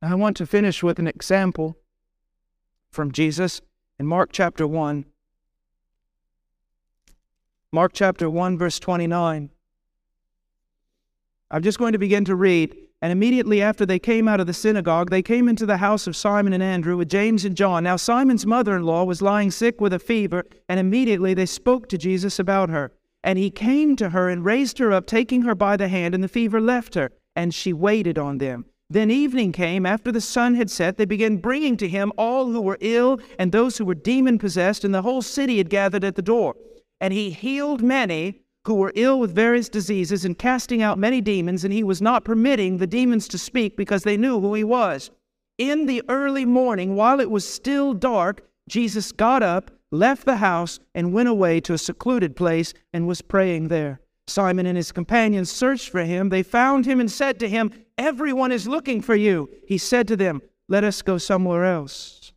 I 0.00 0.14
want 0.14 0.36
to 0.36 0.46
finish 0.46 0.82
with 0.82 1.00
an 1.00 1.08
example 1.08 1.76
from 2.90 3.10
Jesus 3.10 3.60
in 3.98 4.06
Mark 4.06 4.30
chapter 4.32 4.66
1. 4.66 5.06
Mark 7.76 7.92
chapter 7.92 8.30
1, 8.30 8.56
verse 8.56 8.78
29. 8.78 9.50
I'm 11.50 11.62
just 11.62 11.78
going 11.78 11.92
to 11.92 11.98
begin 11.98 12.24
to 12.24 12.34
read. 12.34 12.74
And 13.02 13.12
immediately 13.12 13.60
after 13.60 13.84
they 13.84 13.98
came 13.98 14.28
out 14.28 14.40
of 14.40 14.46
the 14.46 14.54
synagogue, 14.54 15.10
they 15.10 15.20
came 15.20 15.46
into 15.46 15.66
the 15.66 15.76
house 15.76 16.06
of 16.06 16.16
Simon 16.16 16.54
and 16.54 16.62
Andrew 16.62 16.96
with 16.96 17.10
James 17.10 17.44
and 17.44 17.54
John. 17.54 17.84
Now, 17.84 17.96
Simon's 17.96 18.46
mother 18.46 18.74
in 18.76 18.84
law 18.84 19.04
was 19.04 19.20
lying 19.20 19.50
sick 19.50 19.78
with 19.78 19.92
a 19.92 19.98
fever, 19.98 20.46
and 20.70 20.80
immediately 20.80 21.34
they 21.34 21.44
spoke 21.44 21.86
to 21.90 21.98
Jesus 21.98 22.38
about 22.38 22.70
her. 22.70 22.92
And 23.22 23.38
he 23.38 23.50
came 23.50 23.94
to 23.96 24.08
her 24.08 24.30
and 24.30 24.42
raised 24.42 24.78
her 24.78 24.90
up, 24.90 25.04
taking 25.04 25.42
her 25.42 25.54
by 25.54 25.76
the 25.76 25.88
hand, 25.88 26.14
and 26.14 26.24
the 26.24 26.28
fever 26.28 26.62
left 26.62 26.94
her, 26.94 27.12
and 27.36 27.52
she 27.52 27.74
waited 27.74 28.16
on 28.16 28.38
them. 28.38 28.64
Then 28.88 29.10
evening 29.10 29.52
came, 29.52 29.84
after 29.84 30.10
the 30.10 30.22
sun 30.22 30.54
had 30.54 30.70
set, 30.70 30.96
they 30.96 31.04
began 31.04 31.36
bringing 31.36 31.76
to 31.76 31.88
him 31.88 32.10
all 32.16 32.46
who 32.46 32.62
were 32.62 32.78
ill 32.80 33.20
and 33.38 33.52
those 33.52 33.76
who 33.76 33.84
were 33.84 33.94
demon 33.94 34.38
possessed, 34.38 34.82
and 34.82 34.94
the 34.94 35.02
whole 35.02 35.20
city 35.20 35.58
had 35.58 35.68
gathered 35.68 36.04
at 36.04 36.14
the 36.14 36.22
door. 36.22 36.54
And 37.00 37.12
he 37.12 37.30
healed 37.30 37.82
many 37.82 38.40
who 38.66 38.74
were 38.74 38.92
ill 38.96 39.20
with 39.20 39.34
various 39.34 39.68
diseases 39.68 40.24
and 40.24 40.36
casting 40.36 40.82
out 40.82 40.98
many 40.98 41.20
demons, 41.20 41.64
and 41.64 41.72
he 41.72 41.84
was 41.84 42.02
not 42.02 42.24
permitting 42.24 42.78
the 42.78 42.86
demons 42.86 43.28
to 43.28 43.38
speak 43.38 43.76
because 43.76 44.02
they 44.02 44.16
knew 44.16 44.40
who 44.40 44.54
he 44.54 44.64
was. 44.64 45.10
In 45.56 45.86
the 45.86 46.02
early 46.08 46.44
morning, 46.44 46.96
while 46.96 47.20
it 47.20 47.30
was 47.30 47.48
still 47.48 47.94
dark, 47.94 48.44
Jesus 48.68 49.12
got 49.12 49.42
up, 49.42 49.70
left 49.90 50.24
the 50.26 50.36
house, 50.36 50.80
and 50.94 51.12
went 51.12 51.28
away 51.28 51.60
to 51.60 51.74
a 51.74 51.78
secluded 51.78 52.34
place 52.34 52.74
and 52.92 53.06
was 53.06 53.22
praying 53.22 53.68
there. 53.68 54.00
Simon 54.26 54.66
and 54.66 54.76
his 54.76 54.90
companions 54.90 55.50
searched 55.50 55.88
for 55.88 56.02
him. 56.02 56.28
They 56.28 56.42
found 56.42 56.84
him 56.84 56.98
and 56.98 57.10
said 57.10 57.38
to 57.40 57.48
him, 57.48 57.70
Everyone 57.96 58.50
is 58.50 58.66
looking 58.66 59.00
for 59.00 59.14
you. 59.14 59.48
He 59.66 59.78
said 59.78 60.08
to 60.08 60.16
them, 60.16 60.42
Let 60.68 60.82
us 60.82 61.02
go 61.02 61.18
somewhere 61.18 61.64
else. 61.64 62.32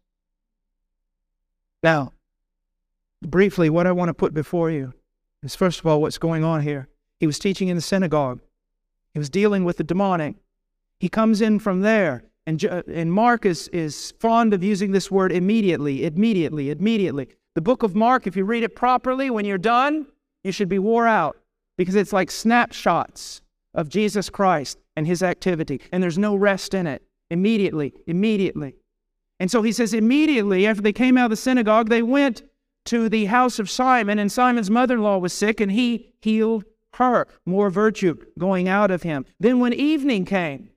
Now, 1.82 2.14
briefly, 3.22 3.70
what 3.70 3.88
I 3.88 3.92
want 3.92 4.10
to 4.10 4.14
put 4.14 4.34
before 4.34 4.72
you 4.72 4.94
is 5.44 5.56
first 5.56 5.80
of 5.80 5.86
all, 5.86 6.02
what's 6.02 6.18
going 6.18 6.44
on 6.44 6.62
here. 6.62 6.88
He 7.20 7.28
was 7.28 7.40
teaching 7.40 7.68
in 7.68 7.76
the 7.76 7.82
synagogue, 7.82 8.42
he 9.14 9.20
was 9.20 9.30
dealing 9.30 9.64
with 9.64 9.78
the 9.78 9.84
demonic. 9.84 10.36
He 11.00 11.10
comes 11.10 11.42
in 11.42 11.60
from 11.60 11.82
there. 11.82 12.24
And, 12.46 12.64
uh, 12.66 12.84
and 12.92 13.14
Mark 13.14 13.46
is, 13.46 13.68
is 13.70 14.14
fond 14.20 14.54
of 14.54 14.64
using 14.64 14.92
this 14.92 15.10
word 15.12 15.32
immediately, 15.32 16.06
immediately, 16.06 16.72
immediately. 16.72 17.30
The 17.56 17.62
book 17.62 17.84
of 17.84 17.96
Mark, 17.96 18.28
if 18.28 18.36
you 18.36 18.44
read 18.44 18.64
it 18.64 18.76
properly, 18.76 19.30
when 19.30 19.46
you're 19.46 19.58
done, 19.58 20.08
you 20.44 20.52
should 20.52 20.70
be 20.70 20.80
wore 20.80 21.08
out 21.08 21.38
because 21.78 21.96
it's 21.96 22.14
like 22.14 22.32
snapshots 22.32 23.42
of 23.74 23.88
Jesus 23.88 24.30
Christ 24.30 24.78
and 24.96 25.06
his 25.06 25.24
activity, 25.24 25.82
and 25.92 26.02
there's 26.02 26.18
no 26.18 26.36
rest 26.36 26.74
in 26.74 26.88
it. 26.88 27.04
Immediately, 27.32 27.94
immediately. 28.08 28.76
And 29.40 29.52
so 29.52 29.62
he 29.62 29.72
says, 29.72 29.94
immediately 29.94 30.66
after 30.66 30.82
they 30.82 30.92
came 30.92 31.18
out 31.18 31.26
of 31.26 31.30
the 31.30 31.38
synagogue, 31.38 31.90
they 31.90 32.02
went 32.02 32.42
to 32.90 33.08
the 33.08 33.26
house 33.26 33.60
of 33.60 33.70
Simon, 33.70 34.18
and 34.18 34.32
Simon's 34.32 34.72
mother 34.72 34.96
in 34.96 35.04
law 35.04 35.20
was 35.20 35.32
sick, 35.32 35.62
and 35.62 35.72
he 35.72 36.10
healed 36.22 36.64
her. 36.96 37.28
More 37.46 37.70
virtue 37.70 38.18
going 38.40 38.68
out 38.68 38.90
of 38.90 39.04
him. 39.04 39.26
Then, 39.40 39.60
when 39.60 39.74
evening 39.74 40.26
came, 40.26 40.72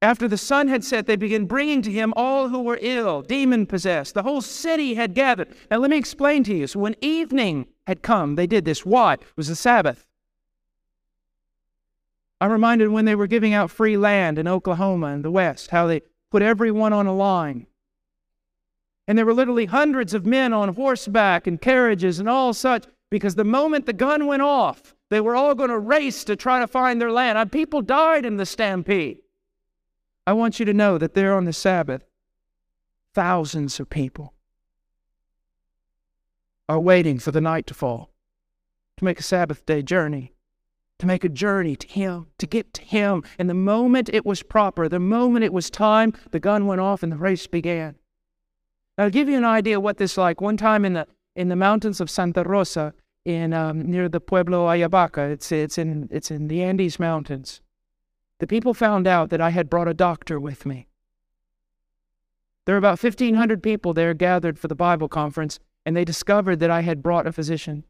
after 0.00 0.26
the 0.26 0.38
sun 0.38 0.68
had 0.68 0.82
set, 0.82 1.06
they 1.06 1.16
began 1.16 1.44
bringing 1.44 1.82
to 1.82 1.92
him 1.92 2.14
all 2.16 2.48
who 2.48 2.62
were 2.62 2.78
ill, 2.80 3.20
demon 3.20 3.66
possessed. 3.66 4.14
The 4.14 4.22
whole 4.22 4.40
city 4.40 4.94
had 4.94 5.12
gathered. 5.12 5.54
Now, 5.70 5.76
let 5.76 5.90
me 5.90 5.98
explain 5.98 6.42
to 6.44 6.54
you. 6.54 6.66
So, 6.66 6.80
when 6.80 6.96
evening 7.02 7.66
had 7.86 8.00
come, 8.00 8.36
they 8.36 8.46
did 8.46 8.64
this. 8.64 8.86
Why? 8.86 9.14
It 9.14 9.20
was 9.36 9.48
the 9.48 9.56
Sabbath. 9.56 10.06
I'm 12.40 12.50
reminded 12.50 12.88
when 12.88 13.04
they 13.04 13.14
were 13.14 13.26
giving 13.26 13.52
out 13.52 13.70
free 13.70 13.98
land 13.98 14.38
in 14.38 14.48
Oklahoma 14.48 15.08
and 15.08 15.22
the 15.22 15.30
West, 15.30 15.70
how 15.70 15.86
they 15.86 16.00
put 16.30 16.40
everyone 16.40 16.94
on 16.94 17.06
a 17.06 17.14
line 17.14 17.66
and 19.08 19.16
there 19.16 19.24
were 19.24 19.34
literally 19.34 19.64
hundreds 19.64 20.12
of 20.12 20.26
men 20.26 20.52
on 20.52 20.74
horseback 20.74 21.46
and 21.46 21.60
carriages 21.60 22.20
and 22.20 22.28
all 22.28 22.52
such 22.52 22.84
because 23.10 23.34
the 23.34 23.44
moment 23.44 23.86
the 23.86 23.94
gun 23.94 24.26
went 24.26 24.42
off, 24.42 24.94
they 25.08 25.20
were 25.20 25.34
all 25.34 25.54
going 25.54 25.70
to 25.70 25.78
race 25.78 26.24
to 26.24 26.36
try 26.36 26.60
to 26.60 26.66
find 26.66 27.00
their 27.00 27.10
land. 27.10 27.38
And 27.38 27.50
people 27.50 27.80
died 27.80 28.26
in 28.26 28.36
the 28.36 28.44
stampede. 28.44 29.20
I 30.26 30.34
want 30.34 30.60
you 30.60 30.66
to 30.66 30.74
know 30.74 30.98
that 30.98 31.14
there 31.14 31.34
on 31.34 31.46
the 31.46 31.54
Sabbath, 31.54 32.04
thousands 33.14 33.80
of 33.80 33.88
people 33.88 34.34
are 36.68 36.78
waiting 36.78 37.18
for 37.18 37.32
the 37.32 37.40
night 37.40 37.66
to 37.68 37.74
fall 37.74 38.10
to 38.98 39.04
make 39.04 39.18
a 39.18 39.22
Sabbath 39.22 39.64
day 39.64 39.80
journey, 39.80 40.34
to 40.98 41.06
make 41.06 41.24
a 41.24 41.28
journey 41.30 41.76
to 41.76 41.88
Him, 41.88 42.26
to 42.36 42.46
get 42.46 42.74
to 42.74 42.82
Him. 42.82 43.22
And 43.38 43.48
the 43.48 43.54
moment 43.54 44.10
it 44.12 44.26
was 44.26 44.42
proper, 44.42 44.86
the 44.86 45.00
moment 45.00 45.44
it 45.46 45.52
was 45.52 45.70
time, 45.70 46.12
the 46.30 46.40
gun 46.40 46.66
went 46.66 46.82
off 46.82 47.02
and 47.02 47.10
the 47.10 47.16
race 47.16 47.46
began. 47.46 47.94
To 48.98 49.10
give 49.10 49.28
you 49.28 49.36
an 49.36 49.44
idea 49.44 49.78
what 49.78 49.98
this 49.98 50.12
is 50.12 50.18
like, 50.18 50.40
one 50.40 50.56
time 50.56 50.84
in 50.84 50.94
the 50.94 51.06
in 51.36 51.48
the 51.48 51.56
mountains 51.56 52.00
of 52.00 52.10
Santa 52.10 52.42
Rosa, 52.42 52.94
in 53.24 53.52
um, 53.52 53.82
near 53.82 54.08
the 54.08 54.20
Pueblo 54.20 54.66
Ayabaca, 54.66 55.30
it's 55.30 55.52
it's 55.52 55.78
in 55.78 56.08
it's 56.10 56.30
in 56.30 56.48
the 56.48 56.62
Andes 56.62 56.98
Mountains. 56.98 57.60
The 58.40 58.46
people 58.46 58.74
found 58.74 59.06
out 59.06 59.30
that 59.30 59.40
I 59.40 59.50
had 59.50 59.70
brought 59.70 59.88
a 59.88 59.94
doctor 59.94 60.40
with 60.40 60.66
me. 60.66 60.88
There 62.64 62.74
were 62.74 62.78
about 62.78 63.02
1,500 63.02 63.62
people 63.62 63.94
there 63.94 64.14
gathered 64.14 64.58
for 64.58 64.68
the 64.68 64.74
Bible 64.74 65.08
conference, 65.08 65.58
and 65.86 65.96
they 65.96 66.04
discovered 66.04 66.60
that 66.60 66.70
I 66.70 66.82
had 66.82 67.02
brought 67.02 67.26
a 67.26 67.32
physician. 67.32 67.84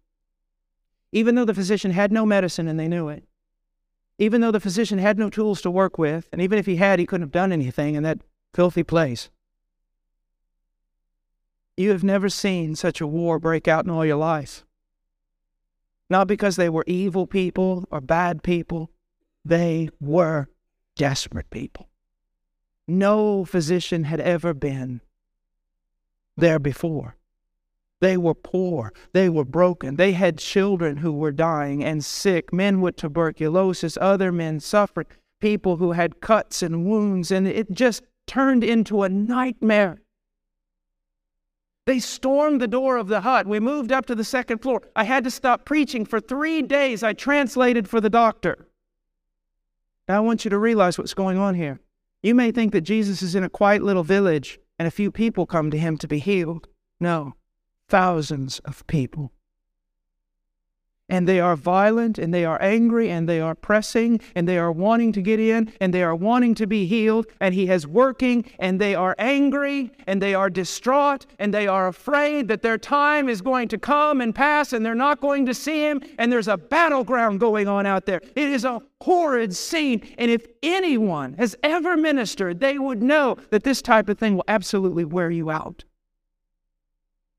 Even 1.11 1.35
though 1.35 1.45
the 1.45 1.55
physician 1.55 1.91
had 1.91 2.13
no 2.13 2.25
medicine 2.27 2.69
and 2.69 2.79
they 2.79 2.87
knew 2.87 3.09
it, 3.09 3.25
even 4.19 4.41
though 4.41 4.51
the 4.51 4.61
physician 4.61 4.99
had 4.99 5.19
no 5.19 5.31
tools 5.31 5.63
to 5.63 5.71
work 5.71 5.99
with, 5.99 6.29
and 6.33 6.43
even 6.43 6.59
if 6.59 6.67
he 6.67 6.77
had, 6.77 6.99
he 6.99 7.07
couldn't 7.07 7.27
have 7.27 7.33
done 7.33 7.53
anything 7.53 7.95
in 7.95 8.03
that 8.03 8.21
filthy 8.55 8.83
place. 8.83 9.31
You 11.79 11.91
have 11.91 12.03
never 12.03 12.29
seen 12.29 12.75
such 12.75 13.01
a 13.01 13.07
war 13.07 13.39
break 13.39 13.69
out 13.69 13.85
in 13.85 13.91
all 13.91 14.05
your 14.05 14.17
life. 14.17 14.65
Not 16.11 16.27
because 16.27 16.57
they 16.57 16.69
were 16.69 16.83
evil 16.89 17.25
people 17.25 17.85
or 17.93 18.01
bad 18.01 18.43
people, 18.43 18.91
they 19.45 19.89
were 20.01 20.49
desperate 20.97 21.51
people. 21.51 21.89
No 22.89 23.45
physician 23.45 24.03
had 24.05 24.19
ever 24.19 24.53
been 24.55 25.03
there 26.37 26.59
before. 26.59 27.15
They 28.01 28.17
were 28.17 28.35
poor. 28.35 28.93
They 29.13 29.29
were 29.29 29.45
broken. 29.45 29.95
They 29.95 30.13
had 30.13 30.39
children 30.39 30.97
who 30.97 31.13
were 31.13 31.31
dying 31.31 31.85
and 31.85 32.05
sick, 32.05 32.53
men 32.53 32.81
with 32.81 32.97
tuberculosis, 32.97 33.97
other 34.01 34.33
men 34.33 34.59
suffering, 34.59 35.07
people 35.41 35.77
who 35.77 35.93
had 35.93 36.21
cuts 36.21 36.61
and 36.61 36.87
wounds, 36.87 37.31
and 37.31 37.47
it 37.47 37.71
just 37.71 38.03
turned 38.27 38.65
into 38.65 39.05
a 39.05 39.09
nightmare. 39.09 40.01
They 41.89 42.01
stormed 42.01 42.61
the 42.61 42.69
door 42.69 42.99
of 42.99 43.09
the 43.09 43.23
hut. 43.23 43.47
We 43.47 43.61
moved 43.61 43.93
up 43.93 44.05
to 44.07 44.15
the 44.15 44.23
second 44.23 44.59
floor. 44.59 44.83
I 44.95 45.05
had 45.05 45.25
to 45.25 45.31
stop 45.31 45.65
preaching 45.65 46.05
for 46.05 46.21
three 46.21 46.61
days. 46.61 47.03
I 47.03 47.15
translated 47.15 47.89
for 47.89 47.99
the 47.99 48.11
doctor. 48.11 48.69
Now, 50.07 50.19
I 50.19 50.21
want 50.21 50.45
you 50.45 50.51
to 50.51 50.59
realize 50.59 50.99
what's 50.99 51.15
going 51.15 51.39
on 51.39 51.55
here. 51.55 51.81
You 52.23 52.35
may 52.35 52.53
think 52.53 52.73
that 52.75 52.83
Jesus 52.83 53.23
is 53.23 53.35
in 53.35 53.43
a 53.43 53.49
quiet 53.49 53.83
little 53.83 54.03
village 54.03 54.61
and 54.79 54.87
a 54.87 54.91
few 54.91 55.11
people 55.11 55.47
come 55.47 55.71
to 55.71 55.79
him 55.79 55.97
to 55.97 56.07
be 56.07 56.19
healed. 56.19 56.69
No, 57.01 57.37
thousands 57.89 58.59
of 58.67 58.87
people 58.87 59.33
and 61.09 61.27
they 61.27 61.41
are 61.41 61.57
violent 61.57 62.19
and 62.19 62.35
they 62.35 62.45
are 62.45 62.61
angry 62.61 63.11
and 63.11 63.29
they 63.29 63.41
are 63.41 63.55
pressing 63.55 64.21
and 64.35 64.47
they 64.47 64.59
are 64.59 64.71
wanting 64.71 65.13
to 65.13 65.23
get 65.23 65.41
in 65.41 65.73
and 65.81 65.95
they 65.95 66.03
are 66.03 66.15
wanting 66.15 66.55
to 66.57 66.67
be 66.67 66.87
healed. 66.87 67.27
And 67.41 67.55
he 67.55 67.69
is 67.71 67.87
working 67.87 68.45
and 68.59 68.81
they 68.81 68.95
are 68.95 69.15
angry 69.19 69.91
and 70.07 70.21
they 70.21 70.35
are 70.35 70.51
distraught 70.51 71.27
and 71.39 71.53
they 71.53 71.67
are 71.67 71.89
afraid 71.89 72.49
that 72.49 72.63
their 72.63 72.79
time 72.79 73.29
is 73.29 73.41
going 73.41 73.69
to 73.69 73.79
come 73.79 74.21
and 74.21 74.35
pass 74.35 74.73
and 74.73 74.85
they're 74.85 74.95
not 74.95 75.21
going 75.21 75.47
to 75.47 75.55
see 75.55 75.81
him. 75.81 76.03
And 76.19 76.31
there's 76.31 76.49
a 76.49 76.59
battleground 76.59 77.41
going 77.41 77.69
on 77.69 77.87
out 77.87 78.05
there. 78.05 78.21
It 78.37 78.49
is 78.49 78.65
a 78.65 78.83
horrid 79.01 79.55
scene. 79.55 80.07
And 80.19 80.31
if 80.31 80.47
anyone 80.63 81.35
has 81.35 81.57
ever 81.63 81.97
ministered 81.97 82.61
they 82.61 82.79
would 82.79 83.03
know 83.03 83.37
that 83.51 83.63
this 83.65 83.81
type 83.81 84.09
of 84.09 84.19
thing 84.19 84.37
will 84.37 84.45
absolutely 84.49 85.05
wear 85.05 85.31
you 85.31 85.51
out. 85.51 85.85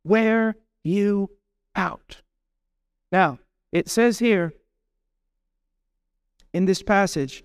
Wear 0.04 0.56
you 0.84 1.30
out. 1.76 2.22
Now 3.12 3.40
it 3.72 3.90
says 3.90 4.20
here 4.20 4.54
in 6.54 6.66
this 6.66 6.82
passage, 6.82 7.44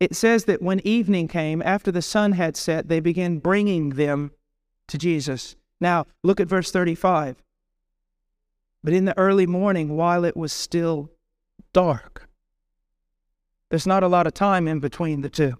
it 0.00 0.14
says 0.14 0.44
that 0.44 0.62
when 0.62 0.80
evening 0.86 1.28
came, 1.28 1.62
after 1.62 1.90
the 1.90 2.02
sun 2.02 2.32
had 2.32 2.56
set, 2.56 2.88
they 2.88 3.00
began 3.00 3.38
bringing 3.38 3.90
them 3.90 4.32
to 4.88 4.98
Jesus. 4.98 5.56
Now, 5.80 6.06
look 6.22 6.40
at 6.40 6.48
verse 6.48 6.70
35. 6.70 7.42
But 8.82 8.92
in 8.92 9.06
the 9.06 9.16
early 9.18 9.46
morning, 9.46 9.96
while 9.96 10.24
it 10.24 10.36
was 10.36 10.52
still 10.52 11.10
dark, 11.72 12.28
there's 13.70 13.86
not 13.86 14.02
a 14.02 14.08
lot 14.08 14.26
of 14.26 14.34
time 14.34 14.68
in 14.68 14.78
between 14.78 15.22
the 15.22 15.30
two. 15.30 15.54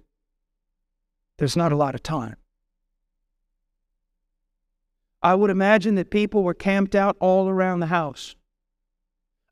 There's 1.38 1.56
not 1.56 1.72
a 1.72 1.76
lot 1.76 1.94
of 1.94 2.02
time. 2.02 2.36
I 5.22 5.34
would 5.34 5.50
imagine 5.50 5.94
that 5.94 6.10
people 6.10 6.42
were 6.42 6.54
camped 6.54 6.94
out 6.94 7.16
all 7.18 7.48
around 7.48 7.80
the 7.80 7.86
house. 7.86 8.36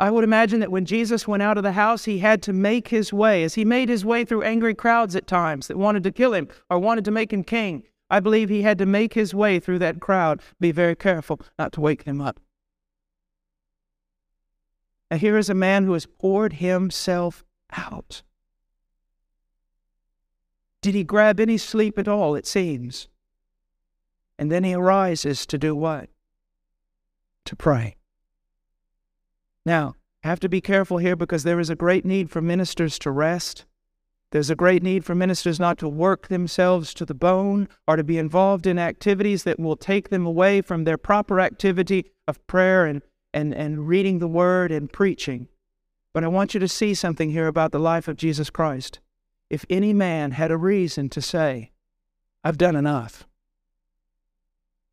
I 0.03 0.11
would 0.11 0.25
imagine 0.25 0.59
that 0.59 0.73
when 0.73 0.85
Jesus 0.85 1.29
went 1.29 1.45
out 1.45 1.57
of 1.57 1.63
the 1.63 1.71
house, 1.71 2.07
he 2.07 2.19
had 2.19 2.43
to 2.43 2.53
make 2.53 2.89
his 2.89 3.13
way. 3.13 3.45
As 3.45 3.55
he 3.55 3.65
made 3.65 3.89
his 3.89 4.05
way 4.05 4.25
through 4.25 4.43
angry 4.43 4.75
crowds 4.75 5.15
at 5.15 5.29
times 5.29 5.69
that 5.69 5.77
wanted 5.77 6.03
to 6.03 6.11
kill 6.11 6.35
him 6.35 6.49
or 6.69 6.81
wanted 6.81 7.05
to 7.05 7.13
make 7.13 7.33
him 7.33 7.45
king, 7.45 7.85
I 8.11 8.19
believe 8.19 8.49
he 8.49 8.63
had 8.63 8.79
to 8.79 8.85
make 8.85 9.15
his 9.15 9.33
way 9.33 9.61
through 9.61 9.79
that 9.79 10.01
crowd. 10.01 10.41
Be 10.59 10.73
very 10.73 10.97
careful 10.97 11.41
not 11.57 11.71
to 11.75 11.81
wake 11.81 12.03
them 12.03 12.21
up. 12.21 12.41
Now, 15.09 15.19
here 15.19 15.39
is 15.39 15.49
a 15.49 15.55
man 15.55 15.85
who 15.85 15.93
has 15.93 16.07
poured 16.07 16.55
himself 16.55 17.45
out. 17.71 18.25
Did 20.81 20.97
he 20.97 21.05
grab 21.05 21.39
any 21.39 21.59
sleep 21.59 21.97
at 21.97 22.09
all? 22.09 22.35
It 22.35 22.49
seems. 22.49 23.07
And 24.37 24.51
then 24.51 24.65
he 24.65 24.75
arises 24.75 25.47
to 25.47 25.59
do 25.59 25.77
what? 25.77 26.11
To 27.45 27.55
pray. 27.55 27.95
Now, 29.65 29.95
I 30.25 30.29
have 30.29 30.41
to 30.41 30.49
be 30.49 30.61
careful 30.61 30.99
here 30.99 31.17
because 31.17 31.43
there 31.43 31.61
is 31.61 31.71
a 31.71 31.77
great 31.77 32.05
need 32.05 32.31
for 32.31 32.41
ministers 32.41 32.99
to 33.01 33.11
rest. 33.11 33.65
There's 34.31 34.51
a 34.51 34.57
great 34.57 34.83
need 34.83 35.05
for 35.05 35.15
ministers 35.15 35.61
not 35.61 35.79
to 35.79 35.89
work 35.89 36.29
themselves 36.29 36.95
to 36.95 37.05
the 37.05 37.15
bone 37.15 37.69
or 37.87 37.97
to 37.97 38.05
be 38.05 38.19
involved 38.19 38.67
in 38.67 38.79
activities 38.79 39.45
that 39.45 39.61
will 39.61 39.77
take 39.77 40.09
them 40.09 40.25
away 40.25 40.63
from 40.63 40.85
their 40.85 40.97
proper 40.97 41.41
activity 41.41 42.07
of 42.27 42.45
prayer 42.47 42.87
and, 42.87 43.03
and, 43.35 43.53
and 43.53 43.89
reading 43.89 44.21
the 44.21 44.29
word 44.29 44.73
and 44.73 44.93
preaching. 44.93 45.49
But 46.15 46.25
I 46.25 46.29
want 46.29 46.55
you 46.55 46.61
to 46.61 46.69
see 46.69 46.95
something 46.95 47.31
here 47.31 47.47
about 47.47 47.73
the 47.73 47.79
life 47.79 48.09
of 48.09 48.17
Jesus 48.17 48.49
Christ. 48.49 49.01
If 49.51 49.67
any 49.69 49.93
man 49.93 50.31
had 50.33 50.51
a 50.51 50.57
reason 50.57 51.09
to 51.11 51.21
say, 51.21 51.73
I've 52.43 52.59
done 52.59 52.77
enough, 52.77 53.27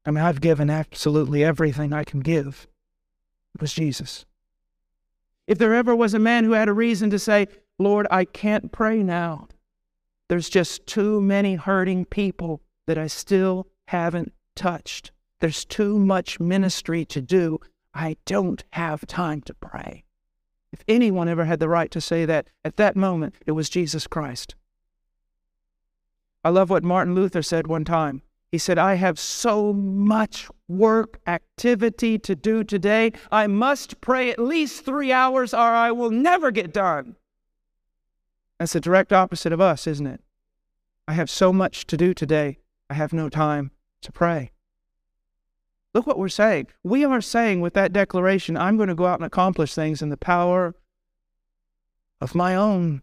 I 0.05 0.11
mean, 0.11 0.23
I've 0.23 0.41
given 0.41 0.69
absolutely 0.69 1.43
everything 1.43 1.93
I 1.93 2.03
can 2.03 2.19
give, 2.19 2.67
it 3.55 3.61
was 3.61 3.73
Jesus. 3.73 4.25
If 5.49 5.57
there 5.57 5.73
ever 5.73 5.95
was 5.95 6.13
a 6.13 6.19
man 6.19 6.43
who 6.43 6.51
had 6.51 6.69
a 6.69 6.73
reason 6.73 7.09
to 7.09 7.17
say, 7.17 7.47
Lord, 7.79 8.05
I 8.11 8.23
can't 8.23 8.71
pray 8.71 9.01
now, 9.01 9.47
there's 10.27 10.47
just 10.47 10.85
too 10.85 11.19
many 11.21 11.55
hurting 11.55 12.05
people 12.05 12.61
that 12.85 12.99
I 12.99 13.07
still 13.07 13.65
haven't 13.87 14.31
touched. 14.55 15.11
There's 15.39 15.65
too 15.65 15.97
much 15.97 16.39
ministry 16.39 17.03
to 17.05 17.19
do. 17.19 17.57
I 17.95 18.17
don't 18.27 18.63
have 18.73 19.07
time 19.07 19.41
to 19.41 19.55
pray. 19.55 20.03
If 20.71 20.83
anyone 20.87 21.27
ever 21.27 21.45
had 21.45 21.59
the 21.59 21.67
right 21.67 21.89
to 21.89 21.99
say 21.99 22.25
that, 22.25 22.51
at 22.63 22.77
that 22.77 22.95
moment, 22.95 23.33
it 23.47 23.53
was 23.53 23.71
Jesus 23.71 24.05
Christ. 24.05 24.53
I 26.43 26.49
love 26.49 26.69
what 26.69 26.83
Martin 26.83 27.15
Luther 27.15 27.41
said 27.41 27.65
one 27.65 27.85
time. 27.85 28.21
He 28.51 28.57
said, 28.57 28.77
I 28.79 28.95
have 28.95 29.19
so 29.19 29.73
much 29.73 30.47
work 30.67 31.19
activity 31.27 32.17
to 32.19 32.35
do 32.35 32.63
today. 32.63 33.11
I 33.31 33.45
must 33.47 34.01
pray 34.01 34.31
at 34.31 34.39
least 34.39 34.85
three 34.85 35.11
hours 35.11 35.53
or 35.53 35.59
I 35.59 35.91
will 35.91 36.09
never 36.09 36.49
get 36.49 36.73
done. 36.73 37.15
That's 38.57 38.73
the 38.73 38.79
direct 38.79 39.13
opposite 39.13 39.53
of 39.53 39.61
us, 39.61 39.85
isn't 39.85 40.07
it? 40.07 40.21
I 41.07 41.13
have 41.13 41.29
so 41.29 41.53
much 41.53 41.85
to 41.87 41.97
do 41.97 42.13
today, 42.13 42.59
I 42.89 42.95
have 42.95 43.13
no 43.13 43.29
time 43.29 43.71
to 44.01 44.11
pray. 44.11 44.51
Look 45.93 46.05
what 46.05 46.19
we're 46.19 46.29
saying. 46.29 46.67
We 46.83 47.03
are 47.03 47.21
saying 47.21 47.61
with 47.61 47.73
that 47.73 47.93
declaration, 47.93 48.57
I'm 48.57 48.77
going 48.77 48.89
to 48.89 48.95
go 48.95 49.07
out 49.07 49.19
and 49.19 49.25
accomplish 49.25 49.73
things 49.73 50.01
in 50.01 50.09
the 50.09 50.17
power 50.17 50.75
of 52.21 52.35
my 52.35 52.55
own 52.55 53.01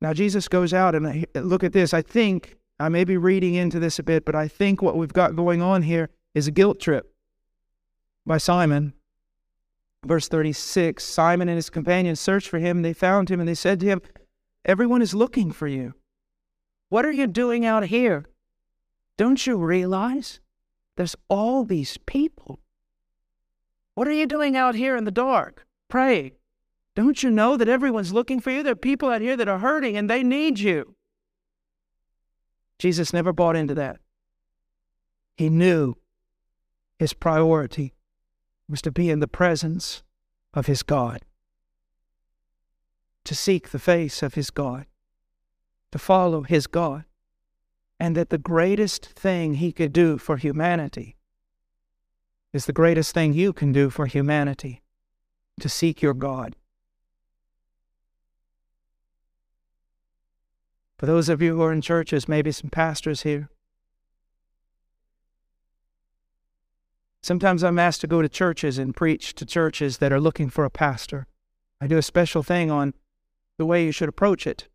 Now, 0.00 0.12
Jesus 0.12 0.48
goes 0.48 0.72
out 0.72 0.94
and 0.94 1.06
uh, 1.06 1.26
uh, 1.34 1.40
look 1.40 1.64
at 1.64 1.72
this. 1.72 1.92
I 1.92 2.02
think, 2.02 2.56
I 2.78 2.88
may 2.88 3.04
be 3.04 3.16
reading 3.16 3.54
into 3.54 3.80
this 3.80 3.98
a 3.98 4.02
bit, 4.02 4.24
but 4.24 4.34
I 4.34 4.46
think 4.46 4.80
what 4.80 4.96
we've 4.96 5.12
got 5.12 5.36
going 5.36 5.60
on 5.60 5.82
here 5.82 6.10
is 6.34 6.46
a 6.46 6.52
guilt 6.52 6.80
trip 6.80 7.12
by 8.24 8.38
Simon. 8.38 8.92
Verse 10.04 10.28
36 10.28 11.04
Simon 11.04 11.48
and 11.48 11.56
his 11.56 11.70
companions 11.70 12.20
searched 12.20 12.48
for 12.48 12.58
him. 12.58 12.82
They 12.82 12.92
found 12.92 13.30
him 13.30 13.40
and 13.40 13.48
they 13.48 13.54
said 13.54 13.80
to 13.80 13.86
him, 13.86 14.00
Everyone 14.64 15.02
is 15.02 15.14
looking 15.14 15.50
for 15.50 15.66
you. 15.66 15.94
What 16.88 17.04
are 17.04 17.12
you 17.12 17.26
doing 17.26 17.66
out 17.66 17.86
here? 17.86 18.26
Don't 19.16 19.44
you 19.46 19.56
realize 19.56 20.40
there's 20.96 21.16
all 21.28 21.64
these 21.64 21.98
people? 22.06 22.60
What 23.94 24.06
are 24.06 24.12
you 24.12 24.26
doing 24.26 24.56
out 24.56 24.76
here 24.76 24.96
in 24.96 25.04
the 25.04 25.10
dark, 25.10 25.66
praying? 25.88 26.32
Don't 26.98 27.22
you 27.22 27.30
know 27.30 27.56
that 27.56 27.68
everyone's 27.68 28.12
looking 28.12 28.40
for 28.40 28.50
you? 28.50 28.64
There 28.64 28.72
are 28.72 28.74
people 28.74 29.08
out 29.08 29.20
here 29.20 29.36
that 29.36 29.46
are 29.46 29.60
hurting 29.60 29.96
and 29.96 30.10
they 30.10 30.24
need 30.24 30.58
you. 30.58 30.96
Jesus 32.76 33.12
never 33.12 33.32
bought 33.32 33.54
into 33.54 33.72
that. 33.74 34.00
He 35.36 35.48
knew 35.48 35.94
his 36.98 37.12
priority 37.12 37.94
was 38.68 38.82
to 38.82 38.90
be 38.90 39.10
in 39.10 39.20
the 39.20 39.28
presence 39.28 40.02
of 40.52 40.66
his 40.66 40.82
God, 40.82 41.20
to 43.22 43.32
seek 43.32 43.68
the 43.68 43.78
face 43.78 44.20
of 44.20 44.34
his 44.34 44.50
God, 44.50 44.86
to 45.92 46.00
follow 46.00 46.42
his 46.42 46.66
God, 46.66 47.04
and 48.00 48.16
that 48.16 48.30
the 48.30 48.38
greatest 48.38 49.06
thing 49.06 49.54
he 49.54 49.70
could 49.70 49.92
do 49.92 50.18
for 50.18 50.36
humanity 50.36 51.14
is 52.52 52.66
the 52.66 52.72
greatest 52.72 53.14
thing 53.14 53.34
you 53.34 53.52
can 53.52 53.70
do 53.70 53.88
for 53.88 54.06
humanity 54.06 54.82
to 55.60 55.68
seek 55.68 56.02
your 56.02 56.12
God. 56.12 56.56
For 60.98 61.06
those 61.06 61.28
of 61.28 61.40
you 61.40 61.54
who 61.54 61.62
are 61.62 61.72
in 61.72 61.80
churches, 61.80 62.28
maybe 62.28 62.50
some 62.50 62.70
pastors 62.70 63.22
here. 63.22 63.48
Sometimes 67.22 67.62
I'm 67.62 67.78
asked 67.78 68.00
to 68.00 68.06
go 68.06 68.20
to 68.20 68.28
churches 68.28 68.78
and 68.78 68.96
preach 68.96 69.34
to 69.34 69.46
churches 69.46 69.98
that 69.98 70.12
are 70.12 70.20
looking 70.20 70.50
for 70.50 70.64
a 70.64 70.70
pastor. 70.70 71.26
I 71.80 71.86
do 71.86 71.98
a 71.98 72.02
special 72.02 72.42
thing 72.42 72.70
on 72.70 72.94
the 73.58 73.66
way 73.66 73.84
you 73.84 73.92
should 73.92 74.08
approach 74.08 74.46
it. 74.46 74.68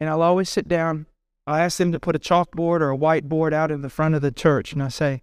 And 0.00 0.08
I'll 0.08 0.22
always 0.22 0.48
sit 0.48 0.68
down. 0.68 1.06
I 1.46 1.60
ask 1.60 1.76
them 1.76 1.92
to 1.92 2.00
put 2.00 2.16
a 2.16 2.18
chalkboard 2.20 2.80
or 2.80 2.90
a 2.90 2.96
whiteboard 2.96 3.52
out 3.52 3.70
in 3.70 3.82
the 3.82 3.90
front 3.90 4.14
of 4.14 4.22
the 4.22 4.32
church, 4.32 4.72
and 4.72 4.82
I 4.82 4.88
say, 4.88 5.22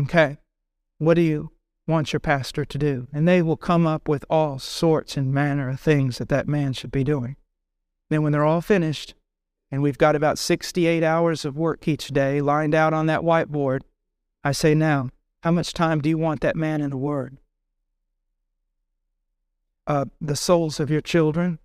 Okay, 0.00 0.38
what 0.98 1.14
do 1.14 1.20
you 1.20 1.50
want 1.86 2.12
your 2.14 2.20
pastor 2.20 2.64
to 2.64 2.78
do? 2.78 3.08
And 3.12 3.28
they 3.28 3.42
will 3.42 3.58
come 3.58 3.86
up 3.86 4.08
with 4.08 4.24
all 4.30 4.58
sorts 4.58 5.18
and 5.18 5.34
manner 5.34 5.68
of 5.68 5.80
things 5.80 6.16
that 6.18 6.30
that 6.30 6.48
man 6.48 6.72
should 6.72 6.90
be 6.92 7.04
doing. 7.04 7.36
Then, 8.12 8.22
when 8.22 8.32
they're 8.32 8.44
all 8.44 8.60
finished, 8.60 9.14
and 9.70 9.80
we've 9.80 9.96
got 9.96 10.14
about 10.14 10.38
68 10.38 11.02
hours 11.02 11.46
of 11.46 11.56
work 11.56 11.88
each 11.88 12.08
day 12.08 12.42
lined 12.42 12.74
out 12.74 12.92
on 12.92 13.06
that 13.06 13.22
whiteboard, 13.22 13.80
I 14.44 14.52
say, 14.52 14.74
Now, 14.74 15.08
how 15.42 15.50
much 15.50 15.72
time 15.72 16.02
do 16.02 16.10
you 16.10 16.18
want 16.18 16.42
that 16.42 16.54
man 16.54 16.82
in 16.82 16.90
the 16.90 16.98
Word? 16.98 17.38
Uh, 19.86 20.04
the 20.20 20.36
souls 20.36 20.78
of 20.78 20.90
your 20.90 21.00
children 21.00 21.58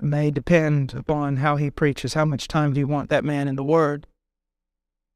may 0.00 0.30
depend 0.30 0.94
upon 0.94 1.38
how 1.38 1.56
he 1.56 1.72
preaches. 1.72 2.14
How 2.14 2.24
much 2.24 2.46
time 2.46 2.72
do 2.72 2.78
you 2.78 2.86
want 2.86 3.10
that 3.10 3.24
man 3.24 3.48
in 3.48 3.56
the 3.56 3.64
Word? 3.64 4.06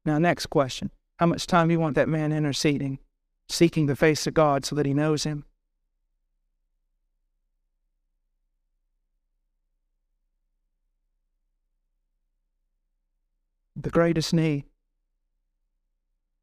Now, 0.03 0.17
next 0.17 0.47
question 0.47 0.91
How 1.19 1.25
much 1.25 1.47
time 1.47 1.69
do 1.69 1.71
you 1.71 1.79
want 1.79 1.95
that 1.95 2.09
man 2.09 2.33
interceding, 2.33 2.99
seeking 3.47 3.85
the 3.85 3.95
face 3.95 4.27
of 4.27 4.33
God 4.33 4.65
so 4.65 4.75
that 4.75 4.85
he 4.85 4.93
knows 4.93 5.23
him? 5.23 5.45
The 13.83 13.89
greatest 13.89 14.33
need. 14.33 14.63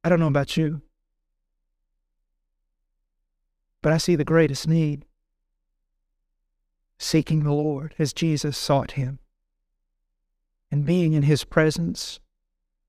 I 0.04 0.08
don't 0.08 0.20
know 0.20 0.26
about 0.26 0.56
you, 0.56 0.82
but 3.82 3.92
I 3.92 3.98
see 3.98 4.14
the 4.14 4.24
greatest 4.24 4.68
need 4.68 5.04
seeking 6.98 7.42
the 7.42 7.52
Lord 7.52 7.94
as 7.98 8.12
Jesus 8.12 8.56
sought 8.56 8.92
him 8.92 9.18
and 10.70 10.84
being 10.84 11.14
in 11.14 11.22
his 11.22 11.44
presence 11.44 12.20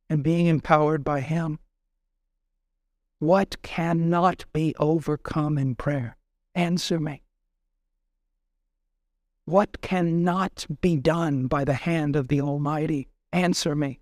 and 0.10 0.24
being 0.24 0.48
empowered 0.48 1.04
by 1.04 1.22
him. 1.22 1.60
What 3.20 3.62
cannot 3.62 4.46
be 4.52 4.76
overcome 4.80 5.58
in 5.58 5.76
prayer? 5.76 6.18
Answer 6.56 7.00
me. 7.00 7.24
What 9.46 9.82
cannot 9.82 10.66
be 10.82 10.98
done 10.98 11.48
by 11.48 11.64
the 11.64 11.74
hand 11.74 12.16
of 12.16 12.28
the 12.28 12.42
Almighty? 12.42 13.08
Answer 13.32 13.76
me. 13.76 14.02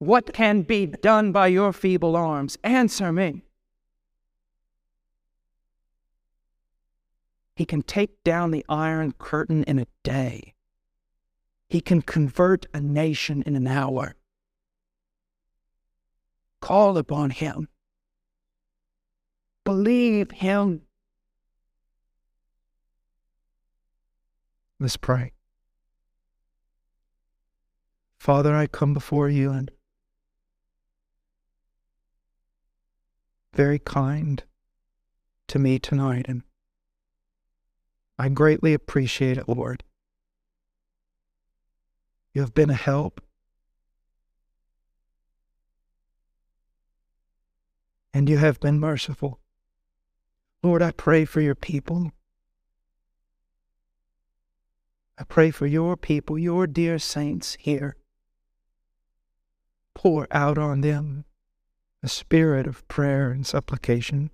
What 0.00 0.32
can 0.32 0.62
be 0.62 0.86
done 0.86 1.30
by 1.30 1.48
your 1.48 1.74
feeble 1.74 2.16
arms? 2.16 2.56
Answer 2.64 3.12
me. 3.12 3.42
He 7.54 7.66
can 7.66 7.82
take 7.82 8.24
down 8.24 8.50
the 8.50 8.64
iron 8.66 9.12
curtain 9.18 9.62
in 9.64 9.78
a 9.78 9.86
day. 10.02 10.54
He 11.68 11.82
can 11.82 12.00
convert 12.00 12.64
a 12.72 12.80
nation 12.80 13.42
in 13.42 13.54
an 13.54 13.66
hour. 13.66 14.14
Call 16.62 16.96
upon 16.96 17.28
Him. 17.28 17.68
Believe 19.64 20.30
Him. 20.30 20.80
Let's 24.78 24.96
pray. 24.96 25.32
Father, 28.18 28.56
I 28.56 28.66
come 28.66 28.94
before 28.94 29.28
you 29.28 29.50
and 29.50 29.70
very 33.54 33.78
kind 33.78 34.42
to 35.48 35.58
me 35.58 35.78
tonight, 35.78 36.26
and 36.28 36.42
I 38.18 38.28
greatly 38.28 38.74
appreciate 38.74 39.38
it, 39.38 39.48
Lord. 39.48 39.82
You 42.32 42.42
have 42.42 42.54
been 42.54 42.70
a 42.70 42.74
help. 42.74 43.20
And 48.12 48.28
you 48.28 48.38
have 48.38 48.60
been 48.60 48.78
merciful. 48.78 49.40
Lord, 50.62 50.82
I 50.82 50.90
pray 50.90 51.24
for 51.24 51.40
your 51.40 51.54
people. 51.54 52.12
I 55.18 55.24
pray 55.24 55.50
for 55.50 55.66
your 55.66 55.96
people, 55.96 56.38
your 56.38 56.66
dear 56.66 56.98
saints 56.98 57.56
here. 57.60 57.96
Pour 59.94 60.26
out 60.30 60.58
on 60.58 60.80
them 60.80 61.24
a 62.02 62.08
spirit 62.08 62.66
of 62.66 62.86
prayer 62.88 63.30
and 63.30 63.46
supplication. 63.46 64.30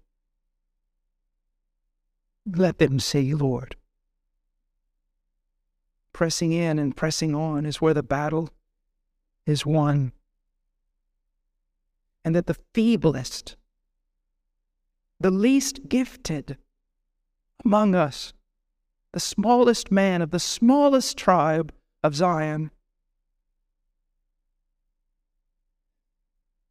Let 2.47 2.79
them 2.79 3.01
see, 3.01 3.35
Lord. 3.35 3.77
Pressing 6.13 6.53
in 6.53 6.79
and 6.79 6.97
pressing 6.97 7.35
on 7.35 7.67
is 7.67 7.81
where 7.81 7.95
the 7.95 8.03
battle 8.03 8.51
is 9.45 9.67
won. 9.67 10.13
And 12.25 12.35
that 12.35 12.47
the 12.47 12.57
feeblest, 12.75 13.57
the 15.21 15.31
least 15.31 15.89
gifted 15.89 16.57
among 17.65 17.95
us, 17.95 18.33
the 19.13 19.21
smallest 19.21 19.91
man 19.91 20.23
of 20.23 20.31
the 20.31 20.41
smallest 20.41 21.17
tribe 21.17 21.73
of 22.03 22.15
Zion, 22.15 22.71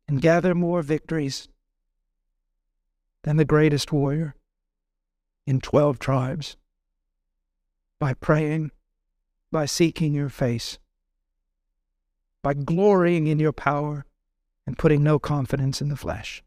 and 0.08 0.22
gather 0.22 0.53
more 0.53 0.82
victories 0.82 1.47
than 3.24 3.38
the 3.38 3.45
greatest 3.45 3.91
warrior 3.91 4.36
in 5.47 5.60
12 5.60 5.99
tribes 5.99 6.58
by 7.99 8.14
praying, 8.14 8.72
by 9.51 9.66
seeking 9.66 10.14
your 10.14 10.30
face, 10.30 10.78
by 12.43 12.53
glorying 12.53 13.28
in 13.28 13.39
your 13.39 13.53
power 13.53 14.06
and 14.68 14.78
putting 14.78 15.03
no 15.03 15.18
confidence 15.18 15.82
in 15.82 15.89
the 15.89 15.95
flesh. 15.95 16.43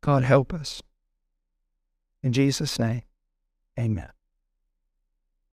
God 0.00 0.24
help 0.24 0.54
us. 0.54 0.82
In 2.22 2.32
Jesus' 2.32 2.78
name, 2.78 3.02
amen. 3.78 4.10